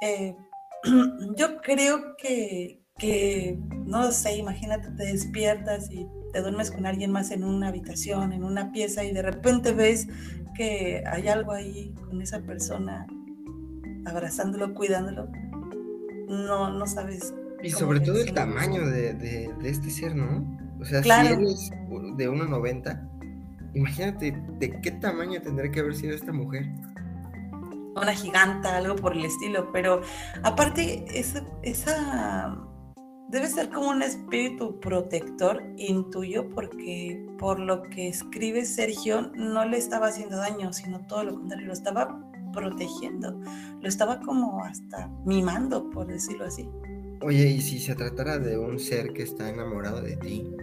Eh, 0.00 0.36
yo 1.36 1.60
creo 1.60 2.16
que, 2.16 2.80
que, 2.98 3.58
no 3.86 4.10
sé, 4.12 4.36
imagínate, 4.36 4.90
te 4.90 5.04
despiertas 5.04 5.90
y 5.90 6.08
te 6.34 6.42
duermes 6.42 6.72
con 6.72 6.84
alguien 6.84 7.12
más 7.12 7.30
en 7.30 7.44
una 7.44 7.68
habitación, 7.68 8.32
en 8.32 8.42
una 8.42 8.72
pieza 8.72 9.04
y 9.04 9.12
de 9.12 9.22
repente 9.22 9.72
ves 9.72 10.08
que 10.56 11.04
hay 11.06 11.28
algo 11.28 11.52
ahí 11.52 11.94
con 12.08 12.20
esa 12.20 12.40
persona 12.40 13.06
abrazándolo, 14.04 14.74
cuidándolo, 14.74 15.28
no, 16.28 16.72
no 16.76 16.86
sabes. 16.88 17.32
Y 17.62 17.70
sobre 17.70 18.00
todo 18.00 18.20
el 18.20 18.34
tamaño 18.34 18.84
de, 18.84 19.14
de, 19.14 19.48
este 19.62 19.90
ser, 19.90 20.16
¿no? 20.16 20.44
O 20.80 20.84
sea, 20.84 21.02
si 21.02 21.08
eres 21.08 21.70
de 22.16 22.28
1,90, 22.28 23.72
imagínate 23.74 24.36
de 24.58 24.80
qué 24.80 24.90
tamaño 24.90 25.40
tendría 25.40 25.70
que 25.70 25.80
haber 25.80 25.94
sido 25.94 26.14
esta 26.14 26.32
mujer 26.32 26.66
una 27.96 28.12
giganta, 28.12 28.76
algo 28.76 28.96
por 28.96 29.12
el 29.12 29.24
estilo, 29.24 29.70
pero 29.72 30.00
aparte 30.42 31.04
esa, 31.16 31.44
esa 31.62 32.58
debe 33.34 33.48
ser 33.48 33.68
como 33.68 33.90
un 33.90 34.02
espíritu 34.02 34.78
protector, 34.78 35.60
intuyo, 35.76 36.48
porque 36.50 37.26
por 37.38 37.58
lo 37.58 37.82
que 37.82 38.08
escribe 38.08 38.64
Sergio 38.64 39.32
no 39.34 39.66
le 39.66 39.76
estaba 39.76 40.06
haciendo 40.06 40.36
daño, 40.36 40.72
sino 40.72 41.00
todo 41.08 41.24
lo 41.24 41.34
contrario, 41.34 41.66
lo 41.66 41.72
estaba 41.72 42.30
protegiendo, 42.52 43.40
lo 43.80 43.88
estaba 43.88 44.20
como 44.20 44.62
hasta 44.64 45.08
mimando, 45.26 45.90
por 45.90 46.06
decirlo 46.06 46.44
así. 46.44 46.68
Oye, 47.22 47.48
¿y 47.48 47.60
si 47.60 47.80
se 47.80 47.96
tratara 47.96 48.38
de 48.38 48.56
un 48.56 48.78
ser 48.78 49.12
que 49.12 49.24
está 49.24 49.50
enamorado 49.50 50.00
de 50.00 50.16
ti? 50.16 50.54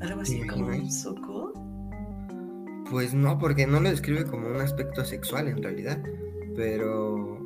Algo 0.00 0.20
así 0.20 0.46
como 0.46 0.66
un 0.66 0.90
suco. 0.90 1.52
Pues 2.90 3.14
no, 3.14 3.38
porque 3.38 3.66
no 3.66 3.80
lo 3.80 3.88
describe 3.88 4.26
como 4.26 4.48
un 4.48 4.60
aspecto 4.60 5.06
sexual 5.06 5.48
en 5.48 5.62
realidad, 5.62 6.02
pero 6.54 7.41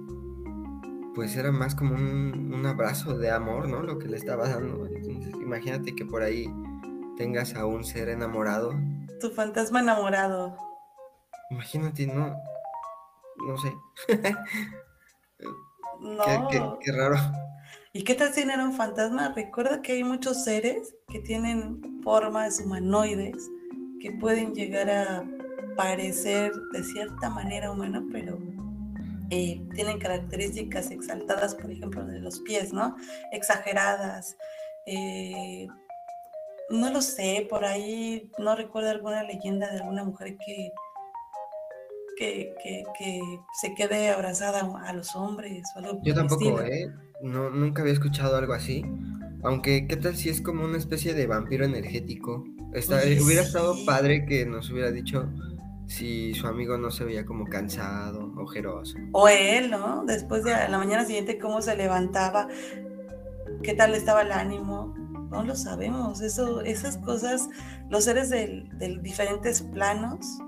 pues 1.16 1.34
era 1.34 1.50
más 1.50 1.74
como 1.74 1.94
un, 1.94 2.66
abrazo 2.66 3.16
de 3.16 3.30
amor, 3.30 3.68
¿no? 3.68 3.82
Lo 3.82 3.98
que 3.98 4.06
le 4.06 4.18
estaba 4.18 4.50
dando. 4.50 4.86
Entonces, 4.86 5.32
imagínate 5.40 5.96
que 5.96 6.04
por 6.04 6.22
ahí 6.22 6.46
tengas 7.16 7.54
a 7.54 7.64
un 7.64 7.84
ser 7.84 8.10
enamorado. 8.10 8.74
Tu 9.18 9.30
fantasma 9.30 9.80
enamorado. 9.80 10.54
Imagínate, 11.50 12.06
no, 12.06 12.36
no 13.46 13.56
sé. 13.56 13.72
no. 16.00 16.78
Qué, 16.82 16.92
raro. 16.92 17.16
¿Y 17.94 18.04
qué 18.04 18.14
tal 18.14 18.34
si 18.34 18.42
era 18.42 18.62
un 18.62 18.74
fantasma? 18.74 19.32
Recuerda 19.34 19.80
que 19.80 19.92
hay 19.92 20.04
muchos 20.04 20.44
seres 20.44 20.94
que 21.08 21.20
tienen 21.20 22.02
formas 22.02 22.60
humanoides 22.60 23.50
que 24.02 24.12
pueden 24.12 24.54
llegar 24.54 24.90
a 24.90 25.24
parecer 25.78 26.52
de 26.72 26.84
cierta 26.84 27.30
manera 27.30 27.70
humano, 27.70 28.04
pero 28.12 28.38
eh, 29.30 29.60
tienen 29.74 29.98
características 29.98 30.90
exaltadas, 30.90 31.54
por 31.54 31.70
ejemplo, 31.70 32.04
de 32.04 32.20
los 32.20 32.40
pies, 32.40 32.72
¿no? 32.72 32.96
Exageradas. 33.32 34.36
Eh, 34.86 35.66
no 36.70 36.90
lo 36.90 37.00
sé, 37.00 37.46
por 37.48 37.64
ahí 37.64 38.30
no 38.38 38.56
recuerdo 38.56 38.90
alguna 38.90 39.22
leyenda 39.22 39.70
de 39.70 39.78
alguna 39.78 40.04
mujer 40.04 40.36
que, 40.36 40.72
que, 42.16 42.54
se 43.60 43.74
quede 43.74 44.10
abrazada 44.10 44.68
a 44.84 44.92
los 44.92 45.14
hombres 45.14 45.62
o 45.74 45.78
algo 45.80 46.00
Yo 46.02 46.14
tampoco, 46.14 46.60
¿eh? 46.62 46.90
No, 47.22 47.50
nunca 47.50 47.82
había 47.82 47.94
escuchado 47.94 48.36
algo 48.36 48.52
así. 48.52 48.84
Aunque, 49.42 49.86
¿qué 49.86 49.96
tal 49.96 50.16
si 50.16 50.28
es 50.28 50.40
como 50.40 50.64
una 50.64 50.78
especie 50.78 51.14
de 51.14 51.26
vampiro 51.26 51.64
energético? 51.64 52.44
hubiera 53.22 53.42
estado 53.42 53.74
padre 53.86 54.26
que 54.26 54.44
nos 54.44 54.70
hubiera 54.70 54.90
dicho 54.90 55.28
si 55.86 56.34
su 56.34 56.46
amigo 56.46 56.76
no 56.76 56.90
se 56.90 57.04
veía 57.04 57.24
como 57.24 57.46
cansado, 57.46 58.32
ojeroso. 58.36 58.98
O 59.12 59.28
él, 59.28 59.70
¿no? 59.70 60.04
Después 60.04 60.44
de 60.44 60.50
la 60.50 60.78
mañana 60.78 61.04
siguiente, 61.04 61.38
cómo 61.38 61.62
se 61.62 61.76
levantaba, 61.76 62.48
qué 63.62 63.74
tal 63.74 63.94
estaba 63.94 64.22
el 64.22 64.32
ánimo. 64.32 64.94
No 65.30 65.42
lo 65.42 65.56
sabemos. 65.56 66.20
Eso, 66.20 66.60
esas 66.62 66.98
cosas, 66.98 67.48
los 67.90 68.04
seres 68.04 68.30
de 68.30 68.98
diferentes 69.02 69.62
planos, 69.62 70.38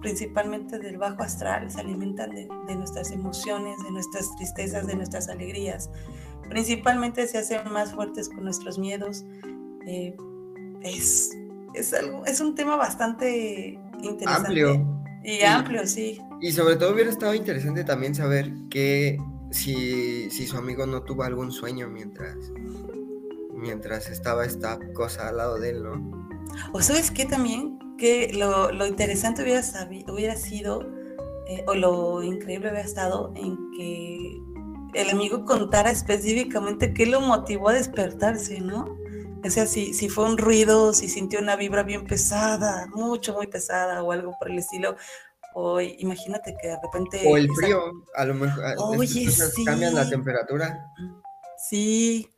principalmente 0.00 0.78
del 0.78 0.98
bajo 0.98 1.22
astral, 1.22 1.70
se 1.70 1.80
alimentan 1.80 2.30
de, 2.34 2.46
nuestras 2.74 3.10
emociones, 3.10 3.82
de 3.82 3.90
nuestras 3.90 4.34
tristezas, 4.36 4.86
de 4.86 4.96
nuestras 4.96 5.28
alegrías. 5.28 5.90
Principalmente 6.48 7.26
se 7.26 7.38
hacen 7.38 7.70
más 7.72 7.92
fuertes 7.92 8.28
con 8.28 8.44
nuestros 8.44 8.78
miedos. 8.78 9.24
Eh, 9.86 10.16
es, 10.82 11.30
es, 11.74 11.92
algo, 11.94 12.24
es 12.24 12.40
un 12.40 12.54
tema 12.54 12.76
bastante 12.76 13.78
Amplio. 14.26 15.02
Y, 15.24 15.42
amplio, 15.42 15.86
sí. 15.86 16.20
Y 16.40 16.52
sobre 16.52 16.76
todo 16.76 16.92
hubiera 16.92 17.10
estado 17.10 17.34
interesante 17.34 17.82
también 17.82 18.14
saber 18.14 18.52
que 18.70 19.18
si, 19.50 20.30
si 20.30 20.46
su 20.46 20.56
amigo 20.56 20.86
no 20.86 21.02
tuvo 21.02 21.24
algún 21.24 21.50
sueño 21.50 21.88
mientras, 21.88 22.36
mientras 23.52 24.08
estaba 24.08 24.44
esta 24.44 24.78
cosa 24.92 25.28
al 25.28 25.38
lado 25.38 25.58
de 25.58 25.70
él, 25.70 25.82
¿no? 25.82 26.38
O 26.72 26.80
sabes 26.80 27.10
qué 27.10 27.24
también, 27.24 27.78
que 27.98 28.32
lo, 28.34 28.70
lo 28.70 28.86
interesante 28.86 29.42
hubiera, 29.42 29.62
hubiera 30.08 30.36
sido, 30.36 30.82
eh, 31.48 31.64
o 31.66 31.74
lo 31.74 32.22
increíble 32.22 32.70
hubiera 32.70 32.86
estado 32.86 33.32
en 33.34 33.56
que 33.76 34.40
el 34.94 35.10
amigo 35.10 35.44
contara 35.44 35.90
específicamente 35.90 36.94
qué 36.94 37.06
lo 37.06 37.20
motivó 37.20 37.68
a 37.68 37.74
despertarse, 37.74 38.60
¿no? 38.60 38.96
O 39.46 39.50
sea, 39.50 39.66
si, 39.66 39.94
si 39.94 40.08
fue 40.08 40.24
un 40.24 40.38
ruido, 40.38 40.92
si 40.92 41.08
sintió 41.08 41.38
una 41.38 41.56
vibra 41.56 41.82
bien 41.82 42.06
pesada, 42.06 42.86
mucho, 42.94 43.34
muy 43.34 43.46
pesada 43.46 44.02
o 44.02 44.12
algo 44.12 44.36
por 44.38 44.50
el 44.50 44.58
estilo. 44.58 44.96
O 45.54 45.80
imagínate 45.80 46.56
que 46.60 46.68
de 46.68 46.78
repente... 46.82 47.22
O 47.26 47.36
el 47.36 47.48
frío, 47.54 47.80
a 48.14 48.24
lo 48.24 48.34
mejor. 48.34 48.62
Oye, 48.78 49.30
sí. 49.30 49.64
Cambian 49.64 49.94
la 49.94 50.08
temperatura. 50.08 50.92
Sí, 51.68 52.28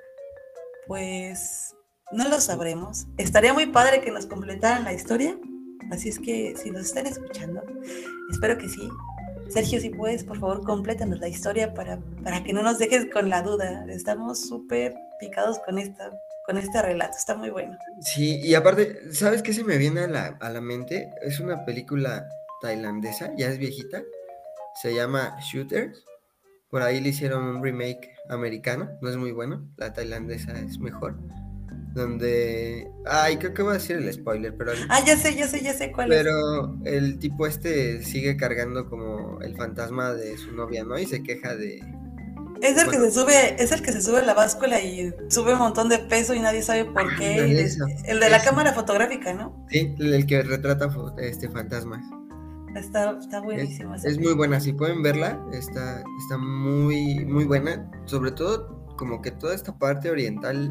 pues 0.86 1.74
no 2.12 2.28
lo 2.28 2.40
sabremos. 2.40 3.06
Estaría 3.16 3.52
muy 3.52 3.66
padre 3.66 4.00
que 4.00 4.10
nos 4.10 4.26
completaran 4.26 4.84
la 4.84 4.92
historia. 4.92 5.36
Así 5.90 6.10
es 6.10 6.18
que 6.18 6.54
si 6.56 6.70
nos 6.70 6.86
están 6.86 7.06
escuchando, 7.06 7.62
espero 8.30 8.58
que 8.58 8.68
sí. 8.68 8.88
Sergio, 9.48 9.80
si 9.80 9.90
puedes, 9.90 10.24
por 10.24 10.38
favor, 10.38 10.62
complétanos 10.62 11.20
la 11.20 11.28
historia 11.28 11.72
para, 11.72 11.98
para 12.22 12.44
que 12.44 12.52
no 12.52 12.62
nos 12.62 12.78
dejes 12.78 13.06
con 13.12 13.30
la 13.30 13.42
duda. 13.42 13.86
Estamos 13.88 14.46
súper 14.46 14.94
picados 15.18 15.58
con 15.60 15.78
esta 15.78 16.10
con 16.48 16.56
este 16.56 16.80
relato. 16.80 17.14
Está 17.18 17.34
muy 17.34 17.50
bueno. 17.50 17.76
Sí, 18.00 18.40
y 18.42 18.54
aparte, 18.54 19.12
¿sabes 19.12 19.42
qué 19.42 19.52
se 19.52 19.64
me 19.64 19.76
viene 19.76 20.00
a 20.00 20.08
la, 20.08 20.38
a 20.40 20.48
la 20.48 20.62
mente? 20.62 21.10
Es 21.20 21.40
una 21.40 21.66
película 21.66 22.26
tailandesa, 22.62 23.34
ya 23.36 23.48
es 23.48 23.58
viejita. 23.58 24.02
Se 24.80 24.94
llama 24.94 25.36
Shooters. 25.42 26.02
Por 26.70 26.80
ahí 26.80 27.02
le 27.02 27.10
hicieron 27.10 27.44
un 27.44 27.62
remake 27.62 28.14
americano. 28.30 28.88
No 29.02 29.10
es 29.10 29.18
muy 29.18 29.32
bueno. 29.32 29.68
La 29.76 29.92
tailandesa 29.92 30.58
es 30.58 30.78
mejor. 30.78 31.18
donde... 31.94 32.90
Ay, 33.04 33.36
creo 33.36 33.52
que 33.52 33.62
voy 33.62 33.72
a 33.72 33.74
decir 33.74 33.96
el 33.96 34.10
spoiler, 34.10 34.56
pero... 34.56 34.72
Ah, 34.88 35.04
ya 35.04 35.18
sé, 35.18 35.34
ya 35.34 35.46
sé, 35.46 35.62
ya 35.62 35.74
sé 35.74 35.92
cuál 35.92 36.10
es. 36.12 36.18
Pero 36.18 36.78
el 36.84 37.18
tipo 37.18 37.46
este 37.46 38.02
sigue 38.02 38.38
cargando 38.38 38.88
como 38.88 39.40
el 39.42 39.54
fantasma 39.54 40.14
de 40.14 40.38
su 40.38 40.52
novia, 40.52 40.84
¿no? 40.84 40.98
Y 40.98 41.04
se 41.04 41.22
queja 41.22 41.54
de... 41.54 41.80
Es 42.62 42.76
el 42.76 42.90
que 42.90 42.96
se 42.98 43.10
sube, 43.12 43.62
es 43.62 43.72
el 43.72 43.82
que 43.82 43.92
se 43.92 44.02
sube 44.02 44.18
a 44.18 44.22
la 44.24 44.34
báscula 44.34 44.80
y 44.80 45.12
sube 45.28 45.52
un 45.52 45.58
montón 45.60 45.88
de 45.88 45.98
peso 45.98 46.34
y 46.34 46.40
nadie 46.40 46.62
sabe 46.62 46.84
por 46.86 47.16
qué. 47.16 47.40
De- 47.40 47.62
eso, 47.62 47.84
el 48.04 48.18
de 48.20 48.30
la 48.30 48.42
cámara 48.42 48.72
fotográfica, 48.72 49.32
¿no? 49.32 49.64
Sí, 49.70 49.94
el 49.98 50.26
que 50.26 50.42
retrata 50.42 50.88
este 51.18 51.48
fantasmas. 51.48 52.04
Está, 52.74 53.18
está 53.18 53.38
Es, 53.38 53.44
buenísimo. 53.44 53.94
esa 53.94 54.08
es 54.08 54.18
muy 54.18 54.34
buena, 54.34 54.60
si 54.60 54.72
pueden 54.72 55.02
verla, 55.02 55.40
está, 55.52 56.02
está 56.22 56.36
muy, 56.38 57.24
muy 57.24 57.44
buena. 57.44 57.90
Sobre 58.04 58.30
todo, 58.32 58.84
como 58.96 59.22
que 59.22 59.30
toda 59.30 59.54
esta 59.54 59.76
parte 59.78 60.10
oriental, 60.10 60.70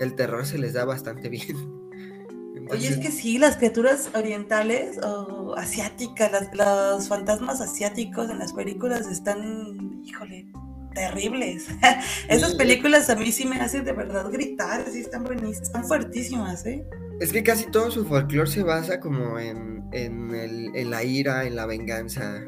el 0.00 0.14
terror 0.14 0.46
se 0.46 0.58
les 0.58 0.72
da 0.74 0.84
bastante 0.84 1.28
bien. 1.28 1.56
Oye, 2.70 2.88
es 2.88 2.98
que 2.98 3.10
sí, 3.10 3.38
las 3.38 3.56
criaturas 3.56 4.08
orientales 4.14 4.98
o 5.02 5.54
asiáticas, 5.56 6.30
las- 6.30 6.54
los 6.54 7.08
fantasmas 7.08 7.60
asiáticos 7.60 8.30
en 8.30 8.38
las 8.38 8.52
películas 8.52 9.08
están, 9.08 10.00
híjole, 10.04 10.46
terribles. 10.94 11.68
Esas 12.28 12.54
películas 12.54 13.08
a 13.10 13.16
mí 13.16 13.32
sí 13.32 13.46
me 13.46 13.56
hacen 13.60 13.84
de 13.84 13.92
verdad 13.92 14.30
gritar, 14.30 14.84
sí 14.90 15.00
están 15.00 15.24
buenísimas, 15.24 15.62
están 15.62 15.84
fuertísimas, 15.84 16.66
¿eh? 16.66 16.86
Es 17.20 17.32
que 17.32 17.42
casi 17.42 17.70
todo 17.70 17.90
su 17.90 18.04
folclore 18.04 18.50
se 18.50 18.62
basa 18.62 18.98
como 19.00 19.38
en, 19.38 19.84
en, 19.92 20.34
el- 20.34 20.74
en 20.74 20.90
la 20.90 21.04
ira, 21.04 21.44
en 21.44 21.56
la 21.56 21.66
venganza. 21.66 22.42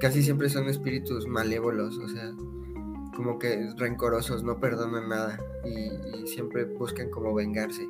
Casi 0.00 0.22
siempre 0.22 0.48
son 0.48 0.68
espíritus 0.68 1.26
malévolos, 1.26 1.96
o 1.98 2.08
sea, 2.08 2.30
como 3.16 3.38
que 3.38 3.70
rencorosos, 3.76 4.44
no 4.44 4.60
perdonan 4.60 5.08
nada 5.08 5.40
y, 5.64 6.22
y 6.22 6.26
siempre 6.26 6.64
buscan 6.64 7.08
como 7.10 7.34
vengarse. 7.34 7.82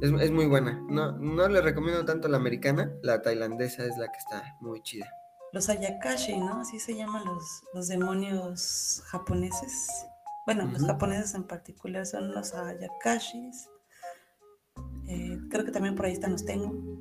Es, 0.00 0.12
es 0.20 0.30
muy 0.30 0.46
buena. 0.46 0.80
No, 0.88 1.12
no 1.18 1.48
le 1.48 1.60
recomiendo 1.60 2.04
tanto 2.04 2.28
la 2.28 2.36
americana, 2.36 2.92
la 3.02 3.20
tailandesa 3.20 3.84
es 3.84 3.96
la 3.98 4.06
que 4.06 4.18
está 4.18 4.54
muy 4.60 4.80
chida. 4.82 5.08
Los 5.54 5.68
Ayakashi, 5.68 6.36
¿no? 6.36 6.60
Así 6.62 6.80
se 6.80 6.96
llaman 6.96 7.24
los, 7.24 7.62
los 7.72 7.86
demonios 7.86 9.02
japoneses. 9.06 9.88
Bueno, 10.46 10.64
los 10.64 10.84
japoneses 10.84 11.32
en 11.36 11.44
particular 11.44 12.04
son 12.06 12.34
los 12.34 12.52
Ayakashis. 12.54 13.68
Eh, 15.06 15.38
creo 15.50 15.64
que 15.64 15.70
también 15.70 15.94
por 15.94 16.06
ahí 16.06 16.12
están 16.12 16.32
los 16.32 16.44
Tengu. 16.44 16.98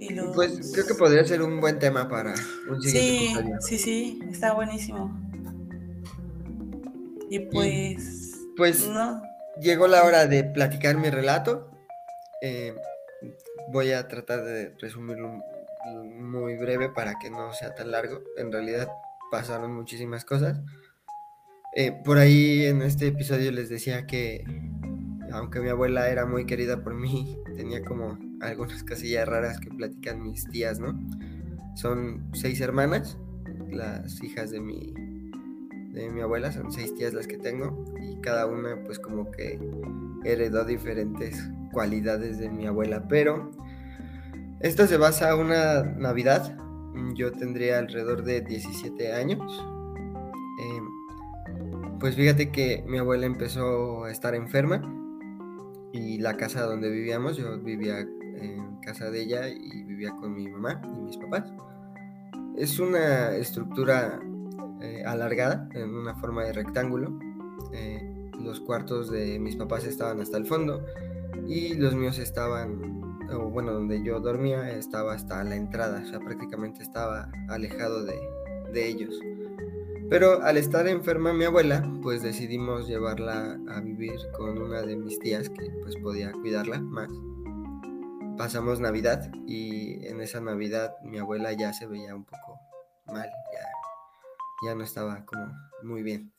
Y 0.00 0.12
los... 0.14 0.34
Pues 0.34 0.72
creo 0.72 0.84
que 0.84 0.94
podría 0.94 1.24
ser 1.24 1.42
un 1.42 1.60
buen 1.60 1.78
tema 1.78 2.08
para 2.08 2.34
un 2.68 2.82
siguiente 2.82 2.90
Sí, 2.90 3.24
episodio. 3.26 3.56
sí, 3.60 3.78
sí, 3.78 4.20
está 4.30 4.52
buenísimo. 4.52 5.16
Y 7.30 7.38
pues... 7.46 8.32
Pues 8.56 8.88
No, 8.88 9.22
llegó 9.60 9.86
la 9.86 10.02
hora 10.04 10.26
de 10.26 10.42
platicar 10.42 10.96
mi 10.96 11.08
relato. 11.10 11.70
Eh, 12.42 12.74
voy 13.72 13.92
a 13.92 14.08
tratar 14.08 14.42
de 14.44 14.74
resumirlo 14.80 15.40
muy 15.94 16.56
breve 16.56 16.90
para 16.90 17.14
que 17.18 17.30
no 17.30 17.52
sea 17.52 17.74
tan 17.74 17.90
largo. 17.90 18.20
En 18.36 18.52
realidad 18.52 18.88
pasaron 19.30 19.74
muchísimas 19.74 20.24
cosas. 20.24 20.60
Eh, 21.74 21.92
por 22.04 22.18
ahí 22.18 22.64
en 22.64 22.82
este 22.82 23.08
episodio 23.08 23.52
les 23.52 23.68
decía 23.68 24.06
que 24.06 24.44
aunque 25.32 25.60
mi 25.60 25.68
abuela 25.68 26.08
era 26.08 26.24
muy 26.24 26.46
querida 26.46 26.82
por 26.82 26.94
mí, 26.94 27.38
tenía 27.56 27.84
como 27.84 28.18
algunas 28.40 28.82
casillas 28.82 29.28
raras 29.28 29.60
que 29.60 29.70
platican 29.70 30.22
mis 30.22 30.48
tías, 30.48 30.78
¿no? 30.78 30.98
Son 31.74 32.30
seis 32.32 32.60
hermanas, 32.60 33.18
las 33.70 34.22
hijas 34.22 34.50
de 34.50 34.60
mi, 34.60 34.94
de 35.92 36.10
mi 36.10 36.22
abuela, 36.22 36.52
son 36.52 36.72
seis 36.72 36.94
tías 36.94 37.12
las 37.12 37.26
que 37.26 37.36
tengo, 37.36 37.84
y 38.00 38.20
cada 38.20 38.46
una 38.46 38.82
pues 38.84 38.98
como 38.98 39.30
que 39.30 39.60
heredó 40.24 40.64
diferentes 40.64 41.38
cualidades 41.72 42.38
de 42.38 42.48
mi 42.48 42.66
abuela, 42.66 43.06
pero 43.08 43.50
esto 44.60 44.86
se 44.86 44.96
basa 44.96 45.32
en 45.32 45.40
una 45.40 45.82
Navidad, 45.82 46.56
mm, 46.94 47.14
yo 47.14 47.32
tendría 47.32 47.78
alrededor 47.78 48.24
de 48.24 48.40
17 48.40 49.12
años, 49.12 49.40
em, 50.58 51.98
pues 51.98 52.14
fíjate 52.14 52.50
que 52.50 52.84
mi 52.86 52.98
abuela 52.98 53.26
empezó 53.26 54.04
a 54.04 54.10
estar 54.10 54.34
enferma 54.34 54.82
y 55.92 56.18
la 56.18 56.36
casa 56.36 56.62
donde 56.62 56.90
vivíamos, 56.90 57.36
yo 57.36 57.58
vivía 57.58 58.00
en 58.00 58.76
casa 58.80 59.10
de 59.10 59.22
ella 59.22 59.48
y 59.48 59.82
vivía 59.84 60.14
con 60.16 60.34
mi 60.34 60.48
mamá 60.48 60.80
y 60.84 61.00
mis 61.00 61.16
papás. 61.16 61.44
Es 62.56 62.78
una 62.78 63.34
estructura 63.34 64.20
eh, 64.80 65.02
alargada 65.06 65.68
en 65.74 65.94
una 65.94 66.14
forma 66.16 66.44
de 66.44 66.52
rectángulo. 66.52 67.18
Eh, 67.72 68.30
los 68.40 68.60
cuartos 68.60 69.10
de 69.10 69.38
mis 69.38 69.56
papás 69.56 69.84
estaban 69.84 70.20
hasta 70.20 70.36
el 70.36 70.46
fondo 70.46 70.84
y 71.46 71.74
los 71.74 71.94
míos 71.94 72.18
estaban, 72.18 73.05
o 73.32 73.50
bueno, 73.50 73.72
donde 73.72 74.02
yo 74.02 74.20
dormía 74.20 74.70
estaba 74.70 75.14
hasta 75.14 75.42
la 75.44 75.56
entrada, 75.56 76.02
o 76.04 76.06
sea, 76.06 76.18
prácticamente 76.20 76.82
estaba 76.82 77.30
alejado 77.48 78.04
de, 78.04 78.18
de 78.72 78.86
ellos. 78.86 79.18
Pero 80.08 80.42
al 80.42 80.56
estar 80.56 80.86
enferma 80.86 81.32
mi 81.32 81.44
abuela, 81.44 81.82
pues 82.02 82.22
decidimos 82.22 82.86
llevarla 82.86 83.58
a 83.68 83.80
vivir 83.80 84.16
con 84.36 84.56
una 84.62 84.82
de 84.82 84.96
mis 84.96 85.18
tías 85.18 85.48
que 85.48 85.68
pues 85.82 85.96
podía 85.96 86.30
cuidarla 86.32 86.80
más. 86.80 87.10
Pasamos 88.38 88.78
Navidad 88.78 89.32
y 89.46 90.06
en 90.06 90.20
esa 90.20 90.40
Navidad 90.40 90.94
mi 91.02 91.18
abuela 91.18 91.52
ya 91.52 91.72
se 91.72 91.86
veía 91.86 92.14
un 92.14 92.24
poco 92.24 92.60
mal, 93.06 93.28
ya, 93.52 94.68
ya 94.68 94.74
no 94.74 94.84
estaba 94.84 95.24
como 95.24 95.52
muy 95.82 96.02
bien. 96.02 96.35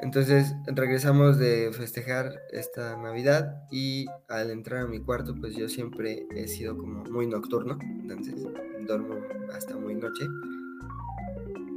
Entonces 0.00 0.54
regresamos 0.66 1.38
de 1.38 1.72
festejar 1.72 2.40
esta 2.52 2.96
Navidad 2.96 3.62
y 3.70 4.06
al 4.28 4.50
entrar 4.50 4.82
a 4.82 4.86
mi 4.86 5.00
cuarto 5.00 5.34
pues 5.34 5.56
yo 5.56 5.68
siempre 5.68 6.26
he 6.36 6.46
sido 6.46 6.76
como 6.76 7.02
muy 7.04 7.26
nocturno, 7.26 7.78
entonces 7.82 8.34
duermo 8.86 9.16
hasta 9.52 9.76
muy 9.76 9.96
noche. 9.96 10.24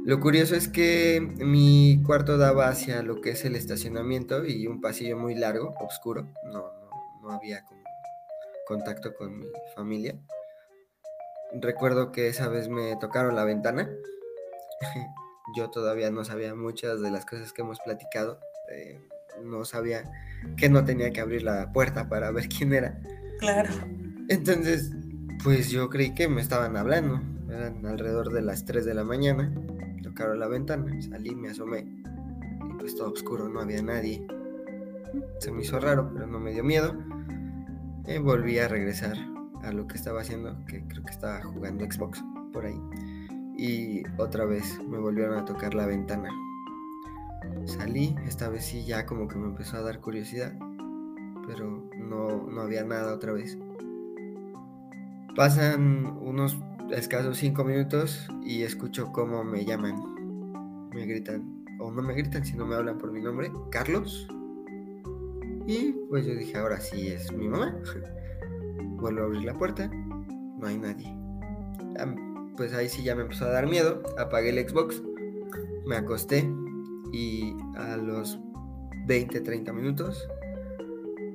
Lo 0.04 0.20
curioso 0.20 0.54
es 0.54 0.68
que 0.68 1.20
mi 1.20 2.02
cuarto 2.04 2.36
daba 2.36 2.68
hacia 2.68 3.02
lo 3.02 3.20
que 3.20 3.30
es 3.30 3.44
el 3.44 3.56
estacionamiento 3.56 4.44
y 4.44 4.66
un 4.66 4.80
pasillo 4.80 5.16
muy 5.16 5.34
largo, 5.34 5.74
oscuro. 5.80 6.28
No, 6.44 6.52
no, 6.52 6.90
no 7.22 7.30
había 7.30 7.64
como 7.64 7.82
contacto 8.66 9.14
con 9.14 9.38
mi 9.38 9.46
familia. 9.74 10.16
Recuerdo 11.60 12.12
que 12.12 12.28
esa 12.28 12.48
vez 12.48 12.68
me 12.68 12.96
tocaron 12.96 13.36
la 13.36 13.44
ventana. 13.44 13.90
Yo 15.56 15.70
todavía 15.70 16.10
no 16.10 16.24
sabía 16.24 16.54
muchas 16.54 17.00
de 17.00 17.10
las 17.10 17.26
cosas 17.26 17.52
que 17.52 17.62
hemos 17.62 17.78
platicado. 17.80 18.38
eh, 18.70 19.00
no 19.42 19.64
sabía 19.64 20.04
que 20.56 20.68
no 20.68 20.84
tenía 20.84 21.10
que 21.10 21.20
abrir 21.20 21.42
la 21.42 21.72
puerta 21.72 22.08
para 22.08 22.30
ver 22.30 22.48
quién 22.48 22.72
era. 22.74 23.00
claro. 23.38 23.70
Entonces, 24.28 24.90
pues 25.42 25.70
yo 25.70 25.88
creí 25.88 26.14
que 26.14 26.28
me 26.28 26.40
estaban 26.40 26.76
hablando. 26.76 27.20
Eran 27.50 27.84
alrededor 27.84 28.32
de 28.32 28.42
las 28.42 28.64
3 28.64 28.84
de 28.84 28.94
la 28.94 29.04
mañana. 29.04 29.52
Tocaron 30.02 30.38
la 30.38 30.48
ventana, 30.48 31.00
salí, 31.02 31.34
me 31.34 31.50
asomé. 31.50 31.80
Y 31.80 32.74
pues 32.78 32.94
todo 32.94 33.10
oscuro, 33.12 33.48
no 33.48 33.60
había 33.60 33.82
nadie. 33.82 34.24
Se 35.40 35.50
me 35.50 35.62
hizo 35.62 35.80
raro, 35.80 36.10
pero 36.14 36.26
no 36.26 36.38
me 36.38 36.52
dio 36.52 36.62
miedo. 36.62 36.96
Y 38.06 38.18
volví 38.18 38.58
a 38.58 38.68
regresar 38.68 39.16
a 39.62 39.72
lo 39.72 39.86
que 39.86 39.96
estaba 39.96 40.20
haciendo, 40.20 40.56
que 40.66 40.82
creo 40.86 41.02
que 41.04 41.10
estaba 41.10 41.42
jugando 41.42 41.84
Xbox 41.84 42.22
por 42.52 42.64
ahí. 42.66 42.80
Y 43.62 44.02
otra 44.18 44.44
vez 44.44 44.82
me 44.88 44.98
volvieron 44.98 45.38
a 45.38 45.44
tocar 45.44 45.72
la 45.72 45.86
ventana. 45.86 46.28
Salí, 47.64 48.16
esta 48.26 48.48
vez 48.48 48.64
sí 48.64 48.84
ya 48.84 49.06
como 49.06 49.28
que 49.28 49.36
me 49.36 49.46
empezó 49.46 49.76
a 49.76 49.82
dar 49.82 50.00
curiosidad, 50.00 50.52
pero 51.46 51.88
no, 51.96 52.42
no 52.48 52.60
había 52.60 52.82
nada 52.82 53.14
otra 53.14 53.30
vez. 53.30 53.56
Pasan 55.36 56.18
unos 56.20 56.58
escasos 56.90 57.38
cinco 57.38 57.62
minutos 57.62 58.26
y 58.44 58.62
escucho 58.64 59.12
cómo 59.12 59.44
me 59.44 59.64
llaman. 59.64 60.90
Me 60.92 61.06
gritan, 61.06 61.64
o 61.78 61.92
no 61.92 62.02
me 62.02 62.14
gritan, 62.14 62.44
sino 62.44 62.66
me 62.66 62.74
hablan 62.74 62.98
por 62.98 63.12
mi 63.12 63.20
nombre, 63.20 63.52
Carlos. 63.70 64.26
Y 65.68 65.92
pues 66.08 66.26
yo 66.26 66.34
dije, 66.34 66.58
ahora 66.58 66.80
sí 66.80 67.06
es 67.06 67.30
mi 67.32 67.46
mamá. 67.48 67.76
Vuelvo 68.96 69.20
a 69.20 69.26
abrir 69.26 69.44
la 69.44 69.56
puerta, 69.56 69.86
no 69.86 70.66
hay 70.66 70.78
nadie. 70.78 71.16
Pues 72.56 72.74
ahí 72.74 72.88
sí 72.88 73.02
ya 73.02 73.14
me 73.14 73.22
empezó 73.22 73.46
a 73.46 73.50
dar 73.50 73.66
miedo, 73.66 74.02
apagué 74.18 74.50
el 74.50 74.68
Xbox, 74.68 75.02
me 75.86 75.96
acosté 75.96 76.48
y 77.12 77.54
a 77.76 77.96
los 77.96 78.38
20, 79.06 79.40
30 79.40 79.72
minutos 79.72 80.28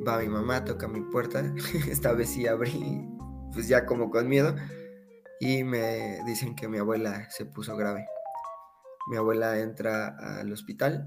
va 0.07 0.19
mi 0.19 0.29
mamá, 0.29 0.63
toca 0.63 0.87
mi 0.87 1.01
puerta, 1.01 1.53
esta 1.89 2.13
vez 2.13 2.29
sí 2.29 2.47
abrí, 2.47 3.07
pues 3.53 3.67
ya 3.67 3.85
como 3.85 4.09
con 4.09 4.27
miedo, 4.27 4.55
y 5.39 5.63
me 5.63 6.19
dicen 6.25 6.55
que 6.55 6.67
mi 6.67 6.77
abuela 6.77 7.29
se 7.29 7.45
puso 7.45 7.75
grave. 7.75 8.07
Mi 9.09 9.17
abuela 9.17 9.59
entra 9.59 10.39
al 10.39 10.51
hospital 10.51 11.05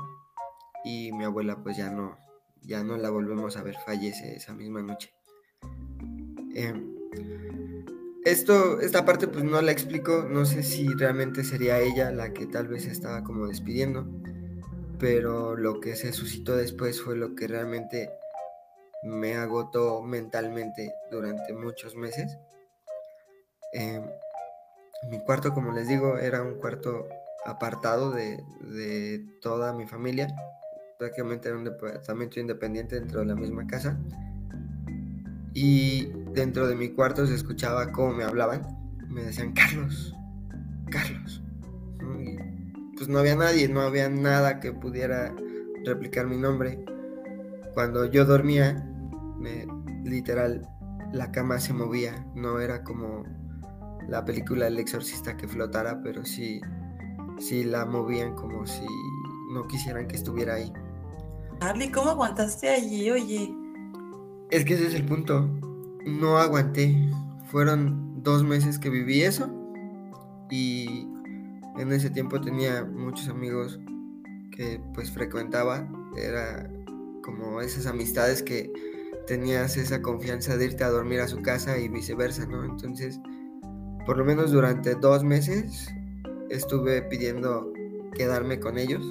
y 0.84 1.12
mi 1.12 1.24
abuela 1.24 1.62
pues 1.62 1.76
ya 1.76 1.90
no, 1.90 2.16
ya 2.62 2.82
no 2.82 2.96
la 2.96 3.10
volvemos 3.10 3.56
a 3.56 3.62
ver, 3.62 3.76
fallece 3.84 4.36
esa 4.36 4.54
misma 4.54 4.82
noche. 4.82 5.12
Em, 6.54 6.89
esto, 8.24 8.80
esta 8.80 9.04
parte 9.04 9.28
pues 9.28 9.44
no 9.44 9.60
la 9.62 9.72
explico, 9.72 10.26
no 10.28 10.44
sé 10.44 10.62
si 10.62 10.86
realmente 10.88 11.44
sería 11.44 11.80
ella 11.80 12.10
la 12.10 12.32
que 12.32 12.46
tal 12.46 12.68
vez 12.68 12.86
estaba 12.86 13.24
como 13.24 13.46
despidiendo, 13.46 14.06
pero 14.98 15.56
lo 15.56 15.80
que 15.80 15.96
se 15.96 16.12
suscitó 16.12 16.56
después 16.56 17.00
fue 17.00 17.16
lo 17.16 17.34
que 17.34 17.46
realmente 17.46 18.10
me 19.02 19.36
agotó 19.36 20.02
mentalmente 20.02 20.92
durante 21.10 21.54
muchos 21.54 21.96
meses. 21.96 22.36
Em, 23.72 24.02
mi 25.10 25.18
cuarto, 25.20 25.54
como 25.54 25.72
les 25.72 25.88
digo, 25.88 26.18
era 26.18 26.42
un 26.42 26.56
cuarto 26.56 27.08
apartado 27.46 28.10
de, 28.10 28.44
de 28.60 29.24
toda 29.40 29.72
mi 29.72 29.86
familia. 29.86 30.28
Prácticamente 30.98 31.48
era 31.48 31.56
un 31.56 31.64
departamento 31.64 32.38
independiente 32.38 32.96
dentro 32.96 33.20
de 33.20 33.26
la 33.26 33.34
misma 33.34 33.66
casa. 33.66 33.98
Y 35.54 36.12
dentro 36.32 36.66
de 36.68 36.74
mi 36.74 36.90
cuarto 36.90 37.26
se 37.26 37.34
escuchaba 37.34 37.92
cómo 37.92 38.14
me 38.14 38.24
hablaban. 38.24 38.62
Me 39.08 39.22
decían, 39.24 39.52
Carlos, 39.52 40.14
Carlos. 40.90 41.42
Y 42.18 42.36
pues 42.96 43.08
no 43.08 43.18
había 43.18 43.36
nadie, 43.36 43.68
no 43.68 43.80
había 43.80 44.08
nada 44.08 44.60
que 44.60 44.72
pudiera 44.72 45.34
replicar 45.84 46.26
mi 46.26 46.36
nombre. 46.36 46.84
Cuando 47.74 48.04
yo 48.06 48.24
dormía, 48.24 48.86
me, 49.38 49.66
literal, 50.04 50.68
la 51.12 51.30
cama 51.32 51.58
se 51.58 51.72
movía. 51.72 52.26
No 52.34 52.60
era 52.60 52.84
como 52.84 53.24
la 54.08 54.24
película 54.24 54.66
El 54.66 54.78
Exorcista 54.78 55.36
que 55.36 55.48
flotara, 55.48 56.00
pero 56.02 56.24
sí, 56.24 56.60
sí 57.38 57.64
la 57.64 57.86
movían 57.86 58.34
como 58.34 58.66
si 58.66 58.86
no 59.52 59.66
quisieran 59.66 60.06
que 60.06 60.16
estuviera 60.16 60.54
ahí. 60.54 60.72
Charlie, 61.60 61.90
¿cómo 61.90 62.10
aguantaste 62.10 62.68
allí, 62.68 63.10
oye? 63.10 63.54
Es 64.50 64.64
que 64.64 64.74
ese 64.74 64.86
es 64.88 64.94
el 64.94 65.04
punto. 65.04 65.48
No 66.06 66.38
aguanté. 66.38 66.94
Fueron 67.46 68.22
dos 68.22 68.44
meses 68.44 68.78
que 68.78 68.90
viví 68.90 69.22
eso. 69.22 69.50
Y 70.50 71.06
en 71.78 71.92
ese 71.92 72.10
tiempo 72.10 72.40
tenía 72.40 72.84
muchos 72.84 73.28
amigos 73.28 73.80
que 74.50 74.80
pues 74.94 75.10
frecuentaba. 75.10 75.88
Era 76.16 76.68
como 77.22 77.60
esas 77.60 77.86
amistades 77.86 78.42
que 78.42 78.72
tenías 79.26 79.76
esa 79.76 80.02
confianza 80.02 80.56
de 80.56 80.66
irte 80.66 80.84
a 80.84 80.90
dormir 80.90 81.20
a 81.20 81.28
su 81.28 81.40
casa 81.42 81.78
y 81.78 81.88
viceversa, 81.88 82.46
¿no? 82.46 82.64
Entonces, 82.64 83.20
por 84.06 84.18
lo 84.18 84.24
menos 84.24 84.50
durante 84.50 84.94
dos 84.94 85.22
meses 85.22 85.88
estuve 86.48 87.02
pidiendo 87.02 87.72
quedarme 88.14 88.58
con 88.58 88.78
ellos. 88.78 89.04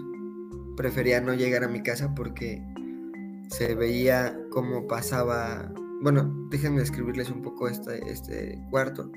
Prefería 0.76 1.22
no 1.22 1.34
llegar 1.34 1.64
a 1.64 1.68
mi 1.68 1.82
casa 1.84 2.14
porque 2.16 2.62
se 3.50 3.76
veía 3.76 4.38
cómo 4.52 4.88
pasaba. 4.88 5.72
Bueno, 6.02 6.47
déjenme 6.50 6.82
escribirles 6.82 7.30
un 7.30 7.41
poco 7.41 7.68
este, 7.68 8.00
este 8.10 8.58
cuarto. 8.70 9.12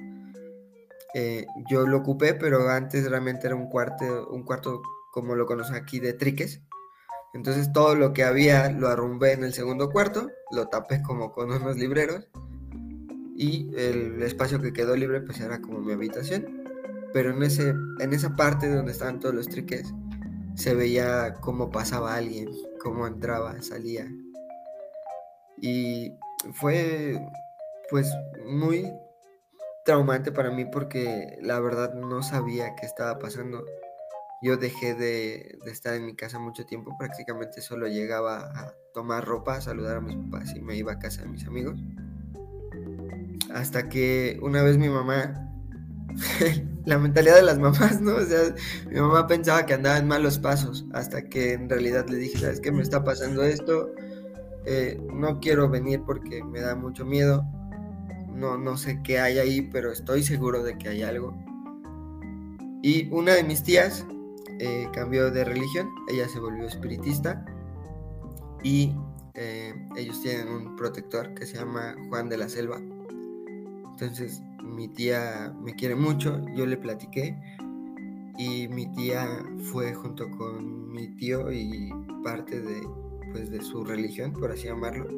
Eh, 1.14 1.46
yo 1.70 1.86
lo 1.86 1.98
ocupé, 1.98 2.34
pero 2.34 2.68
antes 2.68 3.08
realmente 3.08 3.46
era 3.46 3.54
un 3.54 3.68
cuarto, 3.68 4.28
un 4.30 4.42
cuarto 4.42 4.82
como 5.12 5.34
lo 5.36 5.46
conocen 5.46 5.76
aquí 5.76 6.00
de 6.00 6.14
triques. 6.14 6.60
Entonces 7.34 7.72
todo 7.72 7.94
lo 7.94 8.12
que 8.12 8.24
había 8.24 8.70
lo 8.70 8.88
arrumbé 8.88 9.32
en 9.32 9.44
el 9.44 9.52
segundo 9.52 9.90
cuarto, 9.90 10.30
lo 10.50 10.68
tapé 10.68 11.02
como 11.02 11.32
con 11.32 11.50
unos 11.52 11.76
libreros 11.76 12.28
y 13.36 13.70
el 13.76 14.22
espacio 14.22 14.60
que 14.60 14.72
quedó 14.72 14.96
libre 14.96 15.20
pues 15.20 15.40
era 15.40 15.60
como 15.60 15.80
mi 15.80 15.92
habitación. 15.92 16.64
Pero 17.12 17.30
en, 17.30 17.42
ese, 17.42 17.74
en 18.00 18.12
esa 18.12 18.34
parte 18.36 18.68
donde 18.68 18.92
estaban 18.92 19.20
todos 19.20 19.34
los 19.34 19.48
triques 19.48 19.92
se 20.54 20.74
veía 20.74 21.34
cómo 21.40 21.70
pasaba 21.70 22.14
alguien, 22.14 22.48
cómo 22.82 23.06
entraba, 23.06 23.60
salía. 23.62 24.10
Y 25.60 26.12
fue 26.52 27.20
pues 27.90 28.10
muy 28.46 28.90
traumante 29.84 30.32
para 30.32 30.50
mí 30.50 30.64
porque 30.64 31.38
la 31.42 31.60
verdad 31.60 31.94
no 31.94 32.22
sabía 32.22 32.74
qué 32.76 32.86
estaba 32.86 33.18
pasando. 33.18 33.64
Yo 34.42 34.56
dejé 34.56 34.94
de, 34.94 35.58
estar 35.66 35.94
en 35.94 36.04
mi 36.04 36.16
casa 36.16 36.38
mucho 36.38 36.66
tiempo, 36.66 36.96
prácticamente 36.98 37.60
solo 37.60 37.86
llegaba 37.86 38.50
a 38.58 38.74
tomar 38.92 39.24
ropa, 39.24 39.56
a 39.56 39.60
saludar 39.60 39.98
a 39.98 40.00
mis 40.00 40.16
papás 40.16 40.54
y 40.56 40.60
me 40.60 40.76
iba 40.76 40.92
a 40.92 40.98
casa 40.98 41.22
de 41.22 41.28
mis 41.28 41.46
amigos. 41.46 41.78
Hasta 43.54 43.88
que 43.88 44.38
una 44.42 44.62
vez 44.62 44.78
mi 44.78 44.88
mamá, 44.88 45.48
la 46.86 46.98
mentalidad 46.98 47.36
de 47.36 47.42
las 47.42 47.58
mamás, 47.58 48.00
¿no? 48.00 48.16
O 48.16 48.24
sea, 48.24 48.54
mi 48.90 48.98
mamá 48.98 49.28
pensaba 49.28 49.64
que 49.64 49.74
andaba 49.74 49.98
en 49.98 50.08
malos 50.08 50.38
pasos, 50.38 50.86
hasta 50.92 51.22
que 51.22 51.52
en 51.52 51.68
realidad 51.68 52.08
le 52.08 52.16
dije, 52.16 52.38
¿sabes 52.38 52.60
qué 52.60 52.72
me 52.72 52.82
está 52.82 53.04
pasando 53.04 53.44
esto? 53.44 53.94
Eh, 54.64 55.00
no 55.12 55.40
quiero 55.40 55.68
venir 55.68 56.02
porque 56.06 56.42
me 56.44 56.60
da 56.60 56.74
mucho 56.74 57.04
miedo. 57.04 57.44
No, 58.34 58.56
no 58.56 58.76
sé 58.76 59.00
qué 59.02 59.20
hay 59.20 59.38
ahí, 59.38 59.62
pero 59.62 59.92
estoy 59.92 60.22
seguro 60.22 60.62
de 60.62 60.78
que 60.78 60.88
hay 60.88 61.02
algo. 61.02 61.34
Y 62.82 63.08
una 63.12 63.34
de 63.34 63.44
mis 63.44 63.62
tías 63.62 64.04
eh, 64.58 64.88
cambió 64.92 65.30
de 65.30 65.44
religión, 65.44 65.88
ella 66.08 66.28
se 66.28 66.40
volvió 66.40 66.66
espiritista 66.66 67.44
y 68.62 68.94
eh, 69.34 69.74
ellos 69.96 70.20
tienen 70.20 70.48
un 70.48 70.76
protector 70.76 71.32
que 71.34 71.46
se 71.46 71.58
llama 71.58 71.94
Juan 72.08 72.28
de 72.28 72.36
la 72.36 72.48
Selva. 72.48 72.78
Entonces 73.92 74.42
mi 74.62 74.88
tía 74.88 75.54
me 75.60 75.74
quiere 75.74 75.94
mucho, 75.94 76.44
yo 76.54 76.66
le 76.66 76.76
platiqué 76.76 77.36
y 78.38 78.68
mi 78.68 78.86
tía 78.92 79.28
fue 79.70 79.94
junto 79.94 80.30
con 80.30 80.90
mi 80.90 81.08
tío 81.16 81.52
y 81.52 81.92
parte 82.24 82.60
de, 82.60 82.80
pues, 83.32 83.50
de 83.50 83.62
su 83.62 83.84
religión, 83.84 84.32
por 84.32 84.52
así 84.52 84.64
llamarlo. 84.64 85.08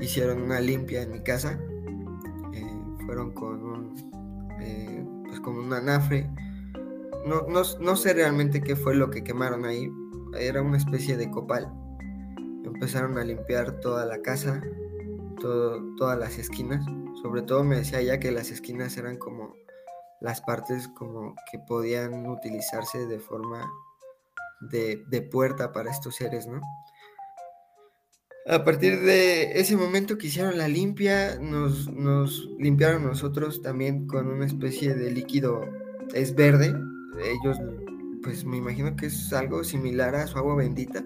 Hicieron 0.00 0.42
una 0.42 0.60
limpia 0.60 1.02
en 1.02 1.12
mi 1.12 1.20
casa, 1.20 1.60
eh, 2.54 2.82
fueron 3.04 3.32
con 3.32 3.62
un, 3.62 4.58
eh, 4.60 5.04
pues 5.26 5.40
como 5.40 5.60
un 5.60 5.72
anafre. 5.72 6.30
No, 7.26 7.46
no, 7.48 7.96
sé 7.96 8.14
realmente 8.14 8.62
qué 8.62 8.76
fue 8.76 8.94
lo 8.94 9.10
que 9.10 9.22
quemaron 9.22 9.66
ahí, 9.66 9.90
era 10.38 10.62
una 10.62 10.78
especie 10.78 11.16
de 11.18 11.30
copal. 11.30 11.70
Empezaron 12.64 13.18
a 13.18 13.24
limpiar 13.24 13.80
toda 13.80 14.06
la 14.06 14.22
casa, 14.22 14.62
todas 15.36 16.18
las 16.18 16.38
esquinas 16.38 16.84
sobre 17.22 17.42
todo 17.42 17.64
me 17.64 17.76
decía 17.76 18.00
ella 18.00 18.18
que 18.18 18.30
las 18.30 18.50
esquinas 18.50 18.96
eran 18.96 19.16
como 19.16 19.54
las 20.20 20.40
partes 20.40 20.88
como 20.88 21.34
que 21.50 21.58
podían 21.58 22.26
utilizarse 22.26 23.06
de 23.06 23.18
forma 23.18 23.70
de, 24.70 25.28
puerta 25.30 25.72
para 25.72 25.90
estos 25.90 26.16
seres, 26.16 26.46
¿no? 26.46 26.60
A 28.46 28.64
partir 28.64 29.00
de 29.00 29.60
ese 29.60 29.76
momento 29.76 30.16
que 30.16 30.28
hicieron 30.28 30.56
la 30.56 30.66
limpia, 30.66 31.38
nos, 31.38 31.92
nos 31.92 32.48
limpiaron 32.58 33.04
nosotros 33.04 33.62
también 33.62 34.06
con 34.06 34.28
una 34.28 34.46
especie 34.46 34.94
de 34.94 35.10
líquido, 35.10 35.60
es 36.14 36.34
verde, 36.34 36.74
ellos 37.22 37.58
pues 38.22 38.44
me 38.44 38.56
imagino 38.56 38.96
que 38.96 39.06
es 39.06 39.32
algo 39.32 39.64
similar 39.64 40.14
a 40.14 40.26
su 40.26 40.38
agua 40.38 40.56
bendita, 40.56 41.04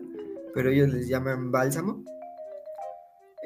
pero 0.55 0.71
ellos 0.71 0.91
les 0.91 1.09
llaman 1.09 1.51
bálsamo. 1.51 2.05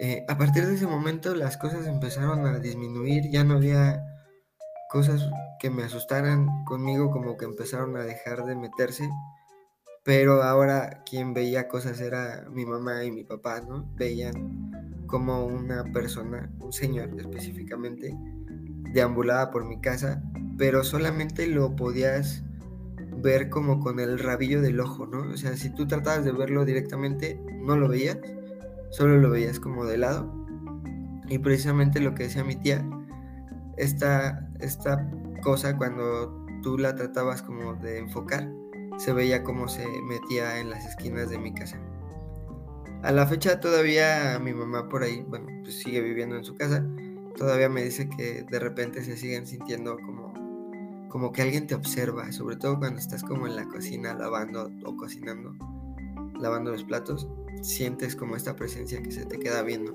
Eh, 0.01 0.25
a 0.29 0.39
partir 0.39 0.67
de 0.67 0.75
ese 0.75 0.87
momento 0.87 1.35
las 1.35 1.57
cosas 1.57 1.87
empezaron 1.87 2.47
a 2.47 2.59
disminuir, 2.61 3.31
ya 3.31 3.45
no 3.45 3.55
había 3.55 4.05
cosas 4.91 5.29
que 5.59 5.71
me 5.71 5.83
asustaran 5.83 6.47
conmigo, 6.65 7.11
como 7.11 7.37
que 7.37 7.45
empezaron 7.45 7.97
a 7.97 8.05
dejar 8.05 8.45
de 8.45 8.55
meterse, 8.55 9.11
pero 10.09 10.43
ahora 10.43 11.03
quien 11.05 11.35
veía 11.35 11.69
cosas 11.69 12.01
era 12.01 12.47
mi 12.51 12.65
mamá 12.65 13.05
y 13.05 13.11
mi 13.11 13.25
papá, 13.25 13.61
¿no? 13.61 13.87
Veían 13.95 15.05
como 15.07 15.45
una 15.45 15.85
persona, 15.93 16.51
un 16.61 16.73
señor 16.73 17.11
específicamente, 17.19 18.17
deambulaba 18.95 19.51
por 19.51 19.67
mi 19.67 19.83
casa, 19.83 20.23
pero 20.57 20.83
solamente 20.83 21.47
lo 21.47 21.77
podías 21.77 22.43
ver 23.19 23.51
como 23.51 23.81
con 23.81 24.01
el 24.01 24.19
rabillo 24.19 24.63
del 24.63 24.81
ojo, 24.81 25.07
¿no? 25.07 25.31
O 25.31 25.37
sea, 25.37 25.55
si 25.59 25.69
tú 25.75 25.87
tratabas 25.87 26.25
de 26.25 26.33
verlo 26.33 26.65
directamente, 26.65 27.39
no 27.61 27.77
lo 27.77 27.87
veías 27.87 28.17
solo 28.89 29.19
lo 29.19 29.29
veías 29.29 29.61
como 29.61 29.85
de 29.85 29.99
lado. 29.99 30.33
Y 31.29 31.37
precisamente 31.37 32.01
lo 32.01 32.15
que 32.15 32.23
decía 32.23 32.45
mi 32.45 32.57
tía, 32.57 32.83
esta, 33.77 34.49
esta 34.59 35.07
cosa 35.43 35.77
cuando 35.77 36.47
tú 36.63 36.79
la 36.79 36.95
tratabas 36.95 37.43
como 37.43 37.75
de 37.75 37.99
enfocar, 37.99 38.51
se 38.99 39.13
veía 39.13 39.43
como 39.43 39.69
se 39.69 39.87
metía 40.03 40.59
en 40.59 40.71
las 40.71 40.85
esquinas 40.85 41.31
de 41.31 41.39
mi 41.39 41.55
casa. 41.55 41.79
A 43.03 43.13
la 43.13 43.27
fecha 43.27 43.61
todavía 43.61 44.39
mi 44.43 44.53
mamá 44.53 44.89
por 44.89 45.05
ahí, 45.05 45.25
bueno, 45.27 45.47
pues 45.63 45.79
sigue 45.79 46.01
viviendo 46.01 46.37
en 46.37 46.45
su 46.45 46.57
casa, 46.57 46.85
todavía 47.37 47.69
me 47.69 47.83
dice 47.83 48.09
que 48.09 48.43
de 48.43 48.59
repente 48.59 49.05
se 49.05 49.17
siguen 49.17 49.47
sintiendo 49.47 49.97
como, 49.99 50.35
como 51.09 51.33
que 51.33 51.43
alguien 51.43 51.69
te 51.69 51.77
observa, 51.77 52.33
sobre 52.33 52.57
todo 52.57 52.79
cuando 52.79 52.99
estás 52.99 53.23
como 53.23 53.47
en 53.47 53.55
la 53.55 53.67
cocina 53.67 54.15
lavando 54.15 54.71
o 54.85 54.97
cocinando, 54.97 55.55
lavando 56.41 56.73
los 56.73 56.83
platos 56.83 57.29
sientes 57.63 58.17
como 58.17 58.35
esta 58.35 58.57
presencia 58.57 59.01
que 59.01 59.13
se 59.13 59.25
te 59.25 59.39
queda 59.39 59.63
viendo, 59.63 59.95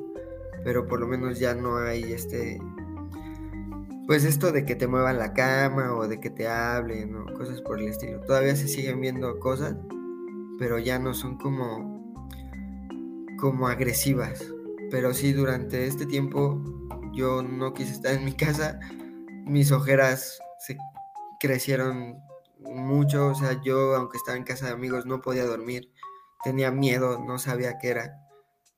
pero 0.64 0.88
por 0.88 1.01
lo 1.01 1.08
menos 1.08 1.39
ya 1.39 1.54
no 1.54 1.78
hay 1.78 2.04
este, 2.14 2.62
pues 4.08 4.24
esto 4.24 4.51
de 4.51 4.66
que 4.66 4.76
te 4.76 4.88
muevan 4.88 5.18
la 5.18 5.34
cama 5.34 5.95
o 5.95 6.08
de 6.08 6.20
que 6.20 6.30
te 6.30 6.47
hablen 6.47 7.26
cosas 7.38 7.62
por 7.62 7.80
el 7.80 7.88
estilo. 7.88 8.20
Todavía 8.22 8.56
se 8.56 8.68
siguen 8.68 9.01
viendo 9.01 9.39
cosas, 9.39 9.76
pero 10.60 10.80
ya 10.80 10.99
no 10.99 11.14
son 11.14 11.38
como, 11.38 12.16
como 13.39 13.68
agresivas. 13.68 14.45
Pero 14.91 15.14
sí, 15.14 15.34
durante 15.34 15.88
este 15.88 16.06
tiempo 16.06 16.62
yo 17.14 17.41
no 17.41 17.74
quise 17.74 17.93
estar 17.93 18.14
en 18.14 18.26
mi 18.26 18.34
casa, 18.34 18.80
mis 19.45 19.72
ojeras 19.72 20.39
se 20.60 20.78
crecieron 21.39 22.20
mucho, 22.60 23.28
o 23.28 23.36
sea, 23.36 23.62
yo 23.62 23.95
aunque 23.95 24.18
estaba 24.18 24.38
en 24.38 24.43
casa 24.43 24.68
de 24.68 24.74
amigos 24.74 25.06
no 25.06 25.22
podía 25.22 25.45
dormir 25.45 25.91
tenía 26.43 26.72
miedo, 26.72 27.20
no 27.26 27.39
sabía 27.39 27.80
qué 27.80 27.89
era. 27.89 28.20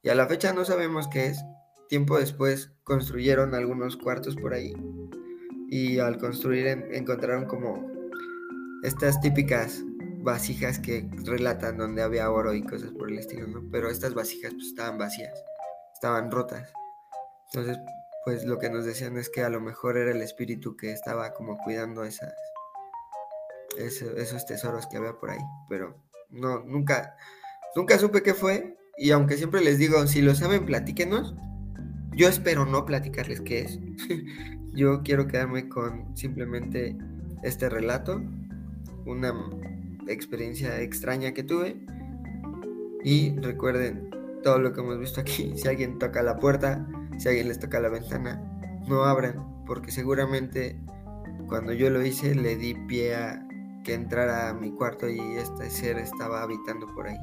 y 0.02 0.10
a 0.10 0.16
la 0.16 0.28
fecha 0.28 0.54
no 0.54 0.64
sabemos 0.64 1.08
qué 1.10 1.28
es. 1.28 1.44
Tiempo 1.90 2.18
después 2.18 2.72
construyeron 2.86 3.54
algunos 3.56 3.98
cuartos 3.98 4.36
por 4.36 4.54
ahí 4.54 4.74
y 5.70 6.00
al 6.00 6.18
construir 6.18 6.68
encontraron 6.68 7.46
como 7.46 7.92
estas 8.84 9.20
típicas 9.20 9.84
vasijas 10.20 10.80
que 10.80 11.10
relatan 11.24 11.78
donde 11.78 12.04
había 12.04 12.32
oro 12.32 12.54
y 12.54 12.64
cosas 12.64 12.92
por 12.92 13.12
el 13.12 13.20
estilo, 13.20 13.48
¿no? 13.48 13.64
Pero 13.72 13.90
estas 13.90 14.14
vasijas 14.14 14.54
pues 14.54 14.68
estaban 14.68 14.98
vacías, 14.98 15.44
estaban 15.94 16.32
rotas. 16.32 16.72
Entonces, 17.48 17.78
pues 18.24 18.46
lo 18.46 18.60
que 18.60 18.70
nos 18.70 18.86
decían 18.86 19.18
es 19.18 19.30
que 19.30 19.44
a 19.44 19.50
lo 19.50 19.60
mejor 19.60 19.98
era 19.98 20.12
el 20.12 20.22
espíritu 20.22 20.78
que 20.78 20.92
estaba 20.92 21.34
como 21.34 21.58
cuidando 21.58 22.04
esas, 22.04 22.34
esos 23.78 24.46
tesoros 24.46 24.88
que 24.88 24.98
había 24.98 25.14
por 25.14 25.32
ahí, 25.32 25.42
pero 25.68 25.96
no, 26.30 26.60
nunca, 26.60 27.16
nunca 27.76 27.98
supe 27.98 28.22
qué 28.22 28.36
fue 28.36 28.78
y 28.98 29.12
aunque 29.12 29.38
siempre 29.38 29.62
les 29.62 29.80
digo, 29.80 30.06
si 30.06 30.22
lo 30.22 30.36
saben, 30.36 30.66
platíquenos. 30.66 31.36
Yo 32.16 32.30
espero 32.30 32.66
no 32.66 32.86
platicarles 32.86 33.42
qué 33.42 33.62
es. 33.62 33.80
Yo 34.74 35.04
quiero 35.04 35.28
quedarme 35.28 35.68
con 35.68 36.16
simplemente 36.16 36.96
este 37.44 37.70
relato, 37.70 38.22
una 39.06 39.34
experiencia 40.08 40.82
extraña 40.82 41.34
que 41.34 41.44
tuve. 41.44 41.76
Y 43.04 43.36
recuerden 43.40 44.10
todo 44.44 44.60
lo 44.60 44.72
que 44.72 44.82
hemos 44.82 45.00
visto 45.00 45.22
aquí. 45.22 45.54
Si 45.58 45.68
alguien 45.68 46.00
toca 46.00 46.24
la 46.24 46.38
puerta, 46.38 46.88
si 47.18 47.28
alguien 47.28 47.50
les 47.50 47.60
toca 47.60 47.80
la 47.80 47.90
ventana, 47.90 48.42
no 48.88 49.04
abran, 49.04 49.64
porque 49.66 49.92
seguramente 49.92 50.80
cuando 51.48 51.74
yo 51.74 51.90
lo 51.90 52.04
hice 52.04 52.34
le 52.34 52.56
di 52.56 52.76
pie 52.88 53.16
a 53.16 53.46
que 53.84 53.94
entrara 53.94 54.50
a 54.50 54.54
mi 54.54 54.72
cuarto 54.72 55.08
y 55.08 55.20
este 55.38 55.70
ser 55.70 56.00
estaba 56.00 56.42
habitando 56.42 56.88
por 56.88 57.08
ahí. 57.08 57.18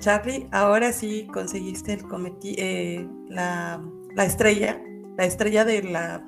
Charlie, 0.00 0.48
ahora 0.50 0.92
sí 0.92 1.28
conseguiste 1.32 1.92
el 1.92 2.02
cometi 2.02 2.54
eh, 2.58 3.06
la, 3.28 3.80
la, 4.16 4.24
estrella, 4.24 4.82
la 5.16 5.26
estrella 5.26 5.64
de 5.64 5.82
la, 5.82 6.24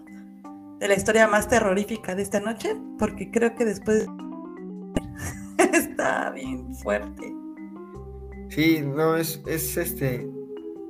de 0.78 0.88
la 0.88 0.94
historia 0.94 1.26
más 1.26 1.48
terrorífica 1.48 2.14
de 2.14 2.22
esta 2.22 2.38
noche, 2.38 2.76
porque 2.98 3.30
creo 3.30 3.54
que 3.56 3.64
después 3.64 4.06
está 5.72 6.30
bien 6.30 6.74
fuerte. 6.76 7.34
Sí, 8.50 8.82
no, 8.84 9.16
es, 9.16 9.42
es 9.46 9.76
este. 9.78 10.28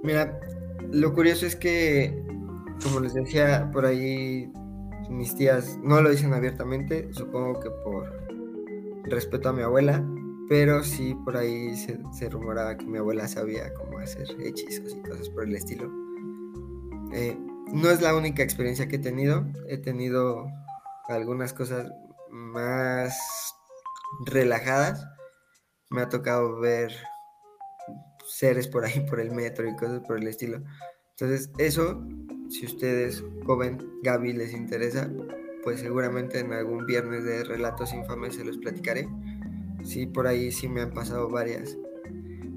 Mira, 0.02 0.38
lo 0.90 1.14
curioso 1.14 1.46
es 1.46 1.54
que, 1.54 2.20
como 2.82 2.98
les 2.98 3.14
decía 3.14 3.70
por 3.72 3.86
ahí, 3.86 4.52
mis 5.08 5.36
tías 5.36 5.78
no 5.84 6.02
lo 6.02 6.10
dicen 6.10 6.34
abiertamente, 6.34 7.08
supongo 7.12 7.60
que 7.60 7.70
por 7.84 8.22
respeto 9.04 9.50
a 9.50 9.52
mi 9.52 9.62
abuela, 9.62 10.04
pero 10.52 10.84
sí 10.84 11.14
por 11.24 11.38
ahí 11.38 11.74
se, 11.74 12.28
rumoraba 12.28 12.76
que 12.76 12.84
mi 12.84 12.98
abuela 12.98 13.26
sabía 13.26 13.72
cómo 13.72 14.00
hacer 14.00 14.28
hechizos 14.38 14.94
y 14.94 15.00
cosas 15.00 15.30
por 15.30 15.44
el 15.44 15.54
estilo. 15.56 15.90
Eh, 17.14 17.38
no 17.72 17.88
es 17.88 18.02
la 18.02 18.14
única 18.14 18.42
experiencia 18.42 18.86
que 18.86 18.96
he 18.96 18.98
tenido, 18.98 19.46
he 19.66 19.78
tenido 19.78 20.46
algunas 21.08 21.54
cosas 21.54 21.90
más 22.28 23.16
relajadas. 24.26 25.08
Me 25.88 26.02
ha 26.02 26.10
tocado 26.10 26.60
ver 26.60 26.92
seres 28.26 28.68
por 28.68 28.84
ahí 28.84 29.00
por 29.08 29.20
el 29.20 29.30
metro 29.30 29.66
y 29.66 29.74
cosas 29.76 30.00
por 30.00 30.18
el 30.18 30.28
estilo. 30.28 30.62
Entonces, 31.12 31.50
eso, 31.56 32.06
si 32.50 32.66
ustedes, 32.66 33.24
joven 33.46 33.78
Gaby, 34.02 34.34
les 34.34 34.52
interesa, 34.52 35.10
pues 35.64 35.80
seguramente 35.80 36.40
en 36.40 36.52
algún 36.52 36.84
viernes 36.84 37.24
de 37.24 37.42
relatos 37.42 37.94
infames 37.94 38.34
se 38.34 38.44
los 38.44 38.58
platicaré. 38.58 39.08
Sí, 39.84 40.06
por 40.06 40.26
ahí 40.26 40.52
sí 40.52 40.68
me 40.68 40.82
han 40.82 40.92
pasado 40.92 41.28
varias 41.28 41.76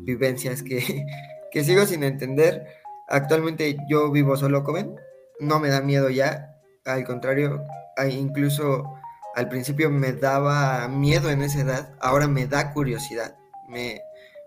vivencias 0.04 0.64
que, 0.64 1.06
que 1.52 1.64
sigo 1.64 1.86
sin 1.86 2.04
entender. 2.04 2.66
Actualmente 3.08 3.78
yo 3.90 4.12
vivo 4.12 4.36
solo, 4.36 4.64
joven, 4.64 4.96
no 5.40 5.60
me 5.60 5.70
da 5.70 5.82
miedo 5.82 6.10
ya, 6.10 6.56
al 6.86 7.04
contrario, 7.04 7.64
incluso 8.10 8.84
al 9.36 9.50
principio 9.50 9.92
me 9.92 10.14
daba 10.14 10.88
miedo 10.88 11.30
en 11.30 11.42
esa 11.42 11.62
edad, 11.62 11.94
ahora 12.00 12.28
me 12.28 12.48
da 12.48 12.74
curiosidad, 12.74 13.36
me, 13.70 14.02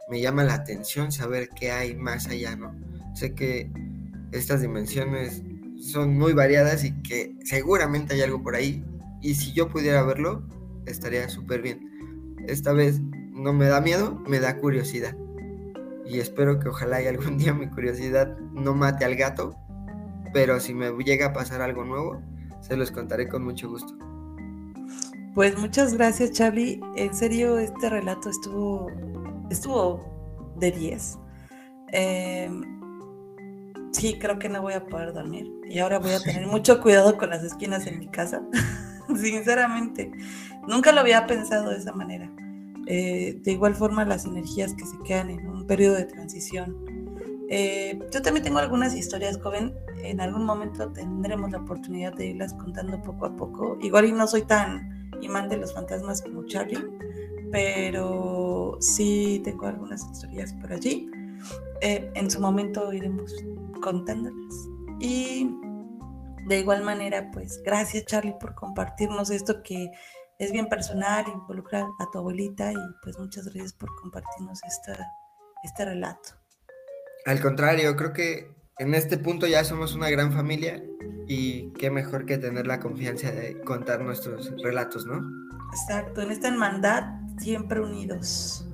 me 0.09 0.21
llama 0.21 0.45
la 0.45 0.55
atención 0.55 1.13
saber 1.13 1.51
qué 1.51 1.71
hay 1.71 1.95
más 1.95 2.27
allá, 2.29 2.57
¿no? 2.57 2.75
Sé 3.15 3.35
que 3.35 3.71
estas 4.33 4.61
dimensiones 4.61 5.43
son 5.81 6.17
muy 6.17 6.33
variadas 6.33 6.85
y 6.85 6.93
que 7.03 7.35
seguramente 7.45 8.15
hay 8.15 8.23
algo 8.23 8.43
por 8.43 8.55
ahí. 8.55 8.85
Y 9.21 9.35
si 9.35 9.53
yo 9.53 9.69
pudiera 9.69 10.03
verlo, 10.03 10.43
estaría 10.87 11.29
súper 11.29 11.63
bien. 11.63 11.88
Esta 12.47 12.73
vez 12.73 13.01
no 13.33 13.53
me 13.53 13.67
da 13.67 13.81
miedo, 13.81 14.23
me 14.27 14.41
da 14.41 14.59
curiosidad. 14.59 15.17
Y 16.07 16.21
espero 16.21 16.59
que 16.59 16.69
ojalá 16.69 17.03
y 17.03 17.07
algún 17.07 17.39
día 17.39 17.53
mi 17.53 17.69
curiosidad 17.69 18.37
no 18.53 18.75
mate 18.75 19.05
al 19.05 19.17
gato. 19.17 19.55
Pero 20.33 20.61
si 20.61 20.75
me 20.75 20.91
llega 21.05 21.27
a 21.27 21.33
pasar 21.33 21.61
algo 21.63 21.85
nuevo, 21.85 22.21
se 22.61 22.77
los 22.77 22.91
contaré 22.91 23.29
con 23.29 23.45
mucho 23.45 23.69
gusto. 23.69 23.95
Pues 25.35 25.57
muchas 25.59 25.95
gracias 25.95 26.33
Charlie. 26.33 26.81
En 26.97 27.15
serio, 27.15 27.59
este 27.59 27.89
relato 27.89 28.31
estuvo 28.31 28.89
estuvo 29.51 30.55
de 30.57 30.73
10. 30.73 31.19
Em, 31.93 32.63
sí, 33.93 34.19
creo 34.19 34.39
que 34.39 34.49
no 34.49 34.63
voy 34.63 34.75
a 34.75 34.87
poder 34.87 35.13
dormir. 35.13 35.47
Y 35.69 35.79
ahora 35.79 35.99
voy 35.99 36.13
a 36.13 36.21
tener 36.21 36.47
mucho 36.49 36.81
cuidado 36.83 37.17
con 37.17 37.31
las 37.31 37.43
esquinas 37.45 37.87
en 37.87 37.99
mi 37.99 38.09
casa. 38.09 38.43
Sinceramente, 39.17 40.11
nunca 40.67 40.93
lo 40.93 41.01
había 41.01 41.27
pensado 41.27 41.71
de 41.71 41.79
esa 41.79 41.93
manera. 41.93 42.31
Eh, 42.87 43.39
de 43.43 43.53
igual 43.53 43.75
forma, 43.75 44.05
las 44.05 44.25
energías 44.25 44.75
que 44.75 44.87
se 44.87 44.99
quedan 45.05 45.31
en 45.31 45.47
un 45.47 45.67
periodo 45.67 45.97
de 45.97 46.05
transición. 46.05 46.77
Eh, 47.51 47.99
yo 48.13 48.23
también 48.23 48.45
tengo 48.45 48.59
algunas 48.59 48.95
historias, 48.95 49.39
joven. 49.43 49.75
En 50.03 50.21
algún 50.21 50.45
momento 50.45 50.91
tendremos 50.93 51.51
la 51.51 51.59
oportunidad 51.59 52.15
de 52.15 52.29
irlas 52.29 52.55
contando 52.55 53.01
poco 53.03 53.27
a 53.27 53.37
poco. 53.37 53.79
Igual 53.83 54.07
y 54.07 54.13
no 54.13 54.27
soy 54.27 54.43
tan 54.43 55.11
imán 55.21 55.49
de 55.49 55.59
los 55.59 55.75
fantasmas 55.75 56.23
como 56.23 56.45
Charlie, 56.47 56.87
pero 57.51 58.79
sí 58.81 59.41
tengo 59.45 59.67
algunas 59.67 60.09
historias 60.11 60.53
por 60.55 60.73
allí. 60.73 61.11
Eh, 61.81 62.11
en 62.15 62.31
su 62.31 62.41
momento 62.41 62.93
iremos 62.93 63.35
contándolas. 63.81 64.69
Y 65.01 65.51
de 66.49 66.61
igual 66.61 66.83
manera, 66.83 67.31
pues 67.31 67.63
gracias 67.63 68.07
Charlie 68.07 68.35
por 68.41 68.55
compartirnos 68.55 69.31
esto 69.31 69.63
que 69.63 69.91
es 70.39 70.53
bien 70.53 70.69
personal, 70.69 71.27
involucrar 71.29 71.85
a 71.99 72.11
tu 72.11 72.19
abuelita 72.19 72.73
y 72.73 72.77
pues 73.03 73.19
muchas 73.19 73.45
gracias 73.45 73.73
por 73.75 73.95
compartirnos 74.01 74.61
esta, 74.65 75.13
este 75.63 75.85
relato. 75.85 76.31
Al 77.27 77.41
contrario, 77.41 77.95
creo 77.97 78.13
que 78.13 78.55
en 78.79 78.95
este 78.95 79.19
punto 79.19 79.47
ya 79.47 79.65
somos 79.65 79.95
una 79.95 80.09
gran 80.09 80.33
familia 80.33 80.83
y 81.27 81.73
qué 81.73 81.91
mejor 81.91 82.25
que 82.25 82.39
tener 82.39 82.67
la 82.67 82.81
confianza 82.81 83.31
de 83.31 83.61
contar 83.61 84.01
nuestros 84.01 84.51
relatos, 84.63 85.05
¿no? 85.05 85.21
Exacto, 85.73 86.23
en 86.23 86.31
esta 86.31 86.49
hermandad 86.49 87.05
siempre 87.39 87.81
unidos. 87.81 88.68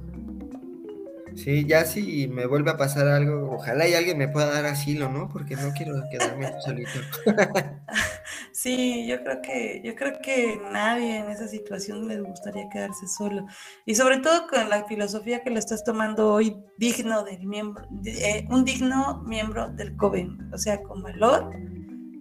Sí, 1.36 1.64
ya 1.66 1.84
si 1.84 2.28
me 2.28 2.46
vuelve 2.46 2.70
a 2.70 2.76
pasar 2.76 3.08
algo, 3.08 3.52
ojalá 3.52 3.88
y 3.88 3.94
alguien 3.94 4.18
me 4.18 4.28
pueda 4.28 4.52
dar 4.52 4.66
asilo, 4.66 5.08
¿no? 5.10 5.28
Porque 5.28 5.56
no 5.56 5.72
quiero 5.72 5.94
quedarme 6.10 6.52
solito. 6.60 6.90
sí, 8.52 9.06
yo 9.06 9.22
creo 9.22 9.42
que, 9.42 9.82
yo 9.84 9.94
creo 9.94 10.12
que 10.22 10.60
nadie 10.72 11.18
en 11.18 11.30
esa 11.30 11.48
situación 11.48 12.06
les 12.06 12.22
gustaría 12.22 12.68
quedarse 12.68 13.06
solo. 13.08 13.46
Y 13.84 13.94
sobre 13.96 14.18
todo 14.18 14.46
con 14.46 14.68
la 14.68 14.84
filosofía 14.84 15.42
que 15.42 15.50
lo 15.50 15.58
estás 15.58 15.84
tomando 15.84 16.32
hoy, 16.32 16.56
digno 16.78 17.24
del 17.24 17.46
miembro, 17.46 17.86
eh, 18.04 18.46
un 18.50 18.64
digno 18.64 19.22
miembro 19.24 19.68
del 19.70 19.96
COVEN, 19.96 20.52
o 20.52 20.58
sea, 20.58 20.82
con 20.82 21.02
valor, 21.02 21.50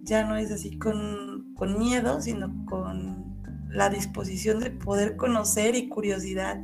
ya 0.02 0.24
no 0.24 0.36
es 0.36 0.50
así 0.50 0.76
con, 0.78 1.54
con 1.54 1.78
miedo, 1.78 2.20
sino 2.20 2.52
con 2.66 3.24
la 3.70 3.90
disposición 3.90 4.60
de 4.60 4.70
poder 4.70 5.16
conocer 5.16 5.74
y 5.74 5.88
curiosidad. 5.88 6.58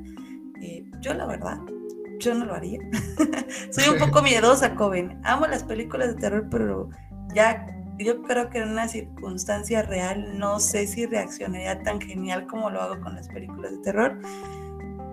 Eh, 0.63 0.85
yo 1.01 1.15
la 1.15 1.27
verdad, 1.27 1.59
yo 2.21 2.35
no 2.35 2.45
lo 2.45 2.55
haría. 2.55 2.81
Soy 3.71 3.89
un 3.89 3.99
poco 3.99 4.23
miedosa, 4.23 4.75
Coven. 4.75 5.21
Amo 5.25 5.47
las 5.47 5.65
películas 5.65 6.09
de 6.09 6.21
terror, 6.21 6.47
pero 6.51 6.91
ya 7.35 7.67
yo 7.99 8.23
creo 8.23 8.49
que 8.49 8.59
en 8.59 8.71
una 8.71 8.89
circunstancia 8.89 9.83
real 9.83 10.39
no 10.39 10.61
sé 10.61 10.87
si 10.87 11.07
reaccionaría 11.07 11.83
tan 11.83 12.01
genial 12.01 12.47
como 12.47 12.71
lo 12.71 12.81
hago 12.81 13.01
con 13.01 13.15
las 13.15 13.29
películas 13.29 13.73
de 13.73 13.79
terror. 13.79 14.19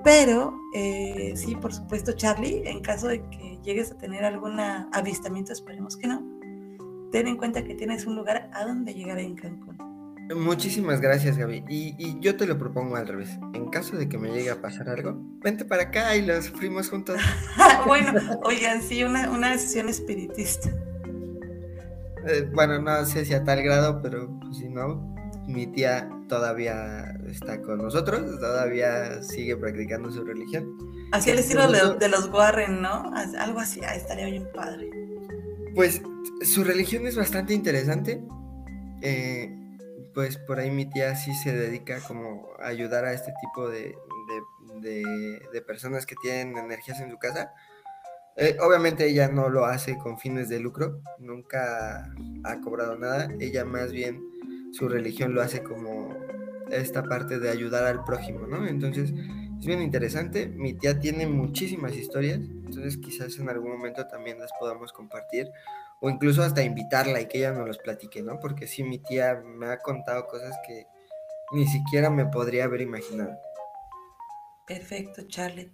Pero 0.03 0.57
eh, 0.73 1.33
sí, 1.35 1.55
por 1.55 1.73
supuesto, 1.73 2.13
Charlie, 2.13 2.63
en 2.65 2.81
caso 2.81 3.07
de 3.07 3.21
que 3.29 3.59
llegues 3.63 3.91
a 3.91 3.97
tener 3.97 4.23
algún 4.23 4.59
avistamiento, 4.59 5.51
esperemos 5.51 5.97
que 5.97 6.07
no, 6.07 6.23
ten 7.11 7.27
en 7.27 7.35
cuenta 7.35 7.63
que 7.63 7.75
tienes 7.75 8.05
un 8.05 8.15
lugar 8.15 8.49
a 8.53 8.63
donde 8.65 8.93
llegar 8.93 9.19
en 9.19 9.35
Cancún. 9.35 9.86
Muchísimas 10.35 10.99
gracias, 10.99 11.37
Gaby. 11.37 11.63
Y, 11.69 12.19
yo 12.19 12.35
te 12.35 12.45
lo 12.45 12.57
propongo 12.57 12.95
al 12.97 13.07
revés. 13.07 13.29
En 13.53 13.69
caso 13.69 13.95
de 13.97 14.09
que 14.09 14.17
me 14.17 14.29
llegue 14.29 14.49
a 14.49 14.61
pasar 14.61 14.89
algo, 14.89 15.15
vente 15.41 15.63
para 15.63 15.83
acá 15.83 16.15
y 16.15 16.25
lo 16.25 16.41
sufrimos 16.41 16.89
juntos. 16.89 17.19
bueno, 17.87 18.13
oigan, 18.43 18.81
sí, 18.81 19.03
una, 19.03 19.29
una 19.29 19.57
sesión 19.57 19.87
espiritista. 19.89 20.69
Eh, 22.27 22.49
bueno, 22.53 22.81
no 22.81 23.05
sé 23.05 23.25
si 23.25 23.33
a 23.33 23.43
tal 23.43 23.63
grado, 23.63 24.01
pero 24.01 24.29
pues, 24.41 24.57
si 24.57 24.67
no, 24.67 25.15
mi 25.47 25.65
tía 25.67 26.09
todavía 26.27 27.17
está 27.29 27.61
con 27.61 27.77
nosotros, 27.77 28.37
todavía 28.39 29.23
sigue 29.23 29.55
practicando 29.55 30.11
su 30.11 30.25
religión. 30.25 30.67
Así 31.13 31.29
el 31.29 31.39
estilo 31.39 31.71
de, 31.71 31.95
de, 31.97 32.09
los 32.09 32.29
Warren, 32.29 32.81
¿no? 32.81 33.13
Algo 33.39 33.59
así, 33.61 33.79
ah, 33.87 33.95
estaría 33.95 34.25
bien 34.25 34.45
padre. 34.53 34.89
Pues 35.73 36.01
su 36.41 36.65
religión 36.65 37.07
es 37.07 37.15
bastante 37.15 37.53
interesante. 37.53 38.21
Eh, 39.01 39.66
pues 40.17 40.35
por 40.35 40.57
ahí 40.57 40.71
mi 40.71 40.87
tía 40.87 41.15
sí 41.15 41.31
se 41.35 41.55
dedica 41.55 41.99
como 41.99 42.49
a 42.57 42.69
ayudar 42.69 43.05
a 43.05 43.13
este 43.13 43.31
tipo 43.39 43.69
de, 43.69 43.95
de, 44.81 45.61
personas 45.61 46.07
que 46.07 46.15
tienen 46.19 46.57
energías 46.57 46.99
en 47.01 47.11
su 47.11 47.19
casa. 47.19 47.53
Eh, 48.35 48.57
obviamente 48.59 49.05
ella 49.05 49.27
no 49.27 49.47
lo 49.49 49.65
hace 49.65 49.95
con 49.99 50.17
fines 50.17 50.49
de 50.49 50.59
lucro, 50.59 51.01
nunca 51.19 52.11
ha 52.45 52.61
cobrado 52.61 52.97
nada, 52.97 53.27
ella 53.39 53.63
más 53.63 53.91
bien 53.91 54.23
su 54.73 54.89
religión 54.89 55.35
lo 55.35 55.43
hace 55.43 55.61
como 55.61 56.09
esta 56.71 57.03
parte 57.03 57.37
de 57.37 57.51
ayudar 57.51 57.83
al 57.83 58.03
prójimo, 58.03 58.47
¿no? 58.47 58.67
Entonces 58.67 59.13
es 59.59 59.65
bien 59.67 59.83
interesante, 59.83 60.47
mi 60.47 60.73
tía 60.73 60.99
tiene 60.99 61.27
muchísimas 61.27 61.95
historias, 61.95 62.39
entonces 62.39 62.97
quizás 62.97 63.37
en 63.37 63.49
algún 63.49 63.69
momento 63.69 64.07
también 64.07 64.39
las 64.39 64.49
podamos 64.59 64.91
compartir 64.93 65.47
o 65.99 66.09
incluso 66.09 66.43
hasta 66.43 66.63
invitarla 66.63 67.21
y 67.21 67.27
que 67.27 67.39
ella 67.39 67.51
nos 67.51 67.67
los 67.67 67.77
platique, 67.77 68.21
¿no? 68.21 68.39
Porque 68.39 68.67
sí, 68.67 68.83
mi 68.83 68.99
tía 68.99 69.41
me 69.43 69.67
ha 69.67 69.79
contado 69.79 70.27
cosas 70.27 70.55
que 70.67 70.87
ni 71.51 71.65
siquiera 71.67 72.09
me 72.09 72.25
podría 72.25 72.65
haber 72.65 72.81
imaginado. 72.81 73.37
Perfecto, 74.67 75.23
Charlie. 75.27 75.73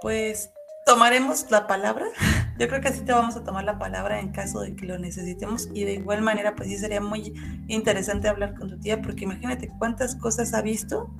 Pues 0.00 0.50
tomaremos 0.86 1.50
la 1.50 1.66
palabra. 1.66 2.06
Yo 2.58 2.68
creo 2.68 2.80
que 2.80 2.88
así 2.88 3.00
te 3.00 3.12
vamos 3.12 3.36
a 3.36 3.44
tomar 3.44 3.64
la 3.64 3.78
palabra 3.78 4.20
en 4.20 4.30
caso 4.30 4.60
de 4.60 4.74
que 4.74 4.86
lo 4.86 4.98
necesitemos 4.98 5.68
y 5.74 5.84
de 5.84 5.94
igual 5.94 6.22
manera 6.22 6.54
pues 6.54 6.70
sí 6.70 6.78
sería 6.78 7.02
muy 7.02 7.34
interesante 7.66 8.28
hablar 8.28 8.54
con 8.54 8.70
tu 8.70 8.78
tía 8.78 9.02
porque 9.02 9.24
imagínate 9.24 9.68
cuántas 9.78 10.14
cosas 10.14 10.54
ha 10.54 10.62
visto 10.62 11.10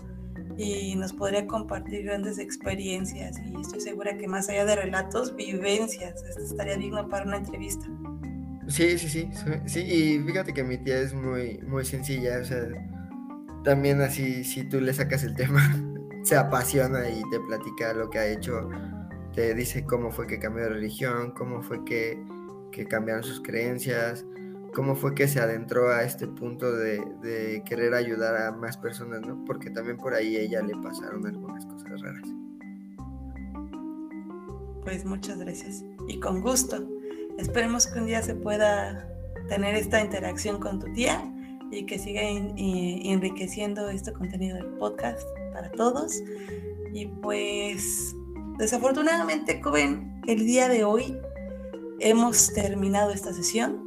y 0.56 0.94
nos 0.96 1.12
podría 1.12 1.46
compartir 1.46 2.04
grandes 2.04 2.38
experiencias 2.38 3.38
y 3.44 3.60
estoy 3.60 3.80
segura 3.80 4.16
que 4.16 4.26
más 4.26 4.48
allá 4.48 4.64
de 4.64 4.76
relatos, 4.76 5.36
vivencias, 5.36 6.22
esto 6.22 6.42
estaría 6.42 6.76
digno 6.76 7.08
para 7.08 7.26
una 7.26 7.36
entrevista. 7.36 7.86
Sí, 8.68 8.98
sí, 8.98 9.08
sí, 9.08 9.30
sí, 9.66 9.80
y 9.80 10.18
fíjate 10.18 10.52
que 10.52 10.64
mi 10.64 10.76
tía 10.78 10.98
es 10.98 11.14
muy, 11.14 11.58
muy 11.66 11.84
sencilla, 11.84 12.40
o 12.40 12.44
sea, 12.44 12.66
también 13.62 14.00
así, 14.00 14.42
si 14.42 14.64
tú 14.64 14.80
le 14.80 14.92
sacas 14.92 15.22
el 15.22 15.34
tema, 15.34 15.60
se 16.24 16.36
apasiona 16.36 17.08
y 17.08 17.22
te 17.30 17.38
platica 17.40 17.92
lo 17.92 18.10
que 18.10 18.18
ha 18.18 18.26
hecho, 18.26 18.68
te 19.34 19.54
dice 19.54 19.84
cómo 19.84 20.10
fue 20.10 20.26
que 20.26 20.38
cambió 20.38 20.64
de 20.64 20.70
religión, 20.70 21.32
cómo 21.32 21.62
fue 21.62 21.84
que, 21.84 22.20
que 22.72 22.86
cambiaron 22.86 23.22
sus 23.22 23.40
creencias, 23.40 24.24
cómo 24.76 24.94
fue 24.94 25.14
que 25.14 25.26
se 25.26 25.40
adentró 25.40 25.88
a 25.88 26.02
este 26.02 26.26
punto 26.26 26.70
de, 26.70 27.62
querer 27.64 27.94
ayudar 27.94 28.36
a 28.36 28.52
más 28.52 28.76
personas, 28.76 29.22
¿no? 29.22 29.42
Porque 29.46 29.70
también 29.70 29.96
por 29.96 30.12
ahí 30.12 30.36
ella 30.36 30.60
le 30.60 30.74
pasaron 30.82 31.26
algunas 31.26 31.64
cosas 31.64 32.00
raras. 32.00 32.28
Pues 34.84 35.04
muchas 35.04 35.38
gracias 35.38 35.82
y 36.08 36.20
con 36.20 36.42
gusto. 36.42 36.95
Esperemos 37.38 37.86
que 37.86 37.98
un 37.98 38.06
día 38.06 38.22
se 38.22 38.34
pueda 38.34 39.08
tener 39.48 39.74
esta 39.74 40.00
interacción 40.00 40.58
con 40.58 40.80
tu 40.80 40.92
tía 40.92 41.22
y 41.70 41.84
que 41.84 41.98
siga 41.98 42.22
enriqueciendo 42.22 43.88
este 43.90 44.12
contenido 44.12 44.56
del 44.56 44.68
podcast 44.78 45.26
para 45.52 45.70
todos. 45.72 46.22
Y 46.92 47.06
pues 47.06 48.14
desafortunadamente, 48.58 49.60
Coven, 49.60 50.22
el 50.26 50.46
día 50.46 50.68
de 50.68 50.84
hoy 50.84 51.18
hemos 52.00 52.52
terminado 52.54 53.10
esta 53.10 53.32
sesión. 53.32 53.82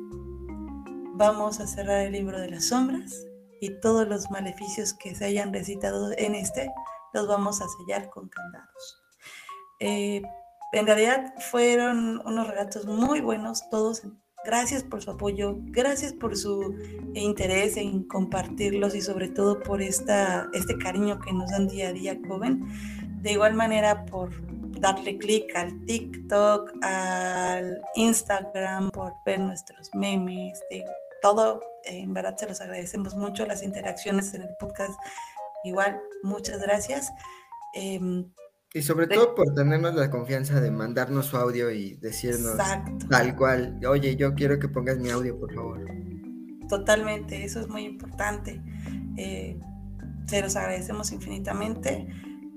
Vamos 1.15 1.59
a 1.59 1.67
cerrar 1.67 2.01
el 2.01 2.13
libro 2.13 2.39
de 2.39 2.49
las 2.49 2.67
sombras 2.67 3.25
y 3.59 3.71
todos 3.81 4.07
los 4.07 4.29
maleficios 4.31 4.93
que 4.93 5.15
se 5.15 5.25
hayan 5.25 5.53
recitado 5.53 6.11
en 6.17 6.35
este 6.35 6.69
los 7.13 7.27
vamos 7.27 7.61
a 7.61 7.65
sellar 7.67 8.09
con 8.09 8.29
candados. 8.29 9.01
Eh, 9.79 10.21
en 10.71 10.85
realidad 10.85 11.33
fueron 11.51 12.21
unos 12.25 12.47
relatos 12.47 12.85
muy 12.85 13.21
buenos, 13.21 13.69
todos 13.69 14.03
Gracias 14.45 14.83
por 14.83 15.01
su 15.01 15.11
apoyo, 15.11 15.57
gracias 15.65 16.13
por 16.13 16.37
su 16.37 16.73
interés 17.13 17.75
en 17.75 18.03
compartirlos 18.03 18.95
y 18.95 19.01
sobre 19.01 19.27
todo 19.27 19.59
por 19.59 19.81
esta, 19.81 20.47
este 20.53 20.77
cariño 20.77 21.19
que 21.19 21.33
nos 21.33 21.51
dan 21.51 21.67
día 21.67 21.89
a 21.89 21.93
día, 21.93 22.17
joven. 22.25 22.65
De 23.21 23.33
igual 23.33 23.53
manera, 23.53 24.05
por 24.05 24.31
darle 24.79 25.17
clic 25.17 25.53
al 25.55 25.85
TikTok, 25.85 26.71
al 26.81 27.81
Instagram, 27.95 28.91
por 28.91 29.13
ver 29.25 29.41
nuestros 29.41 29.93
memes, 29.93 30.63
todo. 31.21 31.61
En 31.83 32.13
verdad 32.13 32.37
se 32.37 32.47
los 32.47 32.61
agradecemos 32.61 33.15
mucho, 33.15 33.45
las 33.45 33.61
interacciones 33.61 34.33
en 34.33 34.43
el 34.43 34.55
podcast. 34.57 34.97
Igual, 35.65 35.99
muchas 36.23 36.61
gracias. 36.61 37.11
Em, 37.73 38.31
y 38.73 38.81
sobre 38.83 39.07
todo 39.07 39.35
por 39.35 39.53
tenernos 39.55 39.95
la 39.95 40.11
confianza 40.11 40.61
de 40.61 40.69
mandarnos 40.69 41.25
su 41.27 41.37
audio 41.37 41.71
y 41.71 41.95
decirnos 41.95 42.57
tal 43.09 43.35
cual, 43.35 43.79
oye, 43.87 44.15
yo 44.15 44.35
quiero 44.35 44.59
que 44.59 44.69
pongas 44.69 44.99
mi 44.99 45.09
audio, 45.09 45.39
por 45.39 45.51
favor. 45.53 45.85
Totalmente, 46.67 47.43
eso 47.43 47.61
es 47.61 47.67
muy 47.67 47.81
importante. 47.83 48.61
Eh, 49.17 49.59
se 50.27 50.41
los 50.41 50.55
agradecemos 50.55 51.11
infinitamente. 51.11 52.07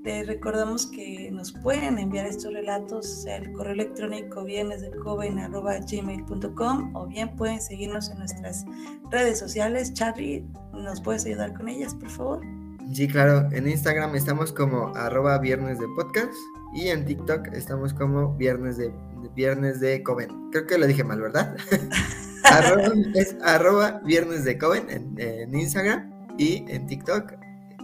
Les 0.04 0.26
recordamos 0.26 0.86
que 0.86 1.30
nos 1.32 1.52
pueden 1.52 1.98
enviar 1.98 2.26
estos 2.26 2.52
relatos 2.52 3.24
al 3.26 3.50
correo 3.52 3.72
electrónico 3.72 4.44
bienesdecoven.gmail.com 4.44 6.96
o 6.96 7.06
bien 7.06 7.34
pueden 7.36 7.62
seguirnos 7.62 8.10
en 8.10 8.18
nuestras 8.18 8.66
redes 9.10 9.38
sociales. 9.38 9.94
Charlie, 9.94 10.44
¿nos 10.74 11.00
puedes 11.00 11.24
ayudar 11.24 11.54
con 11.54 11.68
ellas, 11.68 11.94
por 11.94 12.10
favor? 12.10 12.44
Sí, 12.90 13.08
claro. 13.08 13.48
En 13.52 13.68
Instagram 13.68 14.14
estamos 14.16 14.52
como 14.52 14.88
arroba 14.96 15.38
viernes 15.38 15.78
de 15.78 15.86
podcast 15.96 16.34
y 16.74 16.88
en 16.88 17.04
TikTok 17.04 17.48
estamos 17.52 17.94
como 17.94 18.34
viernes 18.34 18.76
de, 18.76 18.92
viernes 19.34 19.80
de 19.80 20.02
Coven. 20.02 20.50
Creo 20.50 20.66
que 20.66 20.78
lo 20.78 20.86
dije 20.86 21.04
mal, 21.04 21.20
¿verdad? 21.20 21.56
es 23.14 23.36
arroba 23.42 24.00
viernes 24.04 24.44
de 24.44 24.58
Coven 24.58 25.14
en, 25.16 25.54
Instagram 25.54 26.10
y 26.38 26.64
en 26.68 26.86
TikTok 26.86 27.34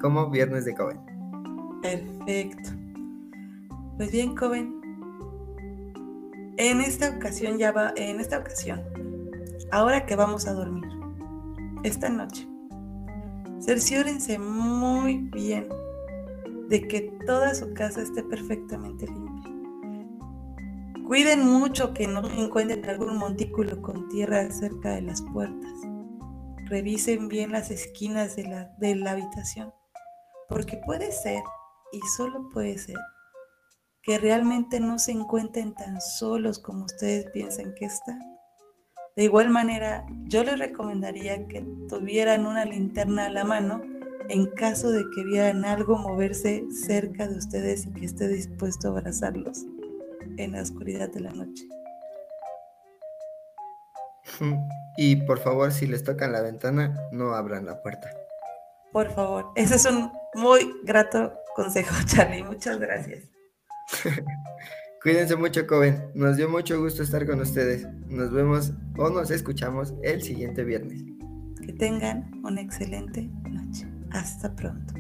como 0.00 0.30
viernes 0.30 0.64
de 0.64 0.74
Coven. 0.74 1.00
Perfecto. 1.82 2.70
Pues 3.96 4.10
bien, 4.10 4.34
Coven. 4.34 4.74
En 6.56 6.80
esta 6.80 7.10
ocasión 7.10 7.56
ya 7.56 7.70
va, 7.70 7.92
en 7.96 8.20
esta 8.20 8.38
ocasión, 8.38 8.82
ahora 9.70 10.06
que 10.06 10.16
vamos 10.16 10.48
a 10.48 10.52
dormir, 10.52 10.84
esta 11.84 12.08
noche, 12.08 12.48
Cerciórense 13.60 14.38
muy 14.38 15.18
bien 15.18 15.68
de 16.68 16.86
que 16.86 17.12
toda 17.26 17.54
su 17.54 17.74
casa 17.74 18.02
esté 18.02 18.22
perfectamente 18.22 19.06
limpia. 19.06 19.52
Cuiden 21.06 21.44
mucho 21.44 21.92
que 21.92 22.06
no 22.06 22.28
encuentren 22.30 22.84
algún 22.88 23.16
montículo 23.16 23.82
con 23.82 24.08
tierra 24.10 24.50
cerca 24.50 24.90
de 24.90 25.02
las 25.02 25.22
puertas. 25.22 25.72
Revisen 26.66 27.28
bien 27.28 27.50
las 27.50 27.70
esquinas 27.70 28.36
de 28.36 28.44
la, 28.44 28.64
de 28.78 28.94
la 28.94 29.12
habitación, 29.12 29.72
porque 30.48 30.76
puede 30.84 31.10
ser, 31.10 31.42
y 31.92 32.00
solo 32.16 32.48
puede 32.50 32.78
ser, 32.78 32.98
que 34.02 34.18
realmente 34.18 34.78
no 34.78 34.98
se 34.98 35.12
encuentren 35.12 35.74
tan 35.74 36.00
solos 36.00 36.58
como 36.58 36.84
ustedes 36.84 37.26
piensan 37.32 37.74
que 37.74 37.86
están 37.86 38.37
de 39.18 39.24
igual 39.24 39.50
manera, 39.50 40.06
yo 40.28 40.44
les 40.44 40.60
recomendaría 40.60 41.48
que 41.48 41.66
tuvieran 41.88 42.46
una 42.46 42.64
linterna 42.64 43.26
a 43.26 43.30
la 43.30 43.42
mano 43.42 43.82
en 44.28 44.46
caso 44.46 44.92
de 44.92 45.02
que 45.12 45.24
vieran 45.24 45.64
algo 45.64 45.98
moverse 45.98 46.62
cerca 46.70 47.26
de 47.26 47.36
ustedes 47.36 47.86
y 47.86 47.90
que 47.94 48.06
esté 48.06 48.28
dispuesto 48.28 48.86
a 48.86 48.90
abrazarlos 48.92 49.64
en 50.36 50.52
la 50.52 50.62
oscuridad 50.62 51.08
de 51.08 51.18
la 51.18 51.32
noche. 51.32 51.64
Y 54.96 55.16
por 55.16 55.40
favor, 55.40 55.72
si 55.72 55.88
les 55.88 56.04
tocan 56.04 56.30
la 56.30 56.40
ventana, 56.40 56.94
no 57.10 57.34
abran 57.34 57.66
la 57.66 57.82
puerta. 57.82 58.08
Por 58.92 59.10
favor, 59.10 59.46
ese 59.56 59.74
es 59.74 59.86
un 59.86 60.12
muy 60.34 60.76
grato 60.84 61.32
consejo, 61.56 61.92
Charlie. 62.06 62.44
Muchas 62.44 62.78
gracias. 62.78 63.24
Cuídense 65.02 65.36
mucho, 65.36 65.64
Coven. 65.66 66.10
Nos 66.14 66.36
dio 66.36 66.48
mucho 66.48 66.80
gusto 66.80 67.04
estar 67.04 67.24
con 67.24 67.40
ustedes. 67.40 67.86
Nos 68.08 68.32
vemos 68.32 68.72
o 68.96 69.08
nos 69.10 69.30
escuchamos 69.30 69.94
el 70.02 70.22
siguiente 70.22 70.64
viernes. 70.64 71.04
Que 71.64 71.72
tengan 71.72 72.28
una 72.44 72.60
excelente 72.60 73.30
noche. 73.48 73.86
Hasta 74.10 74.54
pronto. 74.56 74.94